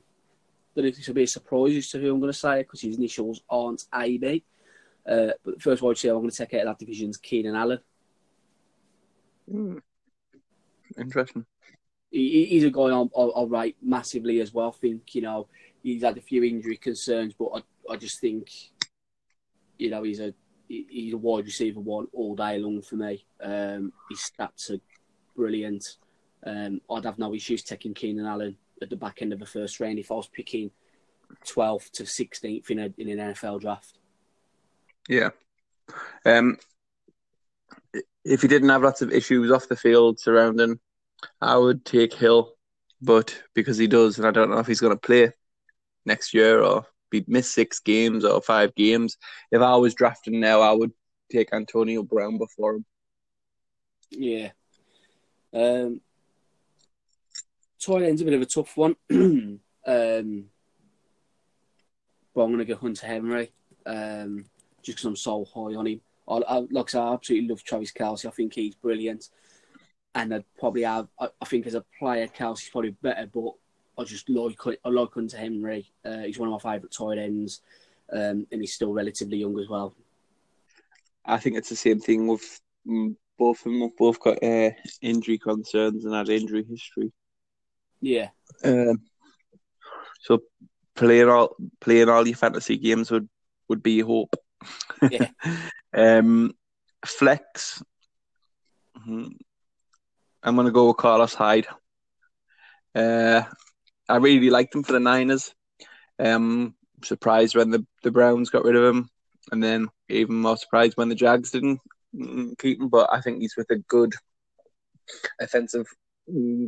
don't 0.75 0.85
know 0.85 0.88
if 0.88 0.97
this 0.97 1.07
will 1.07 1.14
be 1.14 1.25
a 1.25 1.27
surprise 1.27 1.77
as 1.77 1.88
to 1.90 1.99
who 1.99 2.12
I'm 2.12 2.21
going 2.21 2.33
to 2.33 2.38
say 2.38 2.62
because 2.62 2.81
his 2.81 2.97
initials 2.97 3.43
aren't 3.49 3.85
AB. 3.95 4.45
Uh, 5.07 5.29
but 5.45 5.55
the 5.55 5.61
first 5.61 5.83
wide 5.83 5.90
receiver 5.90 6.14
I'm 6.14 6.21
going 6.21 6.31
to 6.31 6.37
take 6.37 6.55
out 6.55 6.61
of 6.61 6.66
that 6.66 6.79
division 6.79 7.11
is 7.11 7.16
Keenan 7.16 7.57
Allen. 7.57 7.81
Mm. 9.53 9.81
Interesting 10.99 11.47
he, 12.11 12.46
he's 12.46 12.64
a 12.64 12.70
guy 12.70 12.83
I'll, 12.83 13.11
I'll, 13.16 13.46
rate 13.46 13.77
massively 13.81 14.40
as 14.40 14.53
well. 14.53 14.68
I 14.68 14.79
think 14.79 15.14
you 15.14 15.23
know 15.23 15.46
he's 15.83 16.03
had 16.03 16.18
a 16.18 16.23
few 16.23 16.42
injury 16.42 16.77
concerns, 16.77 17.35
but 17.38 17.51
I, 17.55 17.92
I 17.92 17.96
just 17.96 18.20
think 18.20 18.51
you 19.79 19.90
know 19.90 20.03
he's 20.03 20.20
a 20.20 20.35
he's 20.68 21.14
a 21.14 21.18
wide 21.18 21.46
receiver 21.46 21.81
one 21.81 22.07
all 22.12 22.35
day 22.35 22.59
long 22.59 22.83
for 22.83 22.96
me. 22.96 23.25
Um, 23.42 23.92
his 24.09 24.31
stats 24.31 24.70
are 24.70 24.81
brilliant. 25.37 25.96
Um, 26.46 26.81
I'd 26.90 27.05
have 27.05 27.18
no 27.18 27.35
issues 27.35 27.62
taking 27.62 27.94
Keenan 27.94 28.27
Allen 28.27 28.57
at 28.81 28.88
the 28.88 28.96
back 28.96 29.20
end 29.20 29.33
of 29.33 29.40
the 29.40 29.46
first 29.46 29.81
round 29.81 29.99
if 29.99 30.11
I 30.11 30.14
was 30.14 30.29
picking 30.29 30.70
12th 31.44 31.90
to 31.92 32.05
16th 32.05 32.70
in, 32.70 32.79
a, 32.79 32.92
in 32.99 33.18
an 33.18 33.35
NFL 33.35 33.61
draft. 33.61 33.99
Yeah. 35.09 35.31
Um, 36.25 36.57
if 38.25 38.42
he 38.42 38.49
didn't 38.49 38.68
have 38.68 38.83
lots 38.83 39.03
of 39.03 39.12
issues 39.12 39.51
off 39.51 39.68
the 39.68 39.77
field 39.77 40.20
surrounding 40.20 40.79
I 41.40 41.56
would 41.56 41.85
take 41.85 42.14
Hill, 42.14 42.54
but 43.00 43.40
because 43.54 43.78
he 43.78 43.87
does, 43.87 44.18
and 44.18 44.26
I 44.26 44.30
don't 44.30 44.50
know 44.50 44.59
if 44.59 44.66
he's 44.66 44.80
going 44.80 44.94
to 44.94 45.00
play 45.00 45.33
next 46.06 46.35
year 46.35 46.62
or 46.62 46.87
be 47.11 47.24
miss 47.26 47.50
six 47.50 47.80
games 47.80 48.24
or 48.24 48.40
five 48.40 48.74
games. 48.74 49.16
If 49.50 49.61
I 49.61 49.76
was 49.76 49.94
drafting 49.94 50.40
now, 50.40 50.61
I 50.61 50.72
would 50.72 50.92
take 51.30 51.52
Antonio 51.52 52.02
Brown 52.02 52.38
before 52.38 52.76
him. 52.76 52.85
Yeah. 54.11 54.50
Um, 55.52 56.00
tight 57.80 58.02
end's 58.02 58.22
a 58.22 58.24
bit 58.24 58.35
of 58.35 58.42
a 58.42 58.46
tough 58.46 58.76
one. 58.76 58.96
um, 59.11 59.61
but 62.35 62.42
I'm 62.42 62.52
going 62.52 62.59
to 62.59 62.64
go 62.64 62.76
Hunter 62.76 63.06
Henry 63.06 63.52
um, 63.87 64.44
just 64.83 64.98
because 64.98 65.04
I'm 65.04 65.16
so 65.16 65.44
high 65.44 65.74
on 65.74 65.87
him. 65.87 66.00
I, 66.28 66.37
I, 66.37 66.59
like 66.70 66.88
I 66.88 66.90
said, 66.90 67.02
I 67.02 67.12
absolutely 67.14 67.48
love 67.48 67.64
Travis 67.64 67.92
Kelce. 67.92 68.26
I 68.26 68.30
think 68.30 68.54
he's 68.54 68.74
brilliant 68.76 69.28
and 70.14 70.35
I'd 70.35 70.44
probably 70.59 70.83
have. 70.83 71.09
I, 71.18 71.29
I 71.40 71.44
think 71.44 71.66
as 71.66 71.75
a 71.75 71.85
player, 71.99 72.27
Kelce's 72.29 72.68
probably 72.70 72.90
better, 73.03 73.29
but 73.33 73.53
I 73.99 74.05
just 74.05 74.29
like 74.29 74.59
I 74.85 74.88
like 74.88 75.12
Hunter 75.14 75.37
Henry. 75.37 75.90
Uh, 76.05 76.20
he's 76.20 76.38
one 76.38 76.53
of 76.53 76.62
my 76.62 76.73
favourite 76.73 76.92
tight 76.92 77.18
ends, 77.18 77.61
um, 78.12 78.46
and 78.51 78.61
he's 78.61 78.75
still 78.75 78.92
relatively 78.92 79.38
young 79.38 79.59
as 79.59 79.68
well. 79.68 79.94
I 81.25 81.38
think 81.38 81.57
it's 81.57 81.68
the 81.68 81.77
same 81.77 82.01
thing 82.01 82.27
with 82.27 82.61
both 83.38 83.59
of 83.59 83.64
them. 83.64 83.90
Both 83.96 84.20
got 84.20 84.42
uh, 84.42 84.70
injury 85.01 85.38
concerns 85.38 86.05
and 86.05 86.14
had 86.14 86.29
injury 86.29 86.64
history. 86.68 87.12
Yeah. 88.01 88.29
Um, 88.64 89.03
so 90.23 90.40
playing 90.94 91.29
all 91.29 91.57
playing 91.81 92.09
all 92.09 92.27
your 92.27 92.37
fantasy 92.37 92.79
games 92.79 93.11
would 93.11 93.29
would 93.68 93.83
be 93.83 94.01
hope. 94.01 94.35
Yeah. 95.11 95.29
um, 95.94 96.55
flex. 97.05 97.83
Mm-hmm. 98.99 99.29
I'm 100.42 100.55
going 100.55 100.66
to 100.66 100.72
go 100.72 100.88
with 100.88 100.96
Carlos 100.96 101.35
Hyde. 101.35 101.66
Uh, 102.94 103.42
I 104.09 104.16
really 104.16 104.50
liked 104.50 104.74
him 104.74 104.83
for 104.83 104.92
the 104.92 105.00
Niners. 105.00 105.55
Um, 106.18 106.74
surprised 107.05 107.55
when 107.55 107.70
the, 107.70 107.87
the 108.03 108.11
Browns 108.11 108.50
got 108.50 108.64
rid 108.64 108.76
of 108.76 108.85
him, 108.85 109.11
and 109.53 109.62
then 109.62 109.88
even 110.09 110.37
more 110.37 110.57
surprised 110.57 110.96
when 110.96 111.09
the 111.09 111.14
Jags 111.14 111.50
didn't 111.50 111.81
keep 112.59 112.81
him. 112.81 112.88
But 112.88 113.11
I 113.12 113.20
think 113.20 113.40
he's 113.40 113.57
with 113.57 113.70
a 113.70 113.79
good 113.88 114.14
offensive 115.40 115.87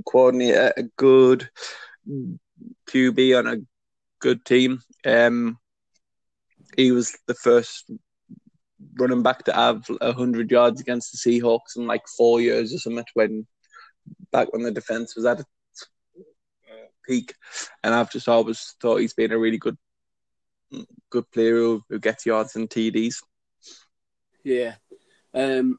coordinator, 0.06 0.72
a 0.76 0.82
good 0.96 1.48
QB 2.90 3.38
on 3.38 3.46
a 3.46 3.56
good 4.20 4.44
team. 4.44 4.80
Um, 5.04 5.58
he 6.76 6.92
was 6.92 7.16
the 7.26 7.34
first 7.34 7.90
running 8.98 9.22
back 9.22 9.44
to 9.44 9.52
have 9.52 9.86
hundred 10.00 10.50
yards 10.50 10.80
against 10.80 11.12
the 11.12 11.18
Seahawks 11.30 11.76
in 11.76 11.86
like 11.86 12.02
four 12.16 12.40
years 12.40 12.74
or 12.74 12.78
something 12.78 13.04
when 13.14 13.46
back 14.30 14.52
when 14.52 14.62
the 14.62 14.70
defense 14.70 15.16
was 15.16 15.24
at 15.24 15.40
its 15.40 15.48
uh, 16.70 16.86
peak, 17.06 17.34
and 17.82 17.94
I've 17.94 18.10
just 18.10 18.28
always 18.28 18.74
thought 18.80 19.00
he's 19.00 19.14
been 19.14 19.32
a 19.32 19.38
really 19.38 19.58
good, 19.58 19.76
good 21.10 21.30
player 21.30 21.56
who, 21.56 21.82
who 21.88 21.98
gets 21.98 22.26
yards 22.26 22.56
and 22.56 22.68
TDs. 22.68 23.16
Yeah, 24.44 24.74
um, 25.34 25.78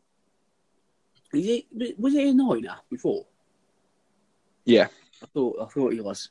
is 1.34 1.45
he 1.45 1.67
was 1.97 2.13
he 2.13 2.30
a 2.30 2.34
niner 2.34 2.78
before? 2.89 3.26
Yeah, 4.65 4.88
I 5.21 5.26
thought 5.34 5.57
I 5.61 5.65
thought 5.65 5.93
he 5.93 6.01
was. 6.01 6.30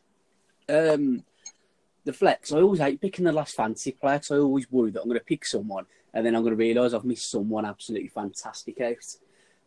Um, 0.68 1.24
the 2.04 2.12
flex. 2.12 2.52
I 2.52 2.60
always 2.60 2.80
hate 2.80 3.00
picking 3.00 3.24
the 3.24 3.32
last 3.32 3.54
fantasy 3.54 3.96
fancy 4.00 4.26
player 4.28 4.38
I 4.38 4.42
always 4.42 4.70
worry 4.70 4.90
that 4.90 5.00
I'm 5.00 5.08
going 5.08 5.18
to 5.18 5.24
pick 5.24 5.44
someone 5.44 5.86
and 6.14 6.26
then 6.26 6.34
I'm 6.34 6.42
going 6.42 6.52
to 6.52 6.56
realise 6.56 6.92
I've 6.92 7.04
missed 7.04 7.30
someone 7.30 7.64
absolutely 7.64 8.08
fantastic 8.08 8.80
out. 8.80 8.96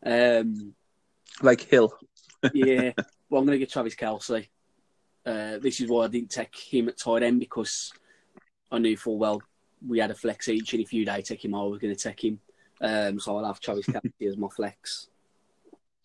Um, 0.05 0.75
Like 1.41 1.61
Hill. 1.61 1.93
Yeah, 2.53 2.91
well, 3.29 3.41
I'm 3.41 3.45
going 3.45 3.57
to 3.57 3.59
get 3.59 3.71
Travis 3.71 3.95
Kelce. 3.95 4.47
Uh, 5.25 5.57
this 5.57 5.81
is 5.81 5.89
why 5.89 6.05
I 6.05 6.07
didn't 6.07 6.29
take 6.29 6.55
him 6.55 6.87
at 6.89 6.97
tight 6.97 7.23
end 7.23 7.39
because 7.39 7.91
I 8.71 8.77
knew 8.77 8.95
full 8.95 9.17
well 9.17 9.41
we 9.85 9.99
had 9.99 10.11
a 10.11 10.15
flex 10.15 10.47
each, 10.49 10.73
and 10.73 10.81
if 10.81 10.93
you'd 10.93 11.09
I 11.09 11.21
take 11.21 11.43
him, 11.43 11.55
I 11.55 11.63
was 11.63 11.79
going 11.79 11.95
to 11.95 11.99
take 11.99 12.23
him. 12.23 12.39
Um, 12.81 13.19
so 13.19 13.37
I'll 13.37 13.45
have 13.45 13.59
Travis 13.59 13.85
Kelce 13.87 14.27
as 14.27 14.37
my 14.37 14.47
flex. 14.49 15.07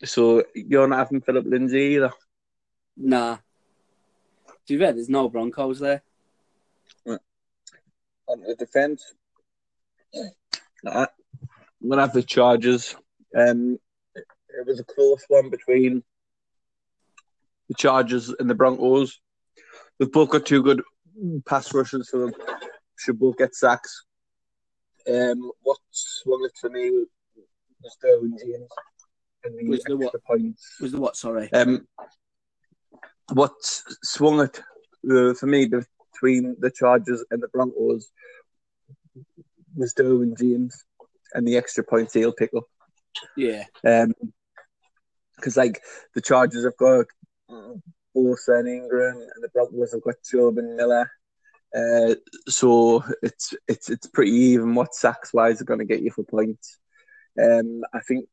So 0.05 0.45
you're 0.55 0.89
not 0.89 0.99
having 0.99 1.21
Phillip 1.21 1.45
Lindsay 1.47 1.95
either. 1.95 2.13
Nah. 2.97 3.37
To 4.67 4.75
be 4.75 4.79
fair, 4.79 4.93
there's 4.93 5.09
no 5.09 5.29
Broncos 5.29 5.81
there. 5.81 6.03
On 7.07 7.19
the 8.47 8.55
defence, 8.55 9.15
I'm 10.87 11.07
gonna 11.89 12.03
have 12.03 12.13
the 12.13 12.23
Chargers. 12.23 12.95
Um, 13.37 13.79
it 14.15 14.67
was 14.67 14.79
a 14.79 14.85
close 14.85 15.25
one 15.27 15.51
between 15.51 16.05
the 17.71 17.75
Chargers 17.77 18.35
and 18.41 18.51
the 18.51 18.55
Broncos. 18.55 19.21
They've 19.99 20.11
both 20.11 20.31
got 20.31 20.45
two 20.45 20.63
good 20.63 20.83
pass 21.47 21.73
rushes, 21.73 22.11
so 22.11 22.27
they 22.27 22.33
should 22.99 23.19
both 23.19 23.39
get 23.39 23.55
sacks. 23.55 24.05
Um, 25.09 25.53
what 25.63 25.79
swung 25.93 26.45
it 26.45 26.53
for 26.61 26.69
me 26.69 26.91
was 27.83 27.97
Derwin 28.05 28.39
James 28.39 28.69
and 29.45 29.57
the 29.57 29.69
Was 29.71 29.85
the 29.85 29.97
what? 29.97 30.15
points. 30.25 30.77
Was 30.81 30.93
the 30.93 31.01
what? 31.01 31.17
Sorry. 31.17 31.51
Um, 31.53 31.87
what 33.33 33.53
swung 33.63 34.41
it 34.41 34.59
uh, 35.09 35.35
for 35.35 35.47
me 35.47 35.71
between 36.13 36.57
the 36.59 36.73
Chargers 36.73 37.25
and 37.31 37.41
the 37.41 37.49
Broncos 37.49 38.11
was 39.77 39.95
Derwin 39.95 40.37
James 40.37 40.85
and 41.35 41.47
the 41.47 41.57
extra 41.57 41.85
points 41.85 42.15
he'll 42.15 42.33
pick 42.33 42.51
up. 42.57 42.65
Yeah. 43.37 43.65
Um, 43.87 44.13
because 45.37 45.57
like 45.57 45.81
the 46.15 46.21
Chargers 46.21 46.65
have 46.65 46.77
got 46.77 47.07
Bosa 48.17 48.61
and 48.61 48.69
Ingram, 48.69 49.17
and 49.17 49.43
the 49.43 49.49
Broncos 49.49 49.93
have 49.93 50.03
got 50.03 50.23
Chubb 50.25 50.59
and 50.59 50.77
Miller. 50.77 51.11
Uh, 51.75 52.15
so 52.49 53.05
it's 53.23 53.55
it's 53.69 53.91
it's 53.91 54.07
pretty 54.09 54.33
even 54.33 54.75
what 54.75 54.95
sacks 54.95 55.33
wise 55.33 55.61
are 55.61 55.67
going 55.67 55.79
to 55.79 55.85
get 55.85 56.03
you 56.03 56.11
for 56.11 56.25
points. 56.25 56.79
Um, 57.41 57.83
I 57.95 58.01
think 58.01 58.27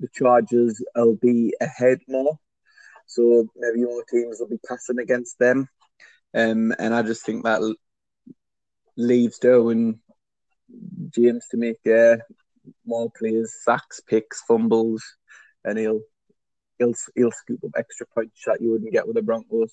the 0.00 0.08
Chargers 0.14 0.82
will 0.94 1.16
be 1.16 1.54
ahead 1.60 2.00
more, 2.08 2.38
so 3.06 3.48
maybe 3.56 3.84
more 3.84 4.04
teams 4.10 4.38
will 4.38 4.48
be 4.48 4.60
passing 4.68 4.98
against 4.98 5.38
them. 5.38 5.68
Um, 6.34 6.74
and 6.78 6.94
I 6.94 7.02
just 7.02 7.24
think 7.24 7.44
that 7.44 7.62
leaves 8.96 9.38
Derwin 9.38 9.98
James 11.10 11.46
to 11.50 11.56
make 11.56 11.86
uh, 11.86 12.16
more 12.84 13.10
players, 13.16 13.54
sacks, 13.62 14.00
picks, 14.00 14.42
fumbles, 14.42 15.02
and 15.64 15.78
he'll 15.78 16.02
he'll 16.78 16.94
he'll 17.14 17.32
scoop 17.32 17.62
up 17.64 17.72
extra 17.76 18.06
points 18.06 18.42
that 18.46 18.60
you 18.60 18.70
wouldn't 18.70 18.92
get 18.92 19.06
with 19.06 19.16
the 19.16 19.22
Broncos. 19.22 19.72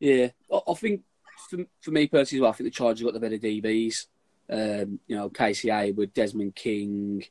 Yeah, 0.00 0.28
I, 0.50 0.74
think 0.74 1.02
for, 1.48 1.58
for 1.80 1.90
me 1.92 2.08
personally, 2.08 2.40
as 2.40 2.42
well, 2.42 2.50
I 2.50 2.54
think 2.54 2.66
the 2.66 2.76
Chargers 2.76 3.04
got 3.04 3.14
the 3.14 3.20
better 3.20 3.38
DBs. 3.38 4.06
Um, 4.50 4.98
you 5.06 5.16
know, 5.16 5.30
KCA 5.30 5.94
with 5.94 6.12
Desmond 6.12 6.56
King, 6.56 7.24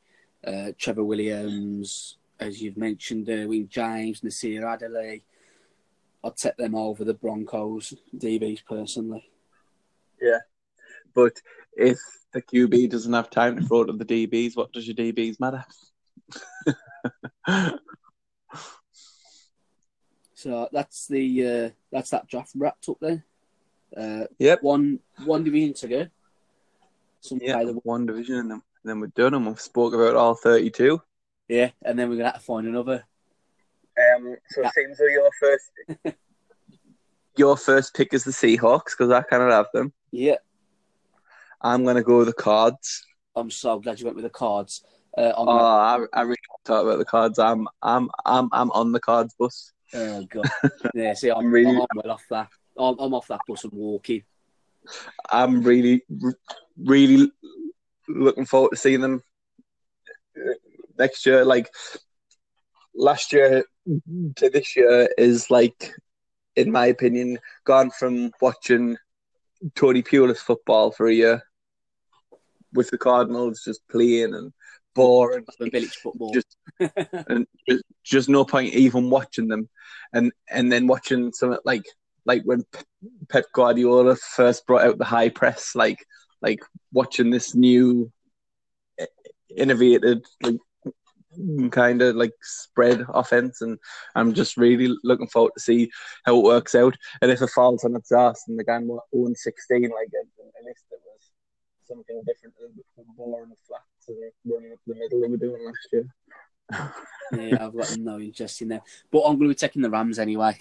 uh, 0.46 0.72
Trevor 0.78 1.04
Williams, 1.04 2.18
as 2.40 2.62
you've 2.62 2.78
mentioned, 2.78 3.28
Derwin 3.28 3.68
James, 3.68 4.24
Nasir 4.24 4.66
Adderley. 4.66 5.24
I'd 6.24 6.38
take 6.38 6.56
them 6.56 6.76
over 6.76 7.04
the 7.04 7.14
Broncos 7.14 7.94
DBs 8.16 8.64
personally. 8.66 9.30
Yeah, 10.22 10.40
but 11.14 11.34
if 11.74 12.00
the 12.32 12.42
QB 12.42 12.90
doesn't 12.90 13.14
have 13.14 13.30
time 13.30 13.58
to 13.58 13.66
throw 13.68 13.84
to 13.84 13.94
the 13.94 14.06
DBs, 14.06 14.56
what 14.56 14.72
does 14.72 14.88
your 14.88 14.96
DBs 14.96 15.40
matter? 15.40 15.66
So 20.42 20.68
that's 20.72 21.06
the 21.08 21.48
uh, 21.48 21.70
that's 21.92 22.10
that 22.10 22.28
draft 22.28 22.52
wrapped 22.56 22.90
up 22.90 22.98
then. 23.00 23.24
Uh, 23.96 24.26
yep. 24.40 24.64
one 24.64 25.00
one 25.26 25.44
division 25.44 25.74
to 25.76 25.88
go. 25.88 26.08
Some 27.20 27.40
Yeah, 27.42 27.54
play 27.58 27.66
the 27.66 27.74
one 27.84 28.08
division, 28.08 28.38
and 28.38 28.50
then, 28.52 28.62
then 28.84 29.00
we're 29.00 29.08
done, 29.08 29.36
and 29.36 29.46
we've 29.46 29.62
spoke 29.62 29.94
about 29.94 30.16
all 30.16 30.34
thirty-two. 30.34 31.00
yeah, 31.48 31.70
and 31.84 32.00
then 32.00 32.10
we're 32.10 32.16
gonna 32.16 32.30
have 32.32 32.40
to 32.40 32.42
find 32.42 32.66
another. 32.68 33.04
Um, 34.16 34.36
so 34.50 34.62
it 34.64 34.72
seems 34.74 35.00
like 35.00 35.12
your 35.12 35.30
first, 35.40 36.16
your 37.38 37.56
first 37.58 37.94
pick 37.94 38.14
is 38.16 38.24
the 38.24 38.32
Seahawks 38.32 38.98
because 38.98 39.12
I 39.12 39.22
cannot 39.22 39.52
have 39.52 39.68
them. 39.76 39.94
Yeah, 40.12 40.38
I'm 41.62 41.86
gonna 41.86 42.02
go 42.02 42.18
with 42.20 42.28
the 42.28 42.34
Cards. 42.34 43.06
I'm 43.36 43.52
so 43.52 43.78
glad 43.80 44.00
you 44.00 44.06
went 44.06 44.16
with 44.16 44.26
the 44.26 44.30
cards. 44.32 44.84
Uh, 45.18 45.22
I'm 45.38 45.48
Oh, 45.48 45.58
gonna- 45.58 46.08
I, 46.14 46.20
I 46.20 46.22
really 46.24 46.38
want 46.50 46.66
to 46.66 46.72
talk 46.72 46.84
about 46.84 46.98
the 46.98 47.06
Cards. 47.06 47.38
I'm, 47.40 47.68
I'm, 47.82 48.10
I'm, 48.26 48.50
I'm 48.52 48.72
on 48.72 48.92
the 48.92 49.00
Cards 49.00 49.34
bus. 49.40 49.72
Oh 49.94 50.24
god, 50.30 50.50
yeah. 50.94 51.14
See, 51.14 51.32
I'm, 51.32 51.52
really- 51.52 51.76
I'm 51.76 51.88
well 51.96 52.12
off 52.12 52.26
that. 52.30 52.50
I'm, 52.78 52.98
I'm 53.00 53.14
off 53.14 53.28
that 53.28 53.42
bus 53.48 53.64
and 53.64 53.74
walking. 53.74 54.24
I'm 55.30 55.62
really, 55.64 56.04
really 56.78 57.32
looking 58.08 58.46
forward 58.46 58.72
to 58.72 58.78
seeing 58.78 59.02
them 59.02 59.22
uh, 60.38 60.54
next 60.98 61.26
year. 61.26 61.46
Like 61.46 61.70
last 62.96 63.32
year 63.34 63.64
to 64.38 64.50
this 64.50 64.76
year 64.76 65.10
is 65.18 65.52
like, 65.52 65.94
in 66.56 66.72
my 66.72 66.88
opinion, 66.88 67.38
gone 67.66 67.92
from 67.92 68.32
watching 68.42 68.98
Tony 69.76 70.02
Pulis 70.02 70.38
football 70.38 70.92
for 70.92 71.08
a 71.08 71.14
year 71.14 71.44
with 72.74 72.90
the 72.90 72.98
Cardinals 72.98 73.64
just 73.64 73.88
playing 73.88 74.34
and 74.34 74.54
boring. 74.94 75.46
Village 75.60 75.96
football. 75.96 76.34
Just- 76.34 76.58
and 77.28 77.48
just, 77.70 77.84
just 78.04 78.30
no 78.30 78.46
point 78.46 78.74
even 78.74 79.10
watching 79.10 79.48
them, 79.48 79.70
and 80.14 80.32
and 80.50 80.72
then 80.72 80.88
watching 80.88 81.32
some 81.34 81.58
like 81.66 81.84
like 82.26 82.44
when 82.44 82.64
Pep 83.30 83.46
Guardiola 83.54 84.16
first 84.16 84.66
brought 84.66 84.84
out 84.84 84.98
the 84.98 85.06
high 85.06 85.30
press, 85.30 85.76
like 85.76 86.00
like 86.42 86.60
watching 86.92 87.30
this 87.30 87.56
new 87.56 88.12
eh, 89.00 89.06
innovated 89.56 90.26
like 90.42 90.58
kind 91.72 92.02
of 92.02 92.16
like 92.16 92.34
spread 92.42 93.06
offense, 93.10 93.62
and 93.62 93.78
I'm 94.16 94.34
just 94.34 94.58
really 94.58 94.96
looking 95.04 95.28
forward 95.28 95.54
to 95.56 95.62
see 95.62 95.90
how 96.26 96.38
it 96.38 96.44
works 96.44 96.76
out, 96.76 96.96
and 97.22 97.32
if 97.32 97.42
it 97.42 97.50
falls 97.50 97.84
on 97.84 97.96
its 97.96 98.12
ass 98.12 98.44
and 98.48 98.60
the 98.60 98.64
game 98.64 98.90
own 98.92 99.36
16, 99.36 99.82
like 99.84 99.92
at 99.92 100.66
least 100.66 100.86
it 100.92 101.00
was 101.06 101.32
something 101.88 102.22
different 102.26 102.56
than 102.60 102.72
the 102.76 103.04
boring 103.18 103.52
flats 103.68 104.08
and 104.08 104.18
running 104.46 104.74
up 104.74 104.80
the 104.88 104.96
middle 104.96 105.22
they 105.22 105.28
were 105.28 105.38
doing 105.38 105.66
last 105.66 105.88
year. 105.92 106.06
yeah, 107.52 107.66
I've 107.66 107.76
got 107.76 107.98
no 107.98 108.20
interest 108.20 108.62
in 108.62 108.70
them. 108.70 108.82
But 109.12 109.20
I'm 109.22 109.38
going 109.38 109.50
to 109.50 109.56
be 109.56 109.56
taking 109.56 109.82
the 109.82 109.90
Rams 109.90 110.20
anyway 110.20 110.58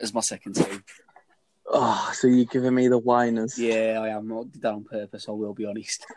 as 0.00 0.12
my 0.12 0.20
second 0.20 0.54
team. 0.54 0.84
Oh, 1.66 2.10
so 2.12 2.26
you're 2.26 2.44
giving 2.44 2.74
me 2.74 2.88
the 2.88 2.98
whiners? 2.98 3.58
Yeah, 3.58 3.98
I 4.02 4.08
am. 4.08 4.30
I 4.32 4.42
did 4.44 4.62
that 4.62 4.74
on 4.74 4.84
purpose. 4.84 5.26
I 5.28 5.32
will 5.32 5.54
be 5.54 5.64
honest. 5.64 6.06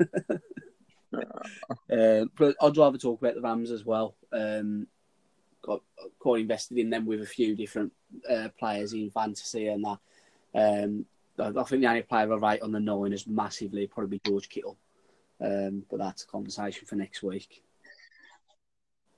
uh, 1.14 2.26
but 2.38 2.56
I'd 2.62 2.78
rather 2.78 2.98
talk 2.98 3.22
about 3.22 3.36
the 3.36 3.42
Rams 3.42 3.72
as 3.72 3.86
well. 3.86 4.16
Um, 4.32 4.88
got 5.62 5.82
quite 6.20 6.42
invested 6.42 6.78
in 6.78 6.90
them 6.90 7.06
with 7.06 7.22
a 7.22 7.26
few 7.26 7.56
different 7.56 7.94
uh, 8.30 8.50
players 8.60 8.94
in 8.94 9.12
fantasy 9.12 9.68
and 9.68 9.86
that. 9.86 10.00
Um, 10.54 11.06
I 11.40 11.52
think 11.64 11.82
the 11.82 11.88
only 11.88 12.02
player 12.02 12.34
I 12.34 12.52
rate 12.52 12.62
on 12.62 12.72
the 12.72 12.80
nine 12.80 13.14
is 13.14 13.28
massively 13.28 13.88
probably 13.88 14.20
George 14.26 14.50
Kittle. 14.50 14.78
Um, 15.40 15.84
but 15.90 16.00
that's 16.00 16.24
a 16.24 16.28
conversation 16.28 16.88
for 16.88 16.96
next 16.96 17.22
week. 17.22 17.64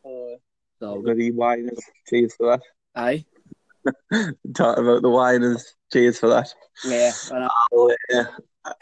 Uh, 0.06 0.38
So, 0.80 1.02
bloody 1.02 1.32
whiners. 1.32 1.80
Cheers 2.10 2.36
for 2.36 2.58
that. 2.58 2.62
hey, 2.96 3.26
Talk 4.54 4.78
about 4.78 5.02
the 5.02 5.10
whiners. 5.10 5.76
Cheers 5.92 6.20
for 6.20 6.30
that. 6.30 6.54
yeah, 6.86 7.12
I'll, 7.32 7.96
uh, 8.14 8.26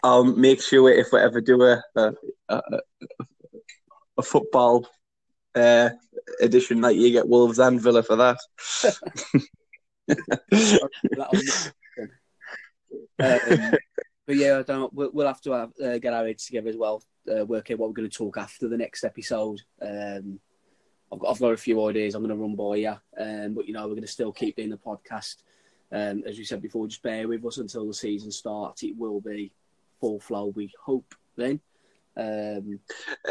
I'll 0.03 0.23
make 0.23 0.61
sure 0.61 0.89
if 0.89 1.11
we 1.11 1.19
ever 1.19 1.41
do 1.41 1.61
a 1.63 1.83
a, 1.95 2.13
a, 2.49 2.61
a 4.17 4.21
football 4.23 4.87
uh, 5.55 5.89
edition 6.41 6.81
that 6.81 6.95
you 6.95 7.11
get 7.11 7.27
Wolves 7.27 7.59
and 7.59 7.79
Villa 7.81 8.01
for 8.03 8.15
that. 8.15 8.37
Um, 13.19 13.71
but 14.27 14.35
yeah, 14.35 14.59
I 14.59 14.61
don't. 14.63 14.93
We'll, 14.93 15.11
we'll 15.13 15.27
have 15.27 15.41
to 15.41 15.51
have, 15.51 15.71
uh, 15.83 15.97
get 15.97 16.13
our 16.13 16.27
heads 16.27 16.45
together 16.45 16.69
as 16.69 16.77
well. 16.77 17.03
Uh, 17.29 17.45
work 17.45 17.71
out 17.71 17.79
what 17.79 17.89
we're 17.89 17.95
going 17.95 18.09
to 18.09 18.17
talk 18.17 18.37
after 18.37 18.67
the 18.67 18.77
next 18.77 19.03
episode. 19.03 19.61
Um, 19.81 20.39
I've 21.11 21.19
got 21.19 21.31
I've 21.31 21.39
got 21.39 21.53
a 21.53 21.57
few 21.57 21.85
ideas 21.87 22.15
I'm 22.15 22.23
going 22.23 22.35
to 22.35 22.41
run 22.41 22.55
by 22.55 22.75
you, 22.77 22.95
um, 23.17 23.53
but 23.53 23.67
you 23.67 23.73
know 23.73 23.83
we're 23.83 23.95
going 23.95 24.01
to 24.01 24.07
still 24.07 24.31
keep 24.31 24.55
doing 24.55 24.69
the 24.69 24.77
podcast. 24.77 25.35
Um, 25.91 26.23
as 26.25 26.37
we 26.37 26.43
said 26.43 26.61
before, 26.61 26.87
just 26.87 27.01
bear 27.01 27.27
with 27.27 27.45
us 27.45 27.57
until 27.57 27.87
the 27.87 27.93
season 27.93 28.31
starts. 28.31 28.83
It 28.83 28.97
will 28.97 29.21
be 29.21 29.53
full 30.01 30.19
flow. 30.19 30.47
We 30.47 30.71
hope 30.83 31.15
then. 31.37 31.61
Um, 32.17 32.79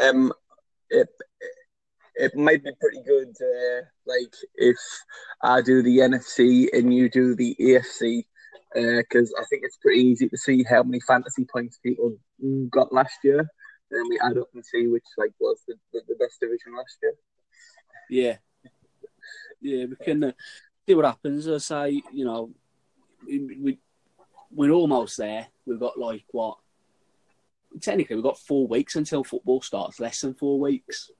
um, 0.01 0.33
it 0.89 1.09
it 2.15 2.35
might 2.35 2.63
be 2.63 2.71
pretty 2.79 3.01
good. 3.03 3.35
Uh, 3.39 3.81
like 4.05 4.33
if 4.55 4.77
I 5.43 5.61
do 5.61 5.83
the 5.83 5.99
NFC 5.99 6.67
and 6.73 6.93
you 6.93 7.09
do 7.09 7.35
the 7.35 7.55
AFC, 7.59 8.25
because 8.73 9.33
uh, 9.37 9.41
I 9.41 9.45
think 9.49 9.63
it's 9.63 9.77
pretty 9.77 10.01
easy 10.01 10.29
to 10.29 10.37
see 10.37 10.63
how 10.63 10.83
many 10.83 10.99
fantasy 10.99 11.45
points 11.45 11.77
people 11.77 12.17
got 12.69 12.93
last 12.93 13.17
year. 13.23 13.39
And 13.39 13.99
then 13.99 14.09
we 14.09 14.19
add 14.23 14.37
up 14.37 14.49
and 14.53 14.65
see 14.65 14.87
which 14.87 15.05
like 15.17 15.31
was 15.39 15.61
the, 15.67 15.75
the, 15.93 16.01
the 16.09 16.15
best 16.15 16.39
division 16.41 16.75
last 16.75 16.97
year. 17.01 17.13
Yeah, 18.09 18.37
yeah, 19.61 19.85
we 19.85 19.95
can 19.95 20.23
uh, 20.23 20.31
see 20.87 20.95
what 20.95 21.05
happens. 21.05 21.47
I 21.47 21.57
say, 21.57 22.01
you 22.11 22.25
know, 22.25 22.51
we, 23.25 23.39
we 23.39 23.79
we're 24.51 24.71
almost 24.71 25.17
there. 25.17 25.47
We've 25.65 25.79
got 25.79 25.99
like 25.99 26.23
what? 26.31 26.57
Technically, 27.81 28.15
we've 28.15 28.23
got 28.23 28.39
four 28.39 28.67
weeks 28.67 28.95
until 28.95 29.23
football 29.23 29.61
starts. 29.61 29.99
Less 29.99 30.21
than 30.21 30.33
four 30.33 30.59
weeks. 30.59 31.11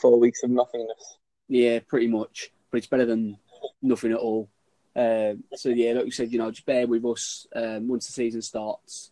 Four 0.00 0.18
weeks 0.18 0.42
of 0.42 0.50
nothingness. 0.50 1.18
Yeah, 1.48 1.80
pretty 1.86 2.08
much. 2.08 2.50
But 2.70 2.78
it's 2.78 2.86
better 2.86 3.06
than 3.06 3.36
nothing 3.82 4.12
at 4.12 4.18
all. 4.18 4.48
Um, 4.96 5.44
so 5.54 5.68
yeah, 5.68 5.92
like 5.92 6.06
you 6.06 6.10
said, 6.10 6.32
you 6.32 6.38
know, 6.38 6.50
just 6.50 6.64
bear 6.64 6.86
with 6.86 7.04
us. 7.04 7.46
Um, 7.54 7.88
once 7.88 8.06
the 8.06 8.12
season 8.14 8.40
starts, 8.40 9.10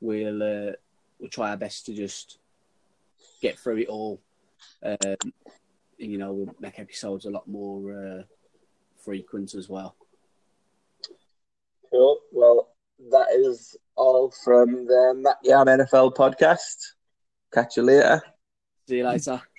we'll 0.00 0.42
uh, 0.42 0.72
we'll 1.20 1.30
try 1.30 1.50
our 1.50 1.56
best 1.56 1.86
to 1.86 1.94
just 1.94 2.38
get 3.40 3.58
through 3.58 3.78
it 3.78 3.88
all. 3.88 4.20
Um, 4.82 5.32
you 5.98 6.18
know, 6.18 6.32
we'll 6.32 6.54
make 6.58 6.78
episodes 6.78 7.26
a 7.26 7.30
lot 7.30 7.46
more 7.46 7.92
uh, 7.92 8.22
frequent 9.04 9.54
as 9.54 9.68
well. 9.68 9.94
Cool. 11.90 12.18
Well, 12.32 12.68
that 13.10 13.28
is 13.32 13.76
all 13.96 14.32
from 14.44 14.86
the 14.86 15.14
Matt 15.16 15.38
Yam 15.44 15.66
NFL 15.66 16.14
podcast. 16.14 16.94
Catch 17.52 17.76
you 17.76 17.84
later. 17.84 18.22
See 18.88 18.96
you 18.98 19.06
later. 19.06 19.40